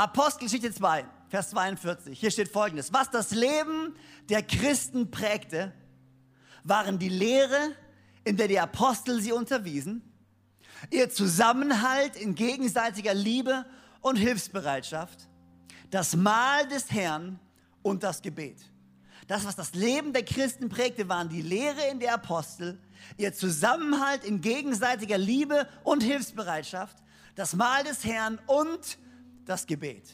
Apostelgeschichte 0.00 0.72
2, 0.72 1.04
Vers 1.28 1.50
42. 1.50 2.18
Hier 2.18 2.30
steht 2.30 2.48
folgendes. 2.48 2.90
Was 2.90 3.10
das 3.10 3.32
Leben 3.32 3.94
der 4.30 4.42
Christen 4.42 5.10
prägte, 5.10 5.74
waren 6.64 6.98
die 6.98 7.10
Lehre, 7.10 7.76
in 8.24 8.38
der 8.38 8.48
die 8.48 8.58
Apostel 8.58 9.20
sie 9.20 9.32
unterwiesen, 9.32 10.00
ihr 10.88 11.10
Zusammenhalt 11.10 12.16
in 12.16 12.34
gegenseitiger 12.34 13.12
Liebe 13.12 13.66
und 14.00 14.16
Hilfsbereitschaft, 14.16 15.28
das 15.90 16.16
Mahl 16.16 16.66
des 16.68 16.90
Herrn 16.90 17.38
und 17.82 18.02
das 18.02 18.22
Gebet. 18.22 18.56
Das, 19.26 19.44
was 19.44 19.54
das 19.54 19.74
Leben 19.74 20.14
der 20.14 20.24
Christen 20.24 20.70
prägte, 20.70 21.10
waren 21.10 21.28
die 21.28 21.42
Lehre 21.42 21.88
in 21.90 22.00
der 22.00 22.14
Apostel, 22.14 22.80
ihr 23.18 23.34
Zusammenhalt 23.34 24.24
in 24.24 24.40
gegenseitiger 24.40 25.18
Liebe 25.18 25.68
und 25.84 26.02
Hilfsbereitschaft, 26.02 26.96
das 27.34 27.54
Mahl 27.54 27.84
des 27.84 28.02
Herrn 28.02 28.38
und 28.46 28.96
das 29.50 29.66
Gebet. 29.66 30.04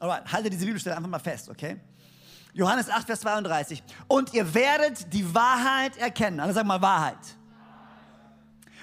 Alright, 0.00 0.32
halte 0.32 0.48
diese 0.48 0.64
Bibelstelle 0.64 0.96
einfach 0.96 1.10
mal 1.10 1.18
fest, 1.18 1.48
okay? 1.48 1.80
Johannes 2.54 2.88
8, 2.88 3.06
Vers 3.06 3.20
32. 3.20 3.82
Und 4.06 4.32
ihr 4.32 4.54
werdet 4.54 5.12
die 5.12 5.34
Wahrheit 5.34 5.96
erkennen. 5.96 6.40
Also 6.40 6.54
sag 6.54 6.66
mal 6.66 6.80
Wahrheit. 6.80 7.18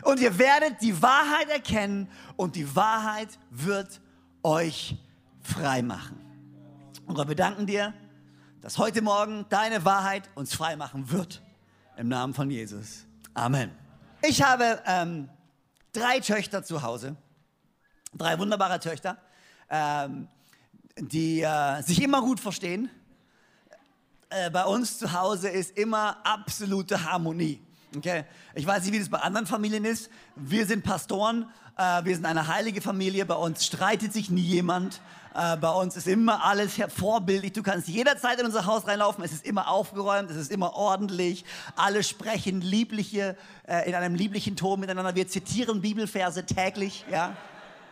Und 0.04 0.20
ihr 0.20 0.38
werdet 0.38 0.82
die 0.82 1.02
Wahrheit 1.02 1.50
erkennen 1.50 2.10
und 2.36 2.56
die 2.56 2.76
Wahrheit 2.76 3.30
wird 3.50 4.02
euch 4.44 4.98
frei 5.42 5.82
machen. 5.82 6.22
Und 7.08 7.28
wir 7.28 7.36
danken 7.36 7.66
dir, 7.66 7.94
dass 8.62 8.78
heute 8.78 9.02
Morgen 9.02 9.46
deine 9.50 9.86
Wahrheit 9.86 10.30
uns 10.36 10.54
frei 10.54 10.76
machen 10.76 11.12
wird. 11.12 11.42
Im 11.98 12.10
Namen 12.10 12.34
von 12.34 12.52
Jesus. 12.52 13.06
Amen. 13.34 13.72
Ich 14.22 14.42
habe 14.44 14.82
ähm, 14.86 15.30
drei 15.94 16.20
Töchter 16.20 16.64
zu 16.64 16.82
Hause. 16.82 17.16
Drei 18.14 18.40
wunderbare 18.40 18.80
Töchter, 18.80 19.18
ähm, 19.70 20.28
die 20.98 21.42
äh, 21.42 21.82
sich 21.82 22.02
immer 22.02 22.22
gut 22.22 22.40
verstehen. 22.40 22.90
Äh, 24.30 24.50
bei 24.50 24.66
uns 24.66 24.98
zu 24.98 25.14
Hause 25.14 25.50
ist 25.50 25.78
immer 25.78 26.18
absolute 26.26 27.10
Harmonie. 27.10 27.62
Okay? 27.96 28.26
Ich 28.54 28.66
weiß 28.66 28.84
nicht, 28.84 28.94
wie 28.94 29.00
das 29.00 29.10
bei 29.10 29.20
anderen 29.20 29.48
Familien 29.48 29.86
ist. 29.86 30.10
Wir 30.36 30.66
sind 30.66 30.84
Pastoren, 30.84 31.50
äh, 31.78 32.04
wir 32.04 32.16
sind 32.16 32.26
eine 32.26 32.48
heilige 32.48 32.82
Familie. 32.82 33.26
Bei 33.26 33.36
uns 33.36 33.66
streitet 33.66 34.14
sich 34.14 34.30
nie 34.30 34.42
jemand. 34.42 35.02
Äh, 35.34 35.58
bei 35.58 35.70
uns 35.70 35.98
ist 35.98 36.08
immer 36.08 36.46
alles 36.46 36.80
vorbildlich. 36.88 37.52
Du 37.52 37.62
kannst 37.62 37.90
jederzeit 37.90 38.40
in 38.40 38.46
unser 38.46 38.66
Haus 38.66 38.88
reinlaufen. 38.88 39.24
Es 39.24 39.34
ist 39.34 39.46
immer 39.46 39.70
aufgeräumt, 39.70 40.32
es 40.32 40.38
ist 40.38 40.52
immer 40.52 40.74
ordentlich. 40.74 41.44
Alle 41.76 42.04
sprechen 42.04 42.62
liebliche, 42.62 43.36
äh, 43.68 43.88
in 43.90 43.96
einem 43.96 44.16
lieblichen 44.16 44.56
Ton 44.56 44.80
miteinander. 44.80 45.16
Wir 45.16 45.28
zitieren 45.28 45.82
Bibelverse 45.82 46.46
täglich. 46.46 47.06
Ja? 47.12 47.36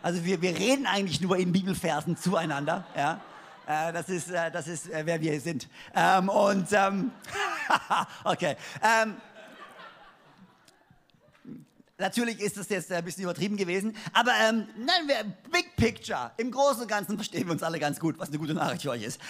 Also 0.04 0.22
wir, 0.26 0.42
wir 0.42 0.54
reden 0.58 0.84
eigentlich 0.84 1.22
nur 1.22 1.38
in 1.38 1.50
Bibelversen 1.50 2.18
zueinander. 2.18 2.84
Ja? 2.94 3.22
Äh, 3.66 3.90
das 3.90 4.10
ist, 4.10 4.30
äh, 4.30 4.50
das 4.50 4.68
ist 4.68 4.90
äh, 4.90 5.06
wer 5.06 5.18
wir 5.22 5.40
sind. 5.40 5.66
Ähm, 5.94 6.28
und 6.28 6.68
ähm, 6.72 7.10
okay. 8.24 8.56
Ähm, 8.82 9.16
Natürlich 11.96 12.40
ist 12.40 12.56
das 12.56 12.68
jetzt 12.70 12.90
ein 12.92 13.04
bisschen 13.04 13.22
übertrieben 13.22 13.56
gewesen, 13.56 13.96
aber 14.12 14.32
nein, 14.32 15.32
Big 15.52 15.76
Picture, 15.76 16.32
im 16.38 16.50
Großen 16.50 16.82
und 16.82 16.88
Ganzen 16.88 17.14
verstehen 17.14 17.46
wir 17.46 17.52
uns 17.52 17.62
alle 17.62 17.78
ganz 17.78 18.00
gut, 18.00 18.18
was 18.18 18.30
eine 18.30 18.38
gute 18.38 18.52
Nachricht 18.52 18.82
für 18.82 18.90
euch 18.90 19.04
ist. 19.04 19.20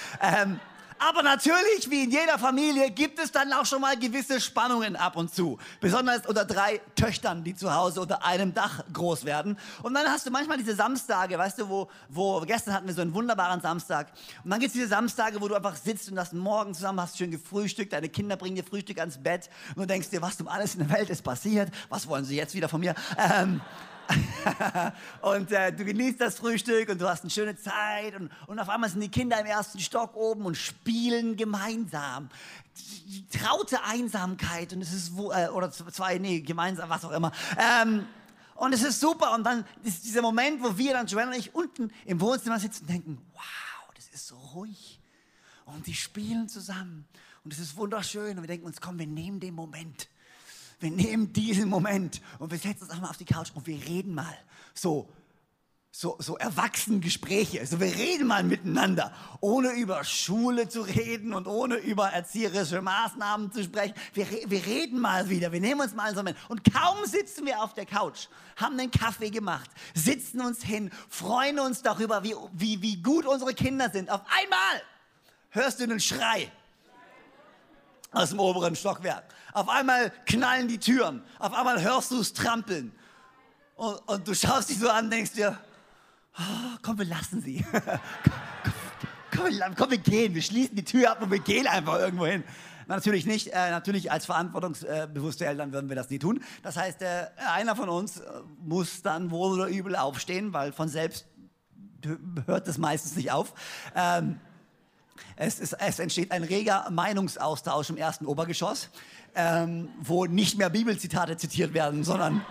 Aber 0.99 1.23
natürlich, 1.23 1.91
wie 1.91 2.05
in 2.05 2.11
jeder 2.11 2.39
Familie, 2.39 2.91
gibt 2.91 3.19
es 3.19 3.33
dann 3.33 3.53
auch 3.53 3.67
schon 3.67 3.81
mal 3.81 3.97
gewisse 3.97 4.41
Spannungen 4.41 4.97
ab 4.97 5.17
und 5.17 5.35
zu. 5.35 5.59
Besonders 5.81 6.27
unter 6.27 6.45
drei 6.45 6.81
Töchtern, 6.95 7.45
die 7.45 7.55
zu 7.55 7.75
Hause 7.75 8.01
unter 8.01 8.25
einem 8.25 8.55
Dach 8.55 8.83
groß 8.93 9.25
werden. 9.25 9.59
Und 9.83 9.95
dann 9.95 10.07
hast 10.07 10.27
du 10.27 10.31
manchmal 10.31 10.59
diese 10.59 10.75
Samstage, 10.75 11.39
weißt 11.39 11.59
du, 11.59 11.69
wo, 11.69 11.89
wo 12.09 12.41
gestern 12.41 12.75
hatten 12.75 12.87
wir 12.87 12.95
so 12.95 13.03
einen 13.03 13.15
wunderbaren 13.15 13.61
Samstag. 13.61 14.13
Und 14.45 14.51
dann 14.51 14.61
gibt 14.61 14.69
es 14.69 14.75
diese 14.75 14.89
Samstage, 14.89 15.41
wo 15.41 15.49
du 15.49 15.55
einfach 15.55 15.77
sitzt 15.77 16.11
und 16.11 16.19
hast 16.19 16.33
Morgen 16.33 16.75
zusammen, 16.75 17.01
hast 17.01 17.19
schön 17.19 17.31
gefrühstückt, 17.31 17.93
deine 17.93 18.09
Kinder 18.09 18.37
bringen 18.37 18.57
dir 18.57 18.65
Frühstück 18.65 18.99
ans 18.99 19.23
Bett 19.23 19.51
und 19.75 19.83
du 19.83 19.87
denkst 19.87 20.11
dir, 20.11 20.23
was 20.23 20.41
um 20.41 20.49
alles 20.49 20.75
in 20.75 20.87
der 20.87 20.91
Welt 20.91 21.11
ist 21.11 21.23
passiert, 21.23 21.71
was 21.89 22.07
wollen 22.07 22.25
sie 22.25 22.37
jetzt 22.37 22.55
wieder 22.55 22.69
von 22.69 22.81
mir? 22.81 22.95
Ähm, 23.19 23.61
und 25.23 25.53
äh, 25.53 25.73
du 25.73 25.85
genießt 25.85 26.21
das 26.21 26.37
Frühstück 26.37 26.89
und 26.89 27.01
du 27.01 27.09
hast 27.09 27.23
eine 27.23 27.31
schöne 27.31 27.57
Zeit 27.57 28.15
und, 28.17 28.31
und 28.47 28.59
auf 28.59 28.69
einmal 28.69 28.91
sind 28.91 29.01
die 29.01 29.11
Kinder 29.11 29.41
im 29.41 29.47
ersten 29.47 29.81
Stock 29.81 30.15
oben 30.15 30.45
und 30.45 30.57
spielen 30.57 31.37
gemeinsam. 31.37 32.29
Die 33.07 33.27
traute 33.29 33.83
Einsamkeit 33.85 34.73
und 34.73 34.83
es 34.83 34.93
ist, 34.93 35.13
äh, 35.17 35.49
oder 35.49 35.71
zwei, 35.71 36.19
nee, 36.19 36.41
gemeinsam, 36.41 36.91
was 36.91 37.05
auch 37.05 37.13
immer. 37.13 37.33
Ähm, 37.57 38.07
und 38.57 38.73
es 38.73 38.83
ist 38.83 39.01
super 39.01 39.35
und 39.35 39.45
dann 39.45 39.65
ist 39.83 40.05
dieser 40.05 40.23
Moment, 40.23 40.63
wo 40.63 40.77
wir 40.77 40.93
dann, 40.93 41.07
Joanna 41.07 41.33
und 41.33 41.39
ich, 41.39 41.55
unten 41.55 41.91
im 42.05 42.21
Wohnzimmer 42.21 42.59
sitzen 42.59 42.83
und 42.83 42.91
denken, 42.91 43.19
wow, 43.33 43.95
das 43.95 44.09
ist 44.09 44.29
so 44.29 44.37
ruhig. 44.37 45.01
Und 45.67 45.87
die 45.87 45.95
spielen 45.95 46.49
zusammen 46.49 47.07
und 47.43 47.53
es 47.53 47.59
ist 47.59 47.77
wunderschön 47.77 48.37
und 48.37 48.43
wir 48.43 48.49
denken 48.49 48.67
uns, 48.67 48.81
komm, 48.81 48.99
wir 48.99 49.07
nehmen 49.07 49.41
den 49.41 49.55
Moment 49.55 50.09
wir 50.81 50.91
nehmen 50.91 51.33
diesen 51.33 51.69
Moment 51.69 52.21
und 52.39 52.51
wir 52.51 52.59
setzen 52.59 52.83
uns 52.83 52.91
einfach 52.91 53.03
mal 53.03 53.11
auf 53.11 53.17
die 53.17 53.25
Couch 53.25 53.51
und 53.55 53.67
wir 53.67 53.83
reden 53.87 54.15
mal 54.15 54.37
so, 54.75 55.09
so, 55.97 56.17
so 56.19 56.37
erwachsene 56.37 56.99
Gespräche. 56.99 57.61
Also 57.61 57.79
wir 57.79 57.95
reden 57.95 58.27
mal 58.27 58.43
miteinander, 58.43 59.15
ohne 59.41 59.71
über 59.75 60.03
Schule 60.03 60.69
zu 60.69 60.83
reden 60.83 61.33
und 61.33 61.47
ohne 61.47 61.77
über 61.77 62.09
erzieherische 62.09 62.83
Maßnahmen 62.83 63.53
zu 63.53 63.63
sprechen. 63.63 63.95
Wir, 64.13 64.27
wir 64.29 64.67
reden 64.67 65.01
mal 65.01 65.29
wieder, 65.31 65.53
wir 65.53 65.61
nehmen 65.61 65.81
uns 65.81 65.95
mal 65.95 66.11
so 66.11 66.17
Moment. 66.17 66.37
Und 66.49 66.65
kaum 66.65 67.05
sitzen 67.05 67.47
wir 67.47 67.63
auf 67.63 67.75
der 67.75 67.87
Couch, 67.87 68.27
haben 68.57 68.77
einen 68.79 68.91
Kaffee 68.91 69.31
gemacht, 69.31 69.71
sitzen 69.95 70.41
uns 70.41 70.65
hin, 70.65 70.91
freuen 71.09 71.61
uns 71.61 71.83
darüber, 71.83 72.25
wie, 72.25 72.35
wie, 72.53 72.83
wie 72.83 73.01
gut 73.01 73.25
unsere 73.25 73.55
Kinder 73.55 73.89
sind. 73.89 74.11
Auf 74.11 74.23
einmal 74.23 74.83
hörst 75.51 75.79
du 75.79 75.85
einen 75.85 76.01
Schrei 76.01 76.51
aus 78.15 78.31
dem 78.31 78.41
oberen 78.41 78.77
Stockwerk. 78.77 79.25
Auf 79.53 79.69
einmal 79.69 80.11
knallen 80.27 80.69
die 80.69 80.79
Türen. 80.79 81.23
Auf 81.39 81.53
einmal 81.55 81.83
hörst 81.83 82.11
du 82.11 82.21
es 82.21 82.33
trampeln. 82.33 82.93
Und, 83.77 83.97
und, 84.09 84.29
du 84.29 84.35
schaust 84.35 84.71
dich 84.71 84.79
so 84.79 84.89
an 84.89 85.11
denkst 85.11 85.33
dir, 85.33 85.59
oh, 86.39 86.77
komm, 86.83 86.99
wir 86.99 87.07
lassen 87.07 87.43
sie. 87.43 87.65
komm, 89.35 89.47
komm, 89.51 89.75
komm, 89.77 89.91
wir 89.91 89.99
gehen. 89.99 90.35
Wir 90.35 90.43
schließen 90.43 90.77
die 90.77 90.85
Tür 90.85 91.11
ab 91.11 91.23
und 91.23 91.31
wir 91.31 91.41
gehen 91.41 91.67
einfach 91.67 91.99
irgendwo 91.99 92.27
hin. 92.27 92.45
Natürlich 92.87 93.27
nicht. 93.27 93.49
Äh, 93.49 93.71
natürlich 93.71 94.13
als 94.13 94.27
verantwortungsbewusste 94.27 95.47
Eltern 95.47 95.73
würden 95.73 95.89
wir 95.89 95.97
das 95.97 96.11
nie 96.11 96.19
tun. 96.19 96.43
Das 96.63 96.77
heißt, 96.77 97.03
äh, 97.03 97.27
einer 97.53 97.75
von 97.77 97.89
uns 97.89 98.19
äh, 98.19 98.31
muss 98.59 99.03
dann 99.03 99.31
wohl 99.31 99.55
oder 99.55 99.69
übel 99.69 99.97
aufstehen, 99.97 100.53
weil 100.53 100.73
von 100.73 100.89
selbst 100.89 101.27
hört 102.47 102.69
das 102.69 102.79
meistens 102.79 103.17
nicht 103.17 103.33
auf. 103.33 103.55
Ähm, 103.95 104.39
es, 105.37 105.59
ist, 105.59 105.73
es, 105.75 105.99
entsteht 105.99 106.31
ein 106.31 106.45
reger 106.45 106.89
Meinungsaustausch 106.91 107.91
im 107.91 107.97
ersten 107.97 108.27
Obergeschoss, 108.27 108.89
ähm, 109.35 109.89
wo 110.01 110.27
nicht 110.27 110.59
mehr 110.59 110.71
Bibelzitate 110.71 111.37
zitiert 111.37 111.75
werden, 111.75 112.05
sondern, 112.05 112.45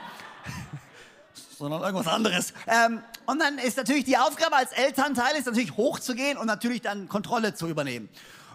sondern 1.58 1.82
irgendwas 1.82 2.08
anderes. 2.08 2.54
Ähm, 2.68 3.02
und 3.26 3.40
dann 3.40 3.58
ist 3.58 3.78
natürlich 3.78 4.04
die 4.04 4.18
Aufgabe 4.18 4.56
als 4.56 4.72
Elternteil 4.72 5.36
ist 5.38 5.46
natürlich 5.46 5.78
hochzugehen 5.78 6.38
und 6.38 6.48
natürlich 6.48 6.82
dann 6.82 7.08
Kontrolle 7.08 7.54
zu 7.54 7.68
übernehmen. 7.68 8.10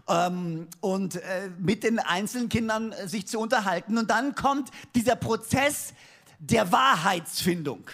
Ähm, 0.08 0.68
und 0.80 1.16
äh, 1.16 1.50
mit 1.58 1.84
den 1.84 1.98
einzelnen 1.98 2.48
Kindern 2.48 2.92
äh, 2.92 3.08
sich 3.08 3.26
zu 3.26 3.38
unterhalten. 3.38 3.98
Und 3.98 4.10
dann 4.10 4.34
kommt 4.34 4.70
dieser 4.94 5.16
Prozess 5.16 5.92
der 6.38 6.72
Wahrheitsfindung. 6.72 7.88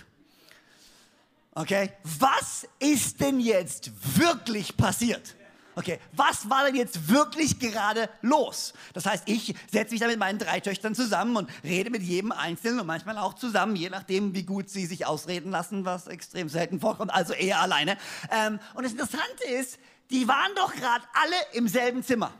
Okay, 1.56 1.92
was 2.02 2.66
ist 2.80 3.20
denn 3.20 3.38
jetzt 3.38 3.92
wirklich 4.18 4.76
passiert? 4.76 5.36
Okay, 5.76 5.98
was 6.12 6.48
war 6.48 6.64
denn 6.64 6.76
jetzt 6.76 7.08
wirklich 7.08 7.58
gerade 7.58 8.08
los? 8.22 8.74
Das 8.92 9.06
heißt, 9.06 9.24
ich 9.26 9.54
setze 9.72 9.92
mich 9.92 10.00
da 10.00 10.06
mit 10.06 10.18
meinen 10.18 10.38
drei 10.38 10.60
Töchtern 10.60 10.94
zusammen 10.94 11.36
und 11.36 11.50
rede 11.64 11.90
mit 11.90 12.02
jedem 12.02 12.30
Einzelnen 12.30 12.80
und 12.80 12.86
manchmal 12.86 13.18
auch 13.18 13.34
zusammen, 13.34 13.74
je 13.74 13.90
nachdem, 13.90 14.34
wie 14.34 14.44
gut 14.44 14.70
sie 14.70 14.86
sich 14.86 15.06
ausreden 15.06 15.50
lassen, 15.50 15.84
was 15.84 16.06
extrem 16.06 16.48
selten 16.48 16.78
vorkommt, 16.78 17.12
also 17.12 17.32
eher 17.32 17.60
alleine. 17.60 17.98
Ähm, 18.30 18.60
und 18.74 18.84
das 18.84 18.92
Interessante 18.92 19.44
ist, 19.44 19.78
die 20.10 20.28
waren 20.28 20.54
doch 20.54 20.72
gerade 20.74 21.04
alle 21.14 21.36
im 21.54 21.66
selben 21.66 22.04
Zimmer 22.04 22.32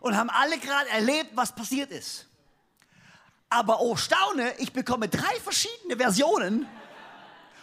und 0.00 0.16
haben 0.16 0.30
alle 0.30 0.58
gerade 0.58 0.90
erlebt, 0.90 1.30
was 1.34 1.54
passiert 1.54 1.90
ist. 1.90 2.26
Aber 3.48 3.80
oh 3.80 3.96
Staune, 3.96 4.52
ich 4.58 4.72
bekomme 4.72 5.08
drei 5.08 5.40
verschiedene 5.42 5.96
Versionen 5.96 6.66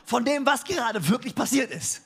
von 0.05 0.25
dem, 0.25 0.45
was 0.45 0.63
gerade 0.63 1.07
wirklich 1.07 1.35
passiert 1.35 1.69
ist. 1.69 2.01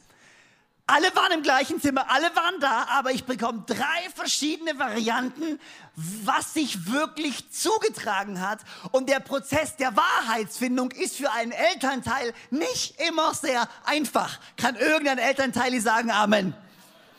Alle 0.85 1.15
waren 1.15 1.31
im 1.31 1.43
gleichen 1.43 1.79
Zimmer, 1.81 2.11
alle 2.11 2.35
waren 2.35 2.59
da, 2.59 2.87
aber 2.89 3.11
ich 3.11 3.23
bekomme 3.23 3.63
drei 3.65 4.09
verschiedene 4.13 4.77
Varianten, 4.77 5.57
was 5.95 6.53
sich 6.53 6.91
wirklich 6.91 7.49
zugetragen 7.51 8.41
hat. 8.41 8.59
Und 8.91 9.07
der 9.07 9.21
Prozess 9.21 9.77
der 9.77 9.95
Wahrheitsfindung 9.95 10.91
ist 10.91 11.15
für 11.15 11.31
einen 11.31 11.53
Elternteil 11.53 12.33
nicht 12.49 12.99
immer 12.99 13.33
sehr 13.33 13.69
einfach. 13.85 14.41
Kann 14.57 14.75
irgendein 14.75 15.19
Elternteil 15.19 15.79
sagen, 15.79 16.11
Amen. 16.11 16.53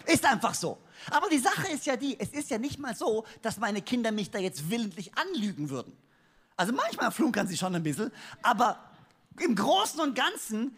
Ist 0.05 0.27
einfach 0.27 0.53
so. 0.53 0.77
Aber 1.11 1.31
die 1.31 1.39
Sache 1.39 1.69
ist 1.69 1.87
ja 1.87 1.97
die, 1.97 2.21
es 2.21 2.31
ist 2.31 2.51
ja 2.51 2.59
nicht 2.59 2.79
mal 2.79 2.95
so, 2.95 3.25
dass 3.41 3.57
meine 3.57 3.81
Kinder 3.81 4.13
mich 4.13 4.31
da 4.31 4.39
jetzt 4.39 4.69
willentlich 4.69 5.13
anlügen 5.17 5.71
würden. 5.71 5.97
Also 6.57 6.75
manchmal 6.75 7.11
flunkern 7.11 7.47
sie 7.49 7.57
schon 7.57 7.75
ein 7.75 7.83
bisschen, 7.83 8.13
aber 8.43 8.79
im 9.41 9.57
Großen 9.57 10.01
und 10.01 10.15
Ganzen 10.15 10.77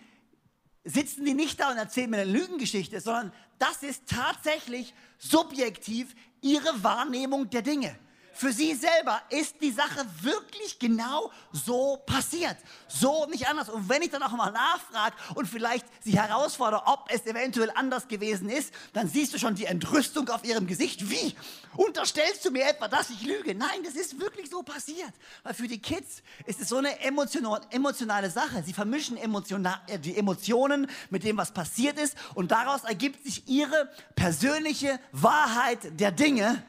sitzen 0.87 1.25
die 1.25 1.35
nicht 1.35 1.61
da 1.61 1.71
und 1.73 1.77
erzählen 1.77 2.09
mir 2.09 2.19
eine 2.19 2.31
Lügengeschichte, 2.31 3.01
sondern 3.01 3.33
das 3.59 3.83
ist 3.83 4.05
tatsächlich 4.07 4.95
subjektiv 5.19 6.15
ihre 6.41 6.83
Wahrnehmung 6.83 7.51
der 7.51 7.63
Dinge. 7.63 7.99
Für 8.37 8.53
sie 8.53 8.75
selber 8.75 9.23
ist 9.31 9.57
die 9.63 9.71
Sache 9.71 10.05
wirklich 10.21 10.79
genau 10.79 11.31
so 11.53 11.99
passiert. 12.05 12.57
So 12.87 13.27
nicht 13.27 13.49
anders. 13.49 13.71
Und 13.71 13.89
wenn 13.89 14.03
ich 14.03 14.11
dann 14.11 14.23
auch 14.23 14.33
mal 14.33 14.51
nachfrage 14.51 15.17
und 15.35 15.47
vielleicht 15.47 15.87
sie 16.05 16.19
herausfordere, 16.21 16.83
ob 16.85 17.09
es 17.09 17.25
eventuell 17.25 17.71
anders 17.75 18.09
gewesen 18.09 18.51
ist, 18.51 18.75
dann 18.93 19.09
siehst 19.09 19.33
du 19.33 19.39
schon 19.39 19.55
die 19.55 19.65
Entrüstung 19.65 20.29
auf 20.29 20.45
ihrem 20.45 20.67
Gesicht. 20.67 21.11
Wie? 21.11 21.35
Unterstellst 21.77 22.45
du 22.45 22.51
mir 22.51 22.69
etwa, 22.69 22.89
dass 22.89 23.09
ich 23.09 23.23
lüge? 23.23 23.55
Nein, 23.55 23.83
das 23.85 23.95
ist 23.95 24.21
wirklich 24.21 24.51
so 24.51 24.63
passiert. 24.63 25.13
Weil 25.43 25.55
für 25.55 25.67
die 25.67 25.81
Kids 25.81 26.23
ist 26.45 26.61
es 26.61 26.69
so 26.69 26.77
eine 26.77 27.01
emotionale 27.01 28.31
Sache. 28.31 28.63
Sie 28.65 28.75
vermischen 28.75 29.17
äh, 29.17 29.99
die 29.99 30.17
Emotionen 30.17 30.91
mit 31.09 31.25
dem, 31.25 31.39
was 31.39 31.53
passiert 31.53 31.99
ist. 31.99 32.17
Und 32.35 32.51
daraus 32.51 32.85
ergibt 32.85 33.25
sich 33.25 33.49
ihre 33.49 33.91
persönliche 34.15 35.01
Wahrheit 35.13 35.79
der 35.99 36.13
Dinge 36.13 36.63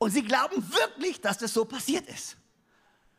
und 0.00 0.10
sie 0.10 0.22
glauben 0.22 0.64
wirklich, 0.72 1.20
dass 1.20 1.38
das 1.38 1.52
so 1.52 1.64
passiert 1.66 2.08
ist. 2.08 2.36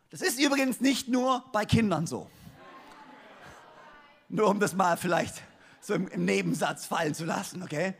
Das 0.09 0.21
ist 0.21 0.39
übrigens 0.39 0.81
nicht 0.81 1.07
nur 1.07 1.45
bei 1.53 1.63
Kindern 1.63 2.07
so. 2.07 2.29
Nur 4.27 4.49
um 4.49 4.59
das 4.59 4.73
mal 4.73 4.97
vielleicht 4.97 5.35
so 5.79 5.93
im, 5.93 6.05
Nebensatz 6.25 6.85
fallen 6.85 7.13
zu 7.13 7.23
lassen, 7.23 7.61
okay? 7.61 7.93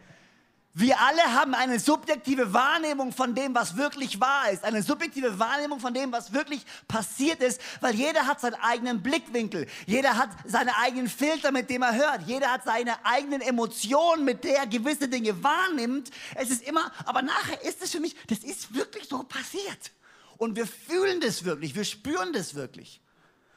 Wir 0.73 0.97
alle 1.01 1.21
haben 1.33 1.53
eine 1.53 1.79
subjektive 1.79 2.53
Wahrnehmung 2.53 3.11
von 3.11 3.35
dem, 3.35 3.53
was 3.53 3.75
wirklich 3.75 4.21
wahr 4.21 4.51
ist. 4.51 4.63
Eine 4.63 4.81
subjektive 4.81 5.37
Wahrnehmung 5.37 5.81
von 5.81 5.93
dem, 5.93 6.13
was 6.13 6.31
wirklich 6.31 6.65
passiert 6.87 7.41
ist, 7.41 7.59
weil 7.81 7.93
jeder 7.93 8.25
hat 8.25 8.39
seinen 8.39 8.55
eigenen 8.55 9.03
Blickwinkel. 9.03 9.67
Jeder 9.85 10.15
hat 10.15 10.29
seine 10.45 10.77
eigenen 10.77 11.09
Filter, 11.09 11.51
mit 11.51 11.69
dem 11.69 11.81
er 11.81 11.95
hört. 11.95 12.21
Jeder 12.25 12.51
hat 12.51 12.63
seine 12.63 13.05
eigenen 13.05 13.41
Emotionen, 13.41 14.23
mit 14.23 14.45
der 14.45 14.59
er 14.59 14.67
gewisse 14.67 15.09
Dinge 15.09 15.43
wahrnimmt. 15.43 16.09
Es 16.35 16.49
ist 16.49 16.63
immer, 16.63 16.89
aber 17.05 17.21
nachher 17.21 17.61
ist 17.63 17.81
es 17.81 17.91
für 17.91 17.99
mich, 17.99 18.15
das 18.27 18.39
ist 18.39 18.73
wirklich 18.73 19.09
so 19.09 19.23
passiert. 19.23 19.91
Und 20.37 20.55
wir 20.55 20.65
fühlen 20.65 21.19
das 21.19 21.43
wirklich, 21.43 21.75
wir 21.75 21.83
spüren 21.83 22.31
das 22.31 22.55
wirklich. 22.55 23.01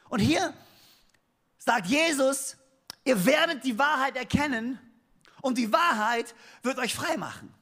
Und 0.09 0.19
hier 0.19 0.53
sagt 1.57 1.87
Jesus, 1.87 2.57
ihr 3.05 3.25
werdet 3.25 3.63
die 3.63 3.79
Wahrheit 3.79 4.17
erkennen 4.17 4.79
und 5.45 5.59
die 5.59 5.71
Wahrheit 5.71 6.33
wird 6.63 6.79
euch 6.79 6.95
frei 6.95 7.17
machen. 7.17 7.53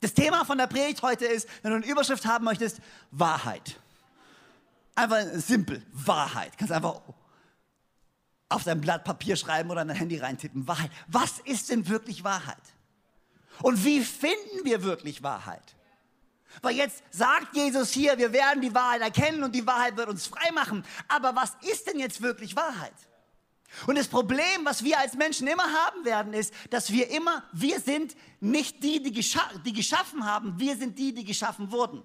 Das 0.00 0.12
Thema 0.12 0.44
von 0.44 0.58
der 0.58 0.66
Predigt 0.66 1.00
heute 1.00 1.24
ist, 1.24 1.48
wenn 1.62 1.70
du 1.70 1.78
eine 1.78 1.86
Überschrift 1.86 2.26
haben 2.26 2.44
möchtest, 2.44 2.78
Wahrheit. 3.10 3.80
Einfach 4.94 5.22
simpel, 5.32 5.82
Wahrheit. 5.92 6.58
Kannst 6.58 6.72
einfach 6.74 7.00
auf 8.50 8.64
dein 8.64 8.82
Blatt 8.82 9.04
Papier 9.04 9.36
schreiben 9.36 9.70
oder 9.70 9.80
in 9.80 9.88
dein 9.88 9.96
Handy 9.96 10.18
reintippen. 10.18 10.68
Wahrheit. 10.68 10.90
Was 11.06 11.38
ist 11.38 11.70
denn 11.70 11.88
wirklich 11.88 12.22
Wahrheit? 12.22 12.60
Und 13.62 13.82
wie 13.82 14.04
finden 14.04 14.64
wir 14.64 14.82
wirklich 14.82 15.22
Wahrheit? 15.22 15.74
Weil 16.60 16.76
jetzt 16.76 17.02
sagt 17.10 17.56
Jesus 17.56 17.92
hier, 17.92 18.18
wir 18.18 18.34
werden 18.34 18.60
die 18.60 18.74
Wahrheit 18.74 19.00
erkennen 19.00 19.42
und 19.42 19.54
die 19.54 19.66
Wahrheit 19.66 19.96
wird 19.96 20.10
uns 20.10 20.26
frei 20.26 20.50
machen. 20.52 20.84
Aber 21.08 21.34
was 21.34 21.56
ist 21.62 21.86
denn 21.86 21.98
jetzt 21.98 22.20
wirklich 22.20 22.56
Wahrheit? 22.56 22.92
Und 23.86 23.96
das 23.96 24.08
Problem, 24.08 24.64
was 24.64 24.84
wir 24.84 24.98
als 24.98 25.14
Menschen 25.14 25.46
immer 25.46 25.62
haben 25.62 26.04
werden, 26.04 26.34
ist, 26.34 26.52
dass 26.70 26.90
wir 26.90 27.10
immer, 27.10 27.44
wir 27.52 27.80
sind 27.80 28.16
nicht 28.40 28.82
die, 28.82 29.02
die, 29.02 29.12
gescha 29.12 29.40
die 29.64 29.72
geschaffen 29.72 30.26
haben, 30.26 30.58
wir 30.58 30.76
sind 30.76 30.98
die, 30.98 31.14
die 31.14 31.24
geschaffen 31.24 31.70
wurden. 31.70 32.02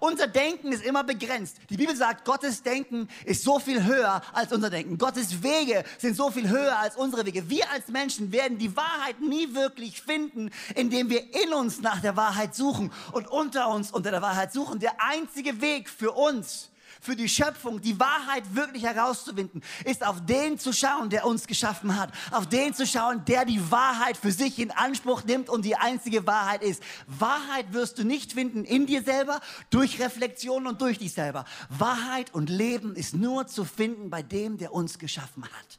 Unser 0.00 0.26
Denken 0.26 0.70
ist 0.70 0.84
immer 0.84 1.02
begrenzt. 1.02 1.56
Die 1.70 1.76
Bibel 1.76 1.96
sagt, 1.96 2.24
Gottes 2.24 2.62
Denken 2.62 3.08
ist 3.24 3.42
so 3.42 3.58
viel 3.58 3.84
höher 3.84 4.22
als 4.32 4.52
unser 4.52 4.70
Denken. 4.70 4.98
Gottes 4.98 5.42
Wege 5.42 5.82
sind 5.96 6.14
so 6.14 6.30
viel 6.30 6.48
höher 6.48 6.78
als 6.78 6.96
unsere 6.96 7.24
Wege. 7.24 7.48
Wir 7.48 7.70
als 7.70 7.88
Menschen 7.88 8.30
werden 8.30 8.58
die 8.58 8.76
Wahrheit 8.76 9.20
nie 9.20 9.54
wirklich 9.54 10.00
finden, 10.02 10.50
indem 10.74 11.08
wir 11.08 11.22
in 11.42 11.52
uns 11.52 11.80
nach 11.80 12.00
der 12.00 12.16
Wahrheit 12.16 12.54
suchen 12.54 12.92
und 13.12 13.28
unter 13.28 13.70
uns 13.70 13.90
unter 13.90 14.10
der 14.10 14.22
Wahrheit 14.22 14.52
suchen. 14.52 14.78
Der 14.78 15.02
einzige 15.02 15.60
Weg 15.60 15.88
für 15.88 16.12
uns 16.12 16.70
für 17.00 17.16
die 17.16 17.28
Schöpfung, 17.28 17.80
die 17.80 17.98
Wahrheit 17.98 18.54
wirklich 18.54 18.84
herauszufinden, 18.84 19.62
ist 19.84 20.06
auf 20.06 20.24
den 20.24 20.58
zu 20.58 20.72
schauen, 20.72 21.10
der 21.10 21.26
uns 21.26 21.46
geschaffen 21.46 21.96
hat. 21.96 22.12
Auf 22.30 22.46
den 22.48 22.74
zu 22.74 22.86
schauen, 22.86 23.24
der 23.26 23.44
die 23.44 23.70
Wahrheit 23.70 24.16
für 24.16 24.32
sich 24.32 24.58
in 24.58 24.70
Anspruch 24.70 25.24
nimmt 25.24 25.48
und 25.48 25.64
die 25.64 25.76
einzige 25.76 26.26
Wahrheit 26.26 26.62
ist. 26.62 26.82
Wahrheit 27.06 27.72
wirst 27.72 27.98
du 27.98 28.04
nicht 28.04 28.32
finden 28.32 28.64
in 28.64 28.86
dir 28.86 29.02
selber, 29.02 29.40
durch 29.70 30.00
Reflexion 30.00 30.66
und 30.66 30.80
durch 30.80 30.98
dich 30.98 31.12
selber. 31.12 31.44
Wahrheit 31.68 32.32
und 32.34 32.50
Leben 32.50 32.94
ist 32.96 33.14
nur 33.14 33.46
zu 33.46 33.64
finden 33.64 34.10
bei 34.10 34.22
dem, 34.22 34.58
der 34.58 34.72
uns 34.72 34.98
geschaffen 34.98 35.44
hat. 35.44 35.78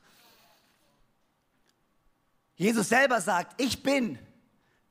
Jesus 2.56 2.90
selber 2.90 3.22
sagt, 3.22 3.60
ich 3.62 3.82
bin 3.82 4.20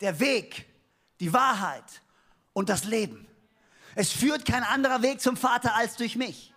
der 0.00 0.18
Weg, 0.20 0.66
die 1.20 1.32
Wahrheit 1.32 2.02
und 2.54 2.70
das 2.70 2.84
Leben. 2.84 3.27
Es 4.00 4.12
führt 4.12 4.44
kein 4.44 4.62
anderer 4.62 5.02
Weg 5.02 5.20
zum 5.20 5.36
Vater 5.36 5.74
als 5.74 5.96
durch 5.96 6.14
mich. 6.14 6.54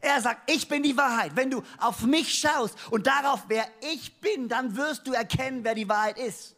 Er 0.00 0.20
sagt, 0.20 0.48
ich 0.48 0.68
bin 0.68 0.84
die 0.84 0.96
Wahrheit. 0.96 1.34
Wenn 1.34 1.50
du 1.50 1.64
auf 1.78 2.02
mich 2.02 2.38
schaust 2.38 2.76
und 2.92 3.08
darauf, 3.08 3.42
wer 3.48 3.66
ich 3.92 4.20
bin, 4.20 4.48
dann 4.48 4.76
wirst 4.76 5.08
du 5.08 5.12
erkennen, 5.12 5.64
wer 5.64 5.74
die 5.74 5.88
Wahrheit 5.88 6.18
ist. 6.18 6.54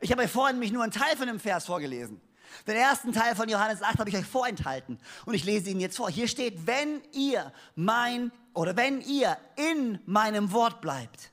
Ich 0.00 0.10
habe 0.10 0.22
euch 0.22 0.30
vorhin 0.30 0.58
mich 0.58 0.72
nur 0.72 0.82
einen 0.82 0.92
Teil 0.92 1.14
von 1.18 1.26
dem 1.26 1.38
Vers 1.38 1.66
vorgelesen. 1.66 2.22
Den 2.66 2.76
ersten 2.76 3.12
Teil 3.12 3.36
von 3.36 3.46
Johannes 3.50 3.82
8 3.82 3.98
habe 3.98 4.08
ich 4.08 4.16
euch 4.16 4.24
vorenthalten 4.24 4.98
und 5.26 5.34
ich 5.34 5.44
lese 5.44 5.68
ihn 5.68 5.78
jetzt 5.78 5.98
vor. 5.98 6.08
Hier 6.08 6.26
steht, 6.26 6.66
wenn 6.66 7.02
ihr 7.12 7.52
mein 7.74 8.32
oder 8.54 8.74
wenn 8.78 9.02
ihr 9.02 9.36
in 9.56 9.98
meinem 10.06 10.52
Wort 10.52 10.80
bleibt, 10.80 11.32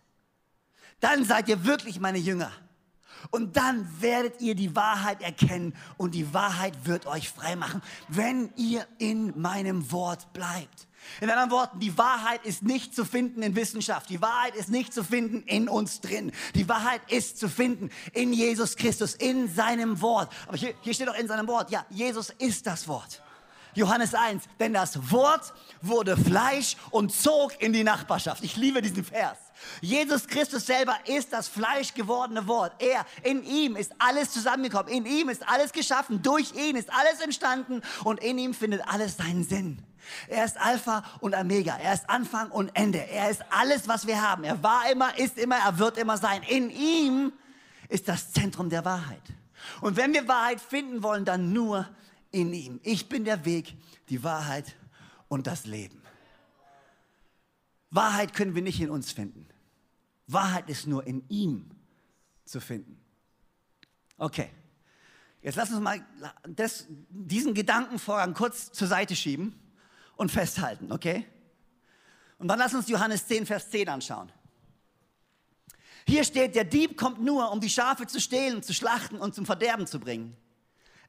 dann 0.99 1.23
seid 1.23 1.47
ihr 1.47 1.63
wirklich 1.63 2.01
meine 2.01 2.17
Jünger. 2.17 2.51
Und 3.29 3.57
dann 3.57 3.87
werdet 4.01 4.41
ihr 4.41 4.55
die 4.55 4.75
Wahrheit 4.75 5.21
erkennen 5.21 5.73
und 5.97 6.15
die 6.15 6.33
Wahrheit 6.33 6.85
wird 6.85 7.05
euch 7.05 7.29
frei 7.29 7.55
machen, 7.55 7.81
wenn 8.07 8.51
ihr 8.55 8.87
in 8.97 9.39
meinem 9.39 9.91
Wort 9.91 10.33
bleibt. 10.33 10.87
In 11.19 11.29
anderen 11.29 11.51
Worten, 11.51 11.79
die 11.79 11.97
Wahrheit 11.97 12.45
ist 12.45 12.63
nicht 12.63 12.95
zu 12.95 13.05
finden 13.05 13.41
in 13.41 13.55
Wissenschaft. 13.55 14.09
Die 14.09 14.21
Wahrheit 14.21 14.55
ist 14.55 14.69
nicht 14.69 14.93
zu 14.93 15.03
finden 15.03 15.43
in 15.43 15.67
uns 15.67 16.01
drin. 16.01 16.31
Die 16.55 16.67
Wahrheit 16.69 17.01
ist 17.09 17.37
zu 17.37 17.49
finden 17.49 17.89
in 18.13 18.33
Jesus 18.33 18.75
Christus, 18.75 19.15
in 19.15 19.49
seinem 19.53 20.01
Wort. 20.01 20.31
Aber 20.47 20.57
hier, 20.57 20.73
hier 20.81 20.93
steht 20.93 21.09
auch 21.09 21.17
in 21.17 21.27
seinem 21.27 21.47
Wort, 21.47 21.71
ja, 21.71 21.85
Jesus 21.89 22.29
ist 22.37 22.67
das 22.67 22.87
Wort. 22.87 23.21
Johannes 23.73 24.13
1, 24.13 24.43
denn 24.59 24.73
das 24.73 25.11
Wort 25.11 25.53
wurde 25.81 26.17
Fleisch 26.17 26.75
und 26.89 27.13
zog 27.13 27.61
in 27.61 27.73
die 27.73 27.83
Nachbarschaft. 27.83 28.43
Ich 28.43 28.55
liebe 28.55 28.81
diesen 28.81 29.03
Vers. 29.03 29.37
Jesus 29.79 30.27
Christus 30.27 30.65
selber 30.65 30.95
ist 31.05 31.33
das 31.33 31.47
Fleisch 31.47 31.93
gewordene 31.93 32.47
Wort. 32.47 32.73
Er, 32.79 33.05
in 33.23 33.43
ihm 33.43 33.75
ist 33.75 33.93
alles 33.99 34.31
zusammengekommen. 34.31 34.91
In 34.91 35.05
ihm 35.05 35.29
ist 35.29 35.47
alles 35.47 35.71
geschaffen. 35.71 36.21
Durch 36.21 36.53
ihn 36.55 36.75
ist 36.75 36.89
alles 36.91 37.21
entstanden 37.21 37.81
und 38.03 38.21
in 38.21 38.37
ihm 38.37 38.53
findet 38.53 38.81
alles 38.87 39.17
seinen 39.17 39.43
Sinn. 39.43 39.83
Er 40.27 40.45
ist 40.45 40.59
Alpha 40.59 41.03
und 41.19 41.35
Omega. 41.35 41.77
Er 41.77 41.93
ist 41.93 42.09
Anfang 42.09 42.49
und 42.49 42.69
Ende. 42.73 43.07
Er 43.07 43.29
ist 43.29 43.43
alles, 43.51 43.87
was 43.87 44.07
wir 44.07 44.21
haben. 44.21 44.43
Er 44.43 44.61
war 44.63 44.89
immer, 44.91 45.17
ist 45.17 45.37
immer, 45.37 45.57
er 45.57 45.77
wird 45.77 45.97
immer 45.97 46.17
sein. 46.17 46.41
In 46.43 46.69
ihm 46.69 47.31
ist 47.87 48.07
das 48.07 48.31
Zentrum 48.31 48.69
der 48.69 48.83
Wahrheit. 48.83 49.21
Und 49.81 49.95
wenn 49.95 50.13
wir 50.13 50.27
Wahrheit 50.27 50.59
finden 50.59 51.03
wollen, 51.03 51.25
dann 51.25 51.53
nur 51.53 51.87
in 52.31 52.53
ihm. 52.53 52.79
Ich 52.83 53.09
bin 53.09 53.25
der 53.25 53.45
Weg, 53.45 53.75
die 54.09 54.23
Wahrheit 54.23 54.75
und 55.27 55.47
das 55.47 55.65
Leben. 55.65 56.01
Wahrheit 57.89 58.33
können 58.33 58.55
wir 58.55 58.61
nicht 58.61 58.79
in 58.79 58.89
uns 58.89 59.11
finden. 59.11 59.47
Wahrheit 60.27 60.69
ist 60.69 60.87
nur 60.87 61.05
in 61.05 61.27
ihm 61.27 61.69
zu 62.45 62.61
finden. 62.61 62.97
Okay, 64.17 64.49
jetzt 65.41 65.55
lass 65.55 65.71
uns 65.71 65.81
mal 65.81 66.05
das, 66.47 66.85
diesen 67.09 67.53
Gedankenvorgang 67.53 68.33
kurz 68.33 68.71
zur 68.71 68.87
Seite 68.87 69.15
schieben 69.15 69.59
und 70.15 70.31
festhalten, 70.31 70.91
okay? 70.91 71.25
Und 72.37 72.47
dann 72.47 72.59
lass 72.59 72.73
uns 72.73 72.87
Johannes 72.87 73.27
10, 73.27 73.45
Vers 73.45 73.69
10 73.69 73.89
anschauen. 73.89 74.31
Hier 76.07 76.23
steht, 76.23 76.55
der 76.55 76.63
Dieb 76.63 76.97
kommt 76.97 77.21
nur, 77.21 77.51
um 77.51 77.59
die 77.59 77.69
Schafe 77.69 78.07
zu 78.07 78.19
stehlen, 78.19 78.63
zu 78.63 78.73
schlachten 78.73 79.17
und 79.17 79.35
zum 79.35 79.45
Verderben 79.45 79.85
zu 79.85 79.99
bringen. 79.99 80.35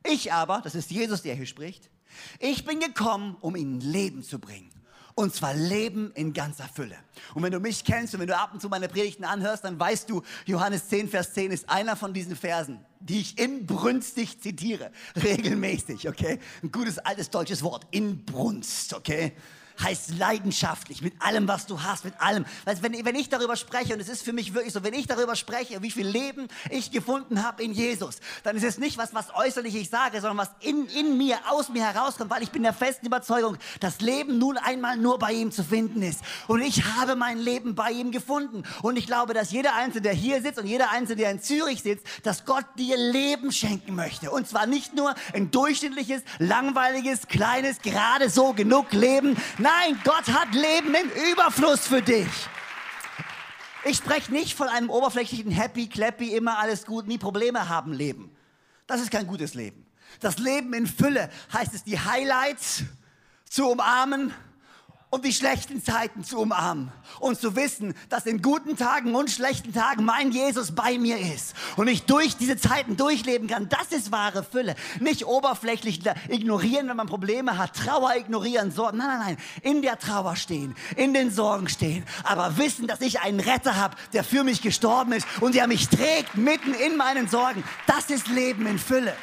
Ich 0.05 0.33
aber, 0.33 0.61
das 0.63 0.75
ist 0.75 0.91
Jesus, 0.91 1.23
der 1.23 1.35
hier 1.35 1.47
spricht, 1.47 1.91
ich 2.39 2.65
bin 2.65 2.81
gekommen, 2.81 3.37
um 3.41 3.57
ihnen 3.57 3.81
Leben 3.81 4.23
zu 4.23 4.39
bringen. 4.39 4.71
Und 5.15 5.35
zwar 5.35 5.53
Leben 5.53 6.11
in 6.15 6.33
ganzer 6.33 6.69
Fülle. 6.69 6.97
Und 7.35 7.43
wenn 7.43 7.53
du 7.53 7.61
mich 7.61 7.85
kennst 7.85 8.15
und 8.15 8.21
wenn 8.21 8.29
du 8.29 8.37
ab 8.37 8.51
und 8.55 8.63
zu 8.63 8.71
meine 8.71 8.89
Predigten 8.89 9.25
anhörst, 9.25 9.65
dann 9.65 9.79
weißt 9.79 10.09
du, 10.09 10.23
Johannes 10.47 10.89
10, 10.89 11.09
Vers 11.09 11.35
10 11.35 11.51
ist 11.51 11.69
einer 11.69 11.97
von 11.97 12.15
diesen 12.15 12.35
Versen, 12.35 12.81
die 12.99 13.21
ich 13.21 13.39
inbrünstig 13.39 14.41
zitiere. 14.41 14.91
Regelmäßig, 15.23 16.09
okay? 16.09 16.39
Ein 16.63 16.73
gutes 16.73 16.99
altes 16.99 17.29
deutsches 17.29 17.63
Wort. 17.63 17.87
Inbrunst, 17.91 18.95
okay? 18.95 19.33
Heißt 19.81 20.19
leidenschaftlich, 20.19 21.03
mit 21.03 21.15
allem, 21.21 21.49
was 21.49 21.67
du 21.67 21.83
hast, 21.83 22.05
mit 22.05 22.21
allem. 22.21 22.45
Weißt, 22.65 22.83
wenn, 22.83 22.93
wenn 23.05 23.15
ich 23.15 23.29
darüber 23.29 23.57
spreche, 23.57 23.95
und 23.95 24.01
es 24.01 24.09
ist 24.09 24.23
für 24.23 24.33
mich 24.33 24.55
wirklich 24.55 24.73
so, 24.73 24.83
wenn 24.83 24.95
ich 24.95 25.07
darüber 25.07 25.37
spreche, 25.37 25.83
wie 25.83 25.91
viel 25.91 26.07
Leben 26.07 26.49
ich 26.71 26.91
gefunden 26.91 27.43
habe 27.43 27.63
in 27.63 27.73
Jesus, 27.73 28.17
dann 28.43 28.57
ist 28.57 28.65
es 28.65 28.79
nicht 28.79 28.99
was, 28.99 29.15
was 29.15 29.35
äußerlich 29.35 29.75
ich 29.75 29.91
sage, 29.91 30.21
sondern 30.21 30.39
was 30.39 30.51
in, 30.61 30.87
in 30.89 31.17
mir, 31.17 31.39
aus 31.49 31.69
mir 31.69 31.85
herauskommt, 31.85 32.31
weil 32.31 32.43
ich 32.43 32.51
bin 32.51 32.63
der 32.63 32.73
festen 32.73 33.07
Überzeugung, 33.07 33.57
dass 33.81 34.01
Leben 34.01 34.39
nun 34.39 34.57
einmal 34.57 34.97
nur 34.97 35.19
bei 35.19 35.33
ihm 35.33 35.51
zu 35.53 35.65
finden 35.65 36.03
ist. 36.03 36.21
Und 36.49 36.63
ich 36.63 36.85
habe 36.85 37.17
mein 37.17 37.39
Leben 37.39 37.75
bei 37.75 37.91
ihm 37.91 38.11
gefunden. 38.11 38.63
Und 38.83 38.97
ich 38.97 39.07
glaube, 39.07 39.35
dass 39.35 39.51
jeder 39.51 39.75
Einzelne, 39.75 40.03
der 40.03 40.15
hier 40.15 40.43
sitzt 40.43 40.59
und 40.59 40.67
jeder 40.67 40.91
Einzelne, 40.91 41.23
der 41.23 41.31
in 41.31 41.43
Zürich 41.43 41.83
sitzt, 41.83 42.07
dass 42.23 42.45
Gott 42.45 42.65
dir 42.79 42.97
Leben 42.97 43.53
schenken 43.53 43.95
möchte. 43.95 44.31
Und 44.31 44.49
zwar 44.49 44.67
nicht 44.67 44.95
nur 44.95 45.15
ein 45.33 45.51
durchschnittliches, 45.51 46.23
langweiliges, 46.39 47.29
kleines, 47.29 47.81
gerade 47.81 48.31
so 48.31 48.53
genug 48.53 48.93
Leben. 48.93 49.37
Nein, 49.63 49.97
Gott 50.03 50.27
hat 50.27 50.53
Leben 50.57 50.93
im 50.93 51.09
Überfluss 51.31 51.87
für 51.87 52.03
dich. 52.03 52.27
Ich 53.85 53.97
spreche 53.99 54.33
nicht 54.33 54.57
von 54.57 54.67
einem 54.67 54.91
oberflächlichen 54.91 55.53
Happy, 55.53 55.89
Clappy, 55.89 56.35
immer 56.35 56.59
alles 56.59 56.85
gut, 56.85 57.07
nie 57.07 57.17
Probleme 57.17 57.69
haben 57.69 57.93
Leben. 57.93 58.35
Das 58.89 59.01
ist 59.01 59.13
kein 59.13 59.25
gutes 59.25 59.55
Leben. 59.55 59.87
Das 60.19 60.39
Leben 60.39 60.75
in 60.75 60.89
Fülle 60.89 61.31
heißt 61.53 61.75
es, 61.75 61.85
die 61.85 61.97
Highlights 61.97 62.83
zu 63.49 63.71
umarmen 63.71 64.35
und 65.13 65.27
die 65.27 65.33
schlechten 65.35 65.85
Zeiten 65.85 66.25
zu 66.25 66.39
umarmen 66.39 66.91
und 67.21 67.39
zu 67.39 67.55
wissen, 67.55 67.95
dass 68.09 68.25
in 68.25 68.41
guten 68.41 68.79
Tagen 68.79 69.15
und 69.15 69.31
schlechten 69.31 69.75
Tagen 69.75 70.07
mein 70.07 70.33
Jesus 70.33 70.75
bei 70.75 70.97
mir 70.97 71.19
ist 71.19 71.55
und 71.77 71.87
ich 71.87 72.05
durch 72.05 72.39
diese 72.39 72.57
Zeiten 72.57 72.97
durchleben 72.97 73.47
kann. 73.47 73.69
Das 73.69 73.93
ist 73.93 74.11
wahre 74.11 74.43
Fülle. 74.43 74.75
Nicht 75.01 75.27
oberflächlich 75.27 76.01
ignorieren, 76.29 76.89
wenn 76.89 76.97
man 76.97 77.09
Probleme 77.09 77.59
hat, 77.59 77.77
Trauer 77.77 78.17
ignorieren, 78.17 78.71
Sorgen. 78.71 78.97
Nein, 78.97 79.09
nein, 79.09 79.19
nein. 79.21 79.37
In 79.61 79.83
der 79.83 79.99
Trauer 79.99 80.35
stehen, 80.35 80.75
in 80.97 81.13
den 81.13 81.31
Sorgen 81.31 81.69
stehen, 81.69 82.07
aber 82.25 82.57
wissen, 82.57 82.87
dass 82.87 83.03
ich 83.03 83.21
einen 83.21 83.41
Retter 83.41 83.77
habe, 83.77 83.97
der 84.15 84.25
für 84.25 84.45
mich 84.45 84.63
gestorben 84.63 85.13
ist 85.13 85.27
und 85.43 85.55
der 85.55 85.67
mich 85.67 85.91
trägt 85.91 86.39
mitten 86.39 86.73
in 86.73 86.97
meinen 86.97 87.29
Sorgen. 87.29 87.63
Das 87.87 88.09
ist 88.09 88.29
Leben 88.29 88.67
in 88.67 88.79
Fülle. 88.79 89.15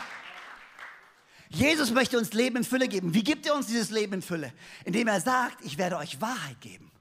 Jesus 1.49 1.89
möchte 1.91 2.17
uns 2.17 2.31
Leben 2.33 2.57
in 2.57 2.63
Fülle 2.63 2.87
geben. 2.87 3.13
Wie 3.13 3.23
gibt 3.23 3.45
er 3.45 3.55
uns 3.55 3.67
dieses 3.67 3.89
Leben 3.89 4.13
in 4.13 4.21
Fülle? 4.21 4.53
Indem 4.85 5.07
er 5.07 5.19
sagt, 5.19 5.65
ich 5.65 5.77
werde 5.77 5.97
euch 5.97 6.21
Wahrheit 6.21 6.61
geben. 6.61 6.91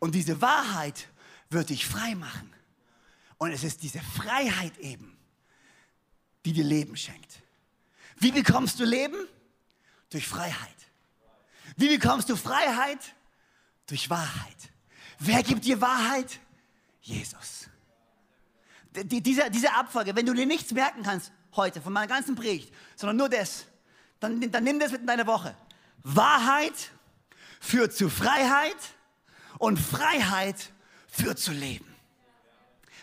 Und 0.00 0.14
diese 0.14 0.40
Wahrheit 0.40 1.08
wird 1.50 1.70
dich 1.70 1.86
frei 1.86 2.16
machen. 2.16 2.52
Und 3.38 3.52
es 3.52 3.62
ist 3.62 3.82
diese 3.82 4.00
Freiheit 4.00 4.76
eben, 4.78 5.16
die 6.44 6.52
dir 6.52 6.64
Leben 6.64 6.96
schenkt. 6.96 7.42
Wie 8.18 8.32
bekommst 8.32 8.80
du 8.80 8.84
Leben? 8.84 9.16
Durch 10.10 10.26
Freiheit. 10.26 10.76
Wie 11.76 11.88
bekommst 11.96 12.28
du 12.28 12.36
Freiheit? 12.36 12.98
Durch 13.86 14.10
Wahrheit. 14.10 14.56
Wer 15.20 15.42
gibt 15.42 15.64
dir 15.64 15.80
Wahrheit? 15.80 16.40
Jesus. 17.00 17.68
Die, 18.94 19.22
diese, 19.22 19.48
diese 19.50 19.72
Abfolge, 19.72 20.16
wenn 20.16 20.26
du 20.26 20.34
dir 20.34 20.46
nichts 20.46 20.72
merken 20.72 21.02
kannst, 21.02 21.30
heute, 21.56 21.80
von 21.80 21.92
meiner 21.92 22.06
ganzen 22.06 22.34
Predigt, 22.34 22.72
sondern 22.96 23.16
nur 23.16 23.28
das, 23.28 23.66
dann, 24.20 24.40
dann 24.50 24.64
nimm 24.64 24.78
das 24.78 24.92
mit 24.92 25.00
in 25.00 25.06
deine 25.06 25.26
Woche. 25.26 25.54
Wahrheit 26.02 26.90
führt 27.60 27.94
zu 27.94 28.08
Freiheit 28.08 28.76
und 29.58 29.78
Freiheit 29.78 30.70
führt 31.08 31.38
zu 31.38 31.52
Leben. 31.52 31.86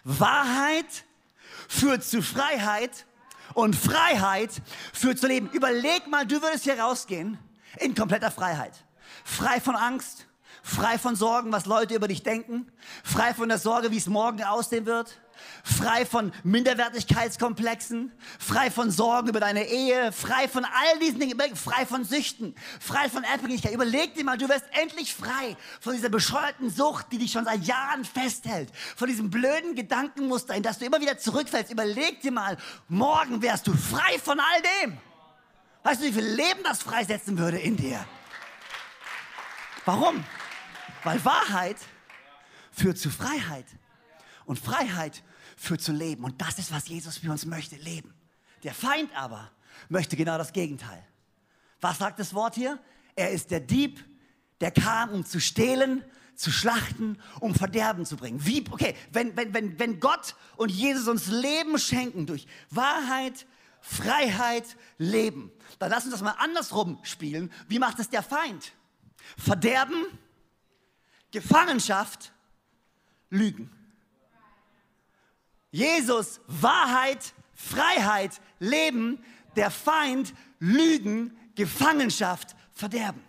Wahrheit 0.03 1.05
führt 1.67 2.03
zu 2.03 2.21
Freiheit 2.21 3.05
und 3.53 3.75
Freiheit 3.75 4.51
führt 4.93 5.19
zu 5.19 5.27
Leben. 5.27 5.49
Überleg 5.51 6.07
mal, 6.07 6.25
du 6.25 6.41
würdest 6.41 6.63
hier 6.63 6.79
rausgehen 6.79 7.37
in 7.79 7.93
kompletter 7.93 8.31
Freiheit. 8.31 8.73
Frei 9.23 9.59
von 9.59 9.75
Angst, 9.75 10.27
frei 10.63 10.97
von 10.97 11.15
Sorgen, 11.15 11.51
was 11.51 11.65
Leute 11.65 11.95
über 11.95 12.07
dich 12.07 12.23
denken, 12.23 12.71
frei 13.03 13.33
von 13.33 13.49
der 13.49 13.57
Sorge, 13.57 13.91
wie 13.91 13.97
es 13.97 14.07
morgen 14.07 14.43
aussehen 14.43 14.85
wird, 14.85 15.19
frei 15.63 16.05
von 16.05 16.31
Minderwertigkeitskomplexen, 16.43 18.11
frei 18.39 18.71
von 18.71 18.91
Sorgen 18.91 19.29
über 19.29 19.39
deine 19.39 19.67
Ehe, 19.67 20.11
frei 20.11 20.47
von 20.47 20.65
all 20.65 20.99
diesen 20.99 21.19
Dingen, 21.19 21.55
frei 21.55 21.85
von 21.85 22.03
Süchten, 22.03 22.55
frei 22.79 23.09
von 23.09 23.23
Abhängigkeit. 23.25 23.73
Überleg 23.73 24.15
dir 24.15 24.23
mal, 24.23 24.37
du 24.37 24.49
wirst 24.49 24.65
endlich 24.71 25.13
frei 25.13 25.57
von 25.79 25.93
dieser 25.93 26.09
bescheuerten 26.09 26.69
Sucht, 26.69 27.07
die 27.11 27.17
dich 27.17 27.31
schon 27.31 27.45
seit 27.45 27.63
Jahren 27.63 28.05
festhält, 28.05 28.71
von 28.95 29.07
diesem 29.07 29.29
blöden 29.29 29.75
Gedankenmuster, 29.75 30.55
in 30.55 30.63
das 30.63 30.79
du 30.79 30.85
immer 30.85 31.01
wieder 31.01 31.17
zurückfällst. 31.17 31.71
Überleg 31.71 32.21
dir 32.21 32.31
mal, 32.31 32.57
morgen 32.87 33.41
wärst 33.41 33.67
du 33.67 33.73
frei 33.73 34.19
von 34.19 34.39
all 34.39 34.61
dem. 34.83 34.97
Weißt 35.83 36.01
du, 36.01 36.05
wie 36.05 36.11
viel 36.11 36.25
Leben 36.25 36.63
das 36.63 36.83
freisetzen 36.83 37.37
würde 37.37 37.59
in 37.59 37.77
dir? 37.77 38.03
Warum? 39.85 40.23
Weil 41.05 41.23
Wahrheit 41.23 41.77
führt 42.73 42.97
zu 42.97 43.09
Freiheit. 43.09 43.65
Und 44.47 44.57
Freiheit 44.57 45.23
führt 45.57 45.81
zu 45.81 45.91
Leben. 45.91 46.23
Und 46.23 46.41
das 46.41 46.57
ist, 46.57 46.71
was 46.71 46.87
Jesus 46.87 47.17
für 47.17 47.29
uns 47.29 47.45
möchte, 47.45 47.75
Leben. 47.75 48.13
Der 48.63 48.73
Feind 48.73 49.15
aber 49.15 49.51
möchte 49.89 50.15
genau 50.15 50.37
das 50.37 50.53
Gegenteil. 50.53 51.05
Was 51.81 51.99
sagt 51.99 52.19
das 52.19 52.33
Wort 52.33 52.55
hier? 52.55 52.79
Er 53.15 53.31
ist 53.31 53.51
der 53.51 53.59
Dieb, 53.59 54.03
der 54.61 54.71
kam, 54.71 55.11
um 55.11 55.25
zu 55.25 55.39
stehlen, 55.39 56.03
zu 56.33 56.51
schlachten, 56.51 57.19
um 57.39 57.53
Verderben 57.53 58.05
zu 58.05 58.15
bringen. 58.15 58.43
Wie, 58.45 58.63
okay, 58.71 58.95
wenn, 59.11 59.35
wenn, 59.35 59.53
wenn, 59.53 59.77
wenn 59.79 59.99
Gott 59.99 60.35
und 60.55 60.71
Jesus 60.71 61.07
uns 61.07 61.27
Leben 61.27 61.77
schenken 61.77 62.25
durch 62.25 62.47
Wahrheit, 62.69 63.45
Freiheit, 63.81 64.77
Leben, 64.97 65.51
dann 65.79 65.91
lass 65.91 66.05
uns 66.05 66.13
das 66.13 66.21
mal 66.21 66.35
andersrum 66.39 66.99
spielen. 67.03 67.51
Wie 67.67 67.79
macht 67.79 67.99
es 67.99 68.09
der 68.09 68.23
Feind? 68.23 68.71
Verderben, 69.37 70.05
Gefangenschaft, 71.31 72.31
Lügen. 73.29 73.76
Jesus, 75.77 76.41
Wahrheit, 76.47 77.35
Freiheit, 77.53 78.41
Leben, 78.57 79.23
der 79.55 79.69
Feind, 79.69 80.33
Lügen, 80.59 81.37
Gefangenschaft, 81.53 82.55
Verderben. 82.73 83.21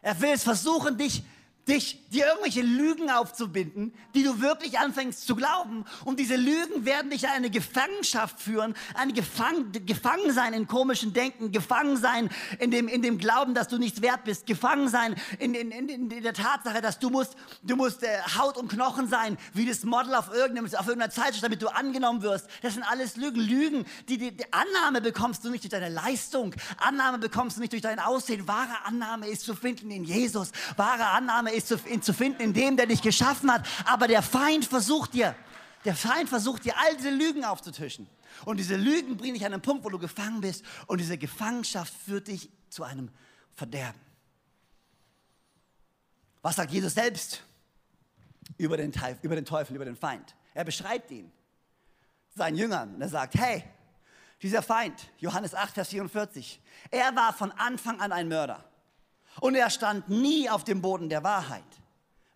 Er 0.00 0.20
will 0.20 0.30
es 0.30 0.44
versuchen, 0.44 0.96
dich 0.96 1.24
dich, 1.70 2.08
dir 2.10 2.26
irgendwelche 2.26 2.62
Lügen 2.62 3.10
aufzubinden, 3.10 3.94
die 4.14 4.24
du 4.24 4.40
wirklich 4.40 4.78
anfängst 4.78 5.26
zu 5.26 5.36
glauben. 5.36 5.84
Und 6.04 6.18
diese 6.18 6.36
Lügen 6.36 6.84
werden 6.84 7.10
dich 7.10 7.24
in 7.24 7.30
eine 7.30 7.50
Gefangenschaft 7.50 8.40
führen, 8.40 8.74
ein 8.94 9.14
Gefang, 9.14 9.70
Gefangensein 9.86 10.52
in 10.52 10.66
komischen 10.66 11.12
Denken, 11.12 11.52
Gefangensein 11.52 12.28
in 12.58 12.70
dem, 12.70 12.88
in 12.88 13.02
dem 13.02 13.18
Glauben, 13.18 13.54
dass 13.54 13.68
du 13.68 13.78
nichts 13.78 14.02
wert 14.02 14.24
bist, 14.24 14.46
Gefangensein 14.46 15.14
in, 15.38 15.54
in, 15.54 15.70
in, 15.70 15.88
in 15.88 16.22
der 16.22 16.34
Tatsache, 16.34 16.80
dass 16.80 16.98
du 16.98 17.10
musst, 17.10 17.36
du 17.62 17.76
musst 17.76 18.02
äh, 18.02 18.08
Haut 18.38 18.56
und 18.56 18.68
Knochen 18.68 19.08
sein, 19.08 19.38
wie 19.54 19.66
das 19.66 19.84
Model 19.84 20.14
auf, 20.14 20.34
irgendeinem, 20.34 20.66
auf 20.66 20.86
irgendeiner 20.86 21.12
Zeitschrift, 21.12 21.44
damit 21.44 21.62
du 21.62 21.68
angenommen 21.68 22.22
wirst. 22.22 22.48
Das 22.62 22.74
sind 22.74 22.82
alles 22.82 23.16
Lügen. 23.16 23.40
Lügen, 23.40 23.86
die, 24.08 24.18
die, 24.18 24.36
die 24.36 24.52
Annahme 24.52 25.00
bekommst 25.00 25.44
du 25.44 25.50
nicht 25.50 25.62
durch 25.62 25.70
deine 25.70 25.88
Leistung, 25.88 26.54
Annahme 26.78 27.18
bekommst 27.18 27.56
du 27.56 27.60
nicht 27.60 27.72
durch 27.72 27.82
dein 27.82 28.00
Aussehen. 28.00 28.48
Wahre 28.48 28.84
Annahme 28.84 29.28
ist 29.28 29.44
zu 29.44 29.54
finden 29.54 29.90
in 29.92 30.04
Jesus. 30.04 30.50
Wahre 30.76 31.06
Annahme 31.06 31.52
ist 31.52 31.59
ist 31.62 31.86
ihn 31.86 32.02
zu 32.02 32.12
finden 32.12 32.40
in 32.40 32.52
dem, 32.52 32.76
der 32.76 32.86
dich 32.86 33.02
geschaffen 33.02 33.52
hat. 33.52 33.66
Aber 33.84 34.08
der 34.08 34.22
Feind 34.22 34.64
versucht 34.64 35.14
dir, 35.14 35.34
der 35.84 35.94
Feind 35.94 36.28
versucht 36.28 36.64
dir 36.64 36.74
all 36.78 36.96
diese 36.96 37.10
Lügen 37.10 37.44
aufzutischen. 37.44 38.08
Und 38.44 38.58
diese 38.58 38.76
Lügen 38.76 39.16
bringen 39.16 39.34
dich 39.34 39.44
an 39.44 39.52
einen 39.52 39.62
Punkt, 39.62 39.84
wo 39.84 39.88
du 39.88 39.98
gefangen 39.98 40.40
bist. 40.40 40.64
Und 40.86 40.98
diese 40.98 41.18
Gefangenschaft 41.18 41.92
führt 42.04 42.28
dich 42.28 42.50
zu 42.68 42.84
einem 42.84 43.10
Verderben. 43.54 44.00
Was 46.42 46.56
sagt 46.56 46.70
Jesus 46.70 46.94
selbst 46.94 47.42
über 48.56 48.76
den, 48.76 48.92
Teufel, 48.92 49.18
über 49.22 49.34
den 49.34 49.44
Teufel, 49.44 49.76
über 49.76 49.84
den 49.84 49.96
Feind? 49.96 50.34
Er 50.54 50.64
beschreibt 50.64 51.10
ihn 51.10 51.30
seinen 52.34 52.56
Jüngern 52.56 52.94
und 52.94 53.02
er 53.02 53.08
sagt, 53.08 53.34
hey, 53.34 53.64
dieser 54.42 54.62
Feind, 54.62 55.08
Johannes 55.18 55.54
8, 55.54 55.74
Vers 55.74 55.88
44, 55.88 56.60
er 56.90 57.14
war 57.14 57.34
von 57.34 57.52
Anfang 57.52 58.00
an 58.00 58.12
ein 58.12 58.28
Mörder. 58.28 58.64
Und 59.38 59.54
er 59.54 59.70
stand 59.70 60.08
nie 60.08 60.50
auf 60.50 60.64
dem 60.64 60.82
Boden 60.82 61.08
der 61.08 61.22
Wahrheit, 61.22 61.62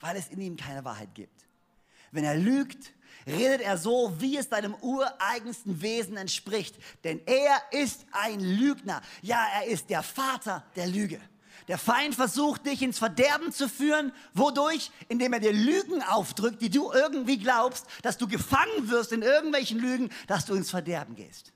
weil 0.00 0.16
es 0.16 0.28
in 0.28 0.40
ihm 0.40 0.56
keine 0.56 0.84
Wahrheit 0.84 1.14
gibt. 1.14 1.46
Wenn 2.12 2.24
er 2.24 2.36
lügt, 2.36 2.92
redet 3.26 3.60
er 3.60 3.76
so, 3.76 4.14
wie 4.18 4.36
es 4.36 4.48
seinem 4.48 4.74
ureigensten 4.74 5.82
Wesen 5.82 6.16
entspricht. 6.16 6.76
Denn 7.02 7.20
er 7.26 7.60
ist 7.72 8.06
ein 8.12 8.40
Lügner. 8.40 9.02
Ja, 9.22 9.44
er 9.54 9.66
ist 9.66 9.90
der 9.90 10.02
Vater 10.02 10.64
der 10.76 10.86
Lüge. 10.86 11.20
Der 11.68 11.78
Feind 11.78 12.14
versucht 12.14 12.66
dich 12.66 12.82
ins 12.82 12.98
Verderben 12.98 13.50
zu 13.50 13.68
führen. 13.68 14.12
Wodurch? 14.34 14.90
Indem 15.08 15.32
er 15.32 15.40
dir 15.40 15.52
Lügen 15.52 16.02
aufdrückt, 16.02 16.60
die 16.60 16.68
du 16.68 16.92
irgendwie 16.92 17.38
glaubst, 17.38 17.86
dass 18.02 18.18
du 18.18 18.28
gefangen 18.28 18.90
wirst 18.90 19.12
in 19.12 19.22
irgendwelchen 19.22 19.78
Lügen, 19.78 20.10
dass 20.26 20.44
du 20.44 20.54
ins 20.54 20.70
Verderben 20.70 21.14
gehst. 21.14 21.52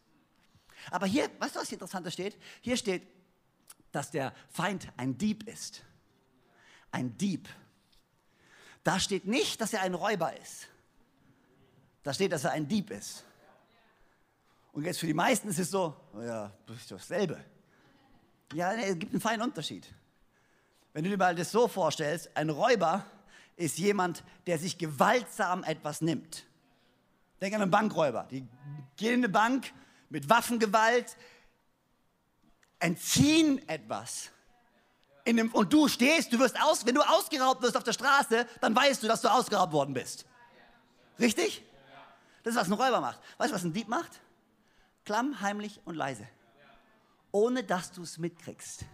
Aber 0.91 1.07
hier, 1.07 1.29
weißt 1.39 1.57
du, 1.57 1.61
was 1.61 1.69
hier 1.69 1.77
interessanter 1.77 2.11
steht? 2.11 2.39
Hier 2.63 2.79
steht, 2.79 3.07
dass 3.93 4.11
der 4.11 4.33
Feind 4.51 4.89
ein 4.97 5.17
Dieb 5.19 5.49
ist. 5.49 5.85
Ein 6.91 7.17
Dieb. 7.19 7.49
Da 8.85 8.99
steht 9.01 9.27
nicht, 9.27 9.61
dass 9.61 9.73
er 9.73 9.83
ein 9.83 9.95
Räuber 9.95 10.37
ist. 10.39 10.69
Da 12.03 12.15
steht, 12.15 12.33
dass 12.33 12.45
er 12.45 12.53
ein 12.53 12.69
Dieb 12.69 12.91
ist. 12.91 13.25
Und 14.73 14.85
jetzt 14.85 15.01
für 15.01 15.07
die 15.07 15.15
meisten 15.15 15.49
ist 15.49 15.59
es 15.59 15.71
so, 15.71 15.95
oh 16.15 16.23
ja, 16.23 16.53
das 16.67 16.77
ist 16.77 16.91
dasselbe. 16.91 17.45
Ja, 18.53 18.73
es 18.73 18.99
gibt 18.99 19.13
einen 19.13 19.21
feinen 19.21 19.43
Unterschied. 19.43 19.93
Wenn 20.93 21.05
du 21.05 21.11
dir 21.11 21.19
mal 21.19 21.35
das 21.35 21.51
so 21.51 21.69
vorstellst, 21.69 22.31
ein 22.35 22.49
Räuber 22.51 23.05
ist 23.57 23.79
jemand, 23.79 24.23
der 24.47 24.59
sich 24.59 24.79
gewaltsam 24.79 25.65
etwas 25.65 26.01
nimmt. 26.01 26.47
Denk 27.41 27.55
an 27.55 27.63
einen 27.63 27.71
Bankräuber. 27.71 28.27
Die 28.31 28.47
gehen 28.97 29.15
in 29.15 29.21
eine 29.21 29.29
Bank 29.29 29.73
mit 30.09 30.29
Waffengewalt, 30.31 31.17
entziehen 32.79 33.67
etwas. 33.69 34.31
Dem, 35.27 35.53
und 35.53 35.73
du 35.73 35.89
stehst, 35.89 36.33
du 36.33 36.39
wirst 36.39 36.61
aus, 36.61 36.87
wenn 36.87 36.95
du 36.95 37.03
ausgeraubt 37.03 37.63
wirst 37.63 37.77
auf 37.77 37.85
der 37.85 37.93
Straße, 37.93 38.47
dann 38.61 38.75
weißt 38.75 39.03
du, 39.03 39.09
dass 39.09 39.21
du 39.21 39.29
ausgeraubt 39.29 39.73
worden 39.73 39.93
bist. 39.93 40.25
Richtig? 41.19 41.63
Das 42.43 42.55
ist, 42.55 42.61
was 42.61 42.69
ein 42.69 42.73
Räuber 42.73 43.01
macht. 43.01 43.21
Weißt 43.37 43.51
du, 43.51 43.55
was 43.55 43.65
ein 43.65 43.75
Dieb 43.75 43.89
macht? 43.89 44.21
Klamm, 45.05 45.41
heimlich 45.41 45.81
und 45.85 45.97
leise. 45.97 46.27
Ohne 47.31 47.63
dass 47.63 47.93
du 47.93 48.03
es 48.03 48.17
mitkriegst. 48.17 48.87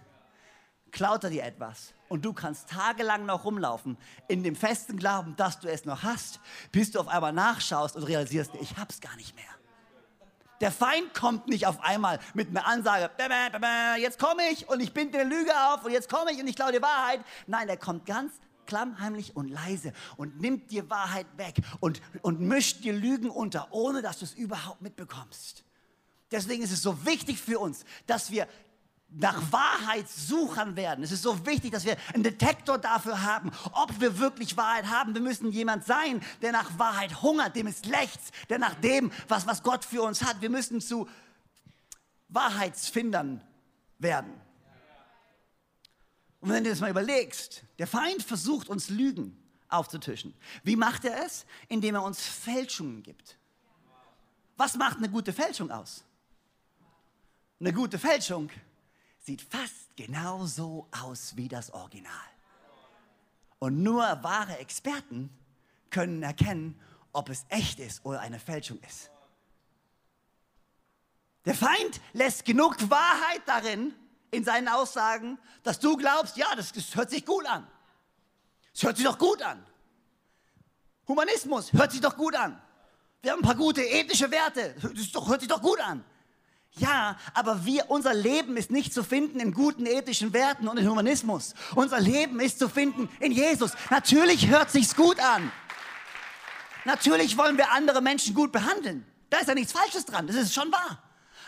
Klaut 0.90 1.24
er 1.24 1.30
dir 1.30 1.44
etwas 1.44 1.92
und 2.08 2.24
du 2.24 2.32
kannst 2.32 2.68
tagelang 2.70 3.26
noch 3.26 3.44
rumlaufen, 3.44 3.96
in 4.28 4.44
dem 4.44 4.54
festen 4.54 4.96
Glauben, 4.96 5.34
dass 5.36 5.58
du 5.58 5.68
es 5.68 5.84
noch 5.84 6.04
hast, 6.04 6.40
bis 6.70 6.92
du 6.92 7.00
auf 7.00 7.08
einmal 7.08 7.32
nachschaust 7.32 7.96
und 7.96 8.04
realisierst, 8.04 8.52
ich 8.60 8.76
hab's 8.76 9.00
gar 9.00 9.16
nicht 9.16 9.34
mehr. 9.34 9.44
Der 10.64 10.72
Feind 10.72 11.12
kommt 11.12 11.46
nicht 11.46 11.66
auf 11.66 11.84
einmal 11.84 12.18
mit 12.32 12.48
einer 12.48 12.66
Ansage, 12.66 13.10
jetzt 14.00 14.18
komme 14.18 14.48
ich 14.50 14.66
und 14.66 14.80
ich 14.80 14.94
binde 14.94 15.18
eine 15.18 15.28
Lüge 15.28 15.50
auf 15.68 15.84
und 15.84 15.92
jetzt 15.92 16.08
komme 16.08 16.32
ich 16.32 16.40
und 16.40 16.46
ich 16.46 16.56
klaue 16.56 16.72
die 16.72 16.80
Wahrheit. 16.80 17.20
Nein, 17.46 17.66
der 17.66 17.76
kommt 17.76 18.06
ganz 18.06 18.32
klammheimlich 18.64 19.36
und 19.36 19.50
leise 19.50 19.92
und 20.16 20.40
nimmt 20.40 20.70
dir 20.70 20.88
Wahrheit 20.88 21.26
weg 21.36 21.56
und, 21.80 22.00
und 22.22 22.40
mischt 22.40 22.82
dir 22.82 22.94
Lügen 22.94 23.28
unter, 23.28 23.68
ohne 23.72 24.00
dass 24.00 24.20
du 24.20 24.24
es 24.24 24.32
überhaupt 24.32 24.80
mitbekommst. 24.80 25.64
Deswegen 26.30 26.62
ist 26.62 26.72
es 26.72 26.80
so 26.80 27.04
wichtig 27.04 27.38
für 27.42 27.58
uns, 27.58 27.84
dass 28.06 28.30
wir 28.30 28.48
nach 29.16 29.52
Wahrheit 29.52 30.08
suchen 30.08 30.76
werden. 30.76 31.04
Es 31.04 31.12
ist 31.12 31.22
so 31.22 31.46
wichtig, 31.46 31.72
dass 31.72 31.84
wir 31.84 31.96
einen 32.12 32.22
Detektor 32.22 32.78
dafür 32.78 33.22
haben, 33.22 33.52
ob 33.72 34.00
wir 34.00 34.18
wirklich 34.18 34.56
Wahrheit 34.56 34.86
haben. 34.86 35.14
Wir 35.14 35.20
müssen 35.22 35.52
jemand 35.52 35.84
sein, 35.84 36.22
der 36.42 36.52
nach 36.52 36.78
Wahrheit 36.78 37.22
hungert, 37.22 37.54
dem 37.54 37.66
es 37.66 37.84
lechzt, 37.84 38.32
der 38.48 38.58
nach 38.58 38.74
dem, 38.74 39.12
was, 39.28 39.46
was 39.46 39.62
Gott 39.62 39.84
für 39.84 40.02
uns 40.02 40.22
hat. 40.22 40.40
Wir 40.40 40.50
müssen 40.50 40.80
zu 40.80 41.08
Wahrheitsfindern 42.28 43.40
werden. 43.98 44.32
Und 46.40 46.50
wenn 46.50 46.64
du 46.64 46.70
das 46.70 46.80
mal 46.80 46.90
überlegst, 46.90 47.62
der 47.78 47.86
Feind 47.86 48.22
versucht 48.22 48.68
uns 48.68 48.90
Lügen 48.90 49.40
aufzutischen. 49.68 50.34
Wie 50.62 50.76
macht 50.76 51.04
er 51.04 51.24
es? 51.24 51.46
Indem 51.68 51.94
er 51.94 52.02
uns 52.02 52.20
Fälschungen 52.20 53.02
gibt. 53.02 53.38
Was 54.56 54.76
macht 54.76 54.98
eine 54.98 55.08
gute 55.08 55.32
Fälschung 55.32 55.70
aus? 55.70 56.04
Eine 57.60 57.72
gute 57.72 57.98
Fälschung 57.98 58.50
sieht 59.24 59.40
fast 59.40 59.96
genauso 59.96 60.86
aus 60.90 61.34
wie 61.36 61.48
das 61.48 61.72
Original. 61.72 62.12
Und 63.58 63.82
nur 63.82 64.02
wahre 64.22 64.58
Experten 64.58 65.30
können 65.88 66.22
erkennen, 66.22 66.78
ob 67.12 67.30
es 67.30 67.46
echt 67.48 67.80
ist 67.80 68.04
oder 68.04 68.20
eine 68.20 68.38
Fälschung 68.38 68.78
ist. 68.80 69.10
Der 71.46 71.54
Feind 71.54 72.00
lässt 72.12 72.44
genug 72.44 72.76
Wahrheit 72.90 73.42
darin 73.46 73.94
in 74.30 74.44
seinen 74.44 74.68
Aussagen, 74.68 75.38
dass 75.62 75.80
du 75.80 75.96
glaubst, 75.96 76.36
ja, 76.36 76.54
das, 76.54 76.72
das 76.72 76.94
hört 76.94 77.10
sich 77.10 77.24
gut 77.24 77.46
an. 77.46 77.66
Es 78.74 78.82
hört 78.82 78.96
sich 78.96 79.06
doch 79.06 79.18
gut 79.18 79.40
an. 79.40 79.64
Humanismus 81.08 81.72
hört 81.72 81.92
sich 81.92 82.00
doch 82.00 82.16
gut 82.16 82.34
an. 82.34 82.60
Wir 83.22 83.32
haben 83.32 83.40
ein 83.40 83.46
paar 83.46 83.54
gute 83.54 83.82
ethische 83.82 84.30
Werte. 84.30 84.74
Das 84.82 85.12
doch, 85.12 85.28
hört 85.28 85.40
sich 85.40 85.48
doch 85.48 85.62
gut 85.62 85.80
an. 85.80 86.04
Ja, 86.76 87.16
aber 87.34 87.64
wir, 87.64 87.88
unser 87.88 88.14
Leben 88.14 88.56
ist 88.56 88.70
nicht 88.72 88.92
zu 88.92 89.04
finden 89.04 89.38
in 89.38 89.52
guten 89.52 89.86
ethischen 89.86 90.32
Werten 90.32 90.66
und 90.66 90.76
in 90.76 90.88
Humanismus. 90.88 91.54
Unser 91.76 92.00
Leben 92.00 92.40
ist 92.40 92.58
zu 92.58 92.68
finden 92.68 93.08
in 93.20 93.30
Jesus. 93.30 93.72
Natürlich 93.90 94.48
hört 94.48 94.70
sich's 94.70 94.96
gut 94.96 95.20
an. 95.20 95.52
Natürlich 96.84 97.38
wollen 97.38 97.56
wir 97.56 97.70
andere 97.70 98.02
Menschen 98.02 98.34
gut 98.34 98.50
behandeln. 98.50 99.06
Da 99.30 99.38
ist 99.38 99.48
ja 99.48 99.54
nichts 99.54 99.72
Falsches 99.72 100.04
dran. 100.04 100.26
Das 100.26 100.36
ist 100.36 100.52
schon 100.52 100.70
wahr. 100.72 101.02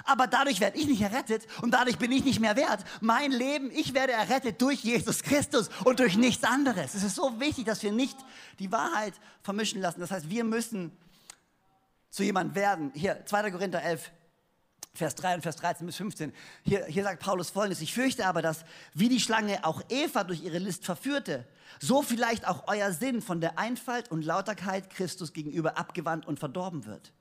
Aber 0.04 0.28
dadurch 0.28 0.61
werde 0.61 0.78
ich 0.78 0.87
nicht 0.87 1.00
errettet 1.00 1.47
und 1.61 1.73
dadurch 1.73 1.99
bin 1.99 2.12
ich 2.12 2.23
nicht 2.23 2.38
mehr 2.38 2.54
wert. 2.54 2.85
Mein 3.00 3.33
Leben, 3.33 3.71
ich 3.73 3.95
werde 3.95 4.12
errettet 4.12 4.62
durch 4.62 4.85
Jesus 4.85 5.23
Christus 5.23 5.71
und 5.85 5.99
durch 5.99 6.16
nichts 6.16 6.45
anderes. 6.45 6.95
Es 6.95 7.02
ist 7.02 7.16
so 7.16 7.40
wichtig, 7.40 7.64
dass 7.64 7.83
wir 7.83 7.90
nicht 7.90 8.16
die 8.61 8.71
Wahrheit 8.71 9.14
vermischen 9.42 9.80
lassen. 9.80 10.00
Das 10.00 10.12
heißt, 10.12 10.30
wir 10.30 10.45
müssen 10.45 10.97
zu 12.11 12.23
jemand 12.23 12.54
werden. 12.54 12.92
Hier, 12.95 13.25
2. 13.26 13.50
Korinther 13.50 13.83
11, 13.83 14.12
Vers 14.97 15.15
3 15.15 15.37
und 15.37 15.43
Vers 15.43 15.56
13 15.56 15.87
bis 15.87 15.97
15. 15.97 16.32
Hier, 16.63 16.85
hier 16.87 17.02
sagt 17.02 17.23
Paulus 17.23 17.50
folgendes, 17.50 17.80
ich 17.80 17.95
fürchte 17.95 18.26
aber, 18.26 18.43
dass 18.43 18.65
wie 18.95 19.09
die 19.09 19.21
Schlange 19.21 19.65
auch 19.65 19.82
Eva 19.89 20.25
durch 20.25 20.43
ihre 20.43 20.59
List 20.59 20.85
verführte, 20.85 21.47
so 21.80 22.02
vielleicht 22.02 22.47
auch 22.47 22.65
euer 22.67 22.93
Sinn 22.93 23.23
von 23.23 23.41
der 23.41 23.59
Einfalt 23.59 24.11
und 24.11 24.25
Lauterkeit 24.25 24.91
Christus 24.91 25.32
gegenüber 25.32 25.78
abgewandt 25.78 26.26
und 26.26 26.39
verdorben 26.39 26.87
wird. 26.87 27.13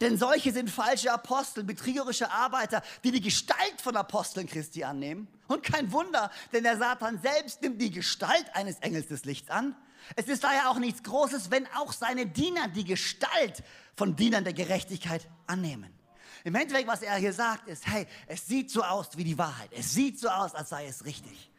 Denn 0.00 0.18
solche 0.18 0.52
sind 0.52 0.70
falsche 0.70 1.12
Apostel, 1.12 1.64
betrügerische 1.64 2.30
Arbeiter, 2.30 2.82
die 3.04 3.12
die 3.12 3.20
Gestalt 3.20 3.80
von 3.80 3.96
Aposteln 3.96 4.46
Christi 4.46 4.84
annehmen. 4.84 5.28
Und 5.48 5.62
kein 5.62 5.90
Wunder, 5.92 6.30
denn 6.52 6.64
der 6.64 6.76
Satan 6.76 7.18
selbst 7.20 7.62
nimmt 7.62 7.80
die 7.80 7.90
Gestalt 7.90 8.44
eines 8.52 8.78
Engels 8.80 9.08
des 9.08 9.24
Lichts 9.24 9.50
an. 9.50 9.74
Es 10.16 10.26
ist 10.26 10.44
daher 10.44 10.70
auch 10.70 10.78
nichts 10.78 11.02
Großes, 11.02 11.50
wenn 11.50 11.66
auch 11.76 11.92
seine 11.92 12.26
Diener 12.26 12.68
die 12.68 12.84
Gestalt 12.84 13.62
von 13.96 14.16
Dienern 14.16 14.44
der 14.44 14.52
Gerechtigkeit 14.52 15.26
annehmen. 15.46 15.99
Im 16.44 16.54
Endeffekt, 16.54 16.88
was 16.88 17.02
er 17.02 17.16
hier 17.16 17.32
sagt, 17.32 17.68
ist, 17.68 17.86
hey, 17.86 18.06
es 18.26 18.46
sieht 18.46 18.70
so 18.70 18.82
aus 18.82 19.08
wie 19.16 19.24
die 19.24 19.36
Wahrheit. 19.36 19.70
Es 19.72 19.92
sieht 19.92 20.18
so 20.18 20.28
aus, 20.28 20.54
als 20.54 20.70
sei 20.70 20.86
es 20.86 21.04
richtig. 21.04 21.50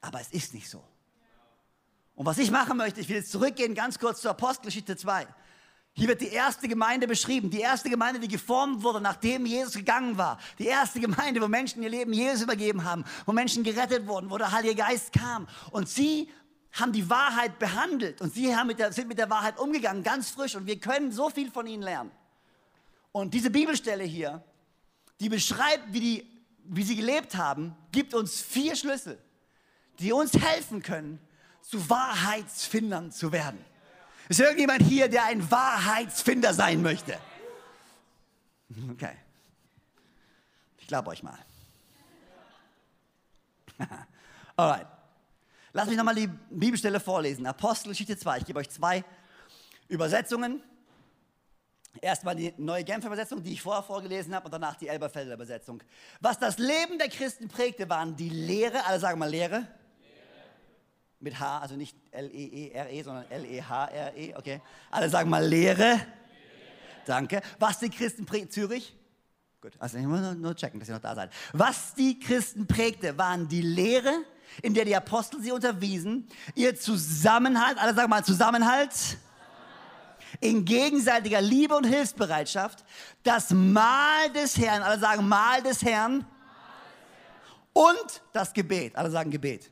Aber 0.00 0.20
es 0.20 0.28
ist 0.30 0.54
nicht 0.54 0.68
so. 0.68 0.82
Und 2.14 2.26
was 2.26 2.38
ich 2.38 2.50
machen 2.50 2.76
möchte, 2.76 3.00
ich 3.00 3.08
will 3.08 3.16
jetzt 3.16 3.30
zurückgehen 3.30 3.74
ganz 3.74 3.98
kurz 3.98 4.20
zur 4.20 4.30
Apostelgeschichte 4.32 4.96
2. 4.96 5.26
Hier 5.96 6.08
wird 6.08 6.20
die 6.20 6.28
erste 6.28 6.66
Gemeinde 6.66 7.06
beschrieben, 7.06 7.50
die 7.50 7.60
erste 7.60 7.88
Gemeinde, 7.88 8.18
die 8.18 8.26
geformt 8.26 8.82
wurde, 8.82 9.00
nachdem 9.00 9.46
Jesus 9.46 9.74
gegangen 9.74 10.18
war. 10.18 10.38
Die 10.58 10.66
erste 10.66 10.98
Gemeinde, 10.98 11.40
wo 11.40 11.46
Menschen 11.46 11.84
ihr 11.84 11.88
Leben 11.88 12.12
Jesus 12.12 12.42
übergeben 12.42 12.82
haben, 12.82 13.04
wo 13.26 13.32
Menschen 13.32 13.62
gerettet 13.62 14.06
wurden, 14.08 14.28
wo 14.28 14.36
der 14.36 14.50
Heilige 14.50 14.74
Geist 14.74 15.12
kam. 15.12 15.46
Und 15.70 15.88
sie 15.88 16.28
haben 16.72 16.92
die 16.92 17.08
Wahrheit 17.08 17.60
behandelt 17.60 18.20
und 18.20 18.34
sie 18.34 18.52
mit 18.66 18.80
der, 18.80 18.92
sind 18.92 19.06
mit 19.06 19.18
der 19.18 19.30
Wahrheit 19.30 19.58
umgegangen, 19.58 20.02
ganz 20.02 20.30
frisch. 20.30 20.56
Und 20.56 20.66
wir 20.66 20.80
können 20.80 21.12
so 21.12 21.30
viel 21.30 21.52
von 21.52 21.66
ihnen 21.68 21.84
lernen. 21.84 22.10
Und 23.14 23.32
diese 23.32 23.48
Bibelstelle 23.48 24.02
hier, 24.02 24.42
die 25.20 25.28
beschreibt, 25.28 25.92
wie, 25.92 26.00
die, 26.00 26.44
wie 26.64 26.82
sie 26.82 26.96
gelebt 26.96 27.36
haben, 27.36 27.76
gibt 27.92 28.12
uns 28.12 28.42
vier 28.42 28.74
Schlüssel, 28.74 29.22
die 30.00 30.12
uns 30.12 30.32
helfen 30.32 30.82
können, 30.82 31.20
zu 31.62 31.88
Wahrheitsfindern 31.88 33.12
zu 33.12 33.30
werden. 33.30 33.64
Ist 34.28 34.40
irgendjemand 34.40 34.82
hier, 34.82 35.08
der 35.08 35.26
ein 35.26 35.48
Wahrheitsfinder 35.48 36.52
sein 36.52 36.82
möchte? 36.82 37.16
Okay. 38.90 39.16
Ich 40.78 40.88
glaube 40.88 41.10
euch 41.10 41.22
mal. 41.22 41.38
Alright. 44.56 44.88
Lass 45.72 45.86
mich 45.86 45.96
nochmal 45.96 46.16
die 46.16 46.28
Bibelstelle 46.50 46.98
vorlesen. 46.98 47.46
Apostelgeschichte 47.46 48.18
2. 48.18 48.38
Ich 48.38 48.44
gebe 48.44 48.58
euch 48.58 48.70
zwei 48.70 49.04
Übersetzungen. 49.86 50.64
Erstmal 52.00 52.34
die 52.34 52.52
neue 52.56 52.84
Genfer 52.84 53.06
Übersetzung, 53.06 53.42
die 53.42 53.52
ich 53.52 53.62
vorher 53.62 53.82
vorgelesen 53.82 54.34
habe, 54.34 54.46
und 54.46 54.52
danach 54.52 54.76
die 54.76 54.88
Elberfelder 54.88 55.34
Übersetzung. 55.34 55.82
Was 56.20 56.38
das 56.38 56.58
Leben 56.58 56.98
der 56.98 57.08
Christen 57.08 57.48
prägte, 57.48 57.88
waren 57.88 58.16
die 58.16 58.28
Lehre, 58.28 58.84
alle 58.84 58.98
sagen 58.98 59.18
mal 59.18 59.30
Lehre. 59.30 59.58
Lehre. 59.58 59.68
Mit 61.20 61.38
H, 61.38 61.58
also 61.60 61.76
nicht 61.76 61.96
L-E-E-R-E, 62.10 63.00
-E, 63.00 63.04
sondern 63.04 63.30
L-E-H-R-E, 63.30 64.32
-E, 64.32 64.38
okay. 64.38 64.60
Alle 64.90 65.08
sagen 65.08 65.30
mal 65.30 65.44
Lehre. 65.44 65.76
Lehre. 65.76 66.06
Danke. 67.06 67.42
Was 67.58 67.78
die 67.78 67.90
Christen 67.90 68.26
prägte, 68.26 68.48
Zürich. 68.50 68.94
Gut, 69.60 69.72
also 69.78 69.96
ich 69.96 70.04
muss 70.04 70.20
nur 70.34 70.54
checken, 70.54 70.78
dass 70.78 70.88
ihr 70.88 70.94
noch 70.94 71.00
da 71.00 71.14
seid. 71.14 71.30
Was 71.52 71.94
die 71.94 72.18
Christen 72.18 72.66
prägte, 72.66 73.16
waren 73.16 73.48
die 73.48 73.62
Lehre, 73.62 74.12
in 74.62 74.74
der 74.74 74.84
die 74.84 74.94
Apostel 74.94 75.40
sie 75.40 75.52
unterwiesen, 75.52 76.28
ihr 76.54 76.78
Zusammenhalt, 76.78 77.78
alle 77.78 77.94
sagen 77.94 78.10
mal 78.10 78.24
Zusammenhalt 78.24 78.92
in 80.40 80.64
gegenseitiger 80.64 81.40
Liebe 81.40 81.74
und 81.74 81.84
Hilfsbereitschaft, 81.84 82.84
das 83.22 83.50
Mahl 83.50 84.30
des 84.34 84.56
Herrn, 84.58 84.82
alle 84.82 84.98
sagen 84.98 85.28
Mahl 85.28 85.62
des 85.62 85.82
Herrn, 85.82 86.26
und 87.72 88.22
das 88.32 88.52
Gebet, 88.52 88.96
alle 88.96 89.10
sagen 89.10 89.30
Gebet. 89.30 89.70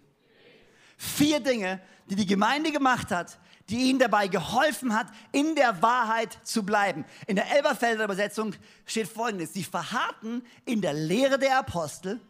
Vier 0.96 1.40
Dinge, 1.40 1.80
die 2.06 2.16
die 2.16 2.26
Gemeinde 2.26 2.72
gemacht 2.72 3.10
hat, 3.10 3.38
die 3.68 3.88
ihnen 3.88 3.98
dabei 3.98 4.28
geholfen 4.28 4.94
hat, 4.94 5.06
in 5.30 5.54
der 5.54 5.80
Wahrheit 5.82 6.36
zu 6.42 6.64
bleiben. 6.64 7.04
In 7.26 7.36
der 7.36 7.50
Elberfelder 7.50 8.04
Übersetzung 8.04 8.54
steht 8.86 9.08
folgendes, 9.08 9.52
sie 9.54 9.64
verharrten 9.64 10.44
in 10.64 10.80
der 10.80 10.92
Lehre 10.92 11.38
der 11.38 11.58
Apostel 11.58 12.20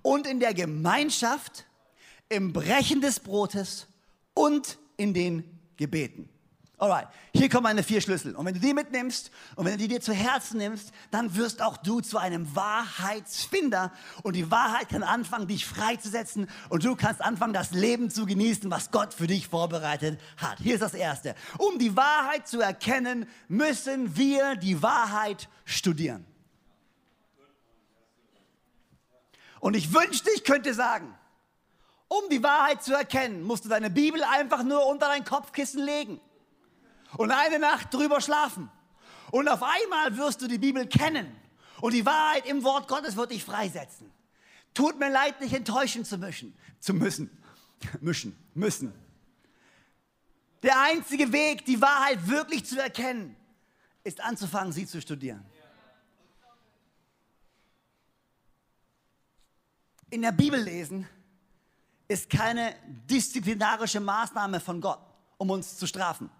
und 0.00 0.26
in 0.26 0.40
der 0.40 0.54
Gemeinschaft, 0.54 1.66
im 2.28 2.52
Brechen 2.52 3.02
des 3.02 3.20
Brotes 3.20 3.86
und 4.32 4.78
in 4.96 5.12
den 5.12 5.60
Gebeten. 5.76 6.28
Alright, 6.82 7.06
hier 7.32 7.48
kommen 7.48 7.62
meine 7.62 7.84
vier 7.84 8.00
Schlüssel. 8.00 8.34
Und 8.34 8.44
wenn 8.44 8.54
du 8.54 8.58
die 8.58 8.74
mitnimmst 8.74 9.30
und 9.54 9.66
wenn 9.66 9.74
du 9.74 9.78
die 9.78 9.86
dir 9.86 10.00
zu 10.00 10.12
Herzen 10.12 10.58
nimmst, 10.58 10.90
dann 11.12 11.36
wirst 11.36 11.62
auch 11.62 11.76
du 11.76 12.00
zu 12.00 12.18
einem 12.18 12.56
Wahrheitsfinder. 12.56 13.92
Und 14.24 14.34
die 14.34 14.50
Wahrheit 14.50 14.88
kann 14.88 15.04
anfangen, 15.04 15.46
dich 15.46 15.64
freizusetzen. 15.64 16.50
Und 16.70 16.84
du 16.84 16.96
kannst 16.96 17.22
anfangen, 17.22 17.52
das 17.52 17.70
Leben 17.70 18.10
zu 18.10 18.26
genießen, 18.26 18.68
was 18.68 18.90
Gott 18.90 19.14
für 19.14 19.28
dich 19.28 19.46
vorbereitet 19.46 20.20
hat. 20.38 20.58
Hier 20.58 20.74
ist 20.74 20.80
das 20.80 20.94
Erste. 20.94 21.36
Um 21.56 21.78
die 21.78 21.96
Wahrheit 21.96 22.48
zu 22.48 22.60
erkennen, 22.60 23.28
müssen 23.46 24.16
wir 24.16 24.56
die 24.56 24.82
Wahrheit 24.82 25.48
studieren. 25.64 26.26
Und 29.60 29.76
ich 29.76 29.94
wünschte, 29.94 30.30
ich 30.34 30.42
könnte 30.42 30.74
sagen, 30.74 31.14
um 32.08 32.28
die 32.28 32.42
Wahrheit 32.42 32.82
zu 32.82 32.92
erkennen, 32.92 33.44
musst 33.44 33.64
du 33.64 33.68
deine 33.68 33.88
Bibel 33.88 34.20
einfach 34.24 34.64
nur 34.64 34.84
unter 34.88 35.06
dein 35.06 35.24
Kopfkissen 35.24 35.80
legen 35.80 36.20
und 37.16 37.30
eine 37.30 37.58
Nacht 37.58 37.92
drüber 37.92 38.20
schlafen. 38.20 38.70
Und 39.30 39.48
auf 39.48 39.62
einmal 39.62 40.16
wirst 40.16 40.42
du 40.42 40.48
die 40.48 40.58
Bibel 40.58 40.86
kennen 40.86 41.34
und 41.80 41.94
die 41.94 42.04
Wahrheit 42.04 42.46
im 42.46 42.62
Wort 42.64 42.88
Gottes 42.88 43.16
wird 43.16 43.30
dich 43.30 43.44
freisetzen. 43.44 44.10
Tut 44.74 44.98
mir 44.98 45.10
leid, 45.10 45.40
dich 45.40 45.52
enttäuschen 45.52 46.04
zu 46.04 46.18
müssen. 46.18 46.54
Zu 46.80 46.94
müssen. 46.94 47.30
Mischen. 48.00 48.36
Müssen. 48.54 48.92
Der 50.62 50.80
einzige 50.80 51.32
Weg, 51.32 51.64
die 51.64 51.80
Wahrheit 51.80 52.26
wirklich 52.28 52.64
zu 52.64 52.80
erkennen, 52.80 53.36
ist 54.04 54.20
anzufangen, 54.20 54.72
sie 54.72 54.86
zu 54.86 55.00
studieren. 55.00 55.44
In 60.10 60.22
der 60.22 60.32
Bibel 60.32 60.60
lesen 60.60 61.08
ist 62.06 62.28
keine 62.28 62.74
disziplinarische 62.86 63.98
Maßnahme 63.98 64.60
von 64.60 64.80
Gott, 64.80 65.00
um 65.38 65.50
uns 65.50 65.78
zu 65.78 65.86
strafen. 65.86 66.30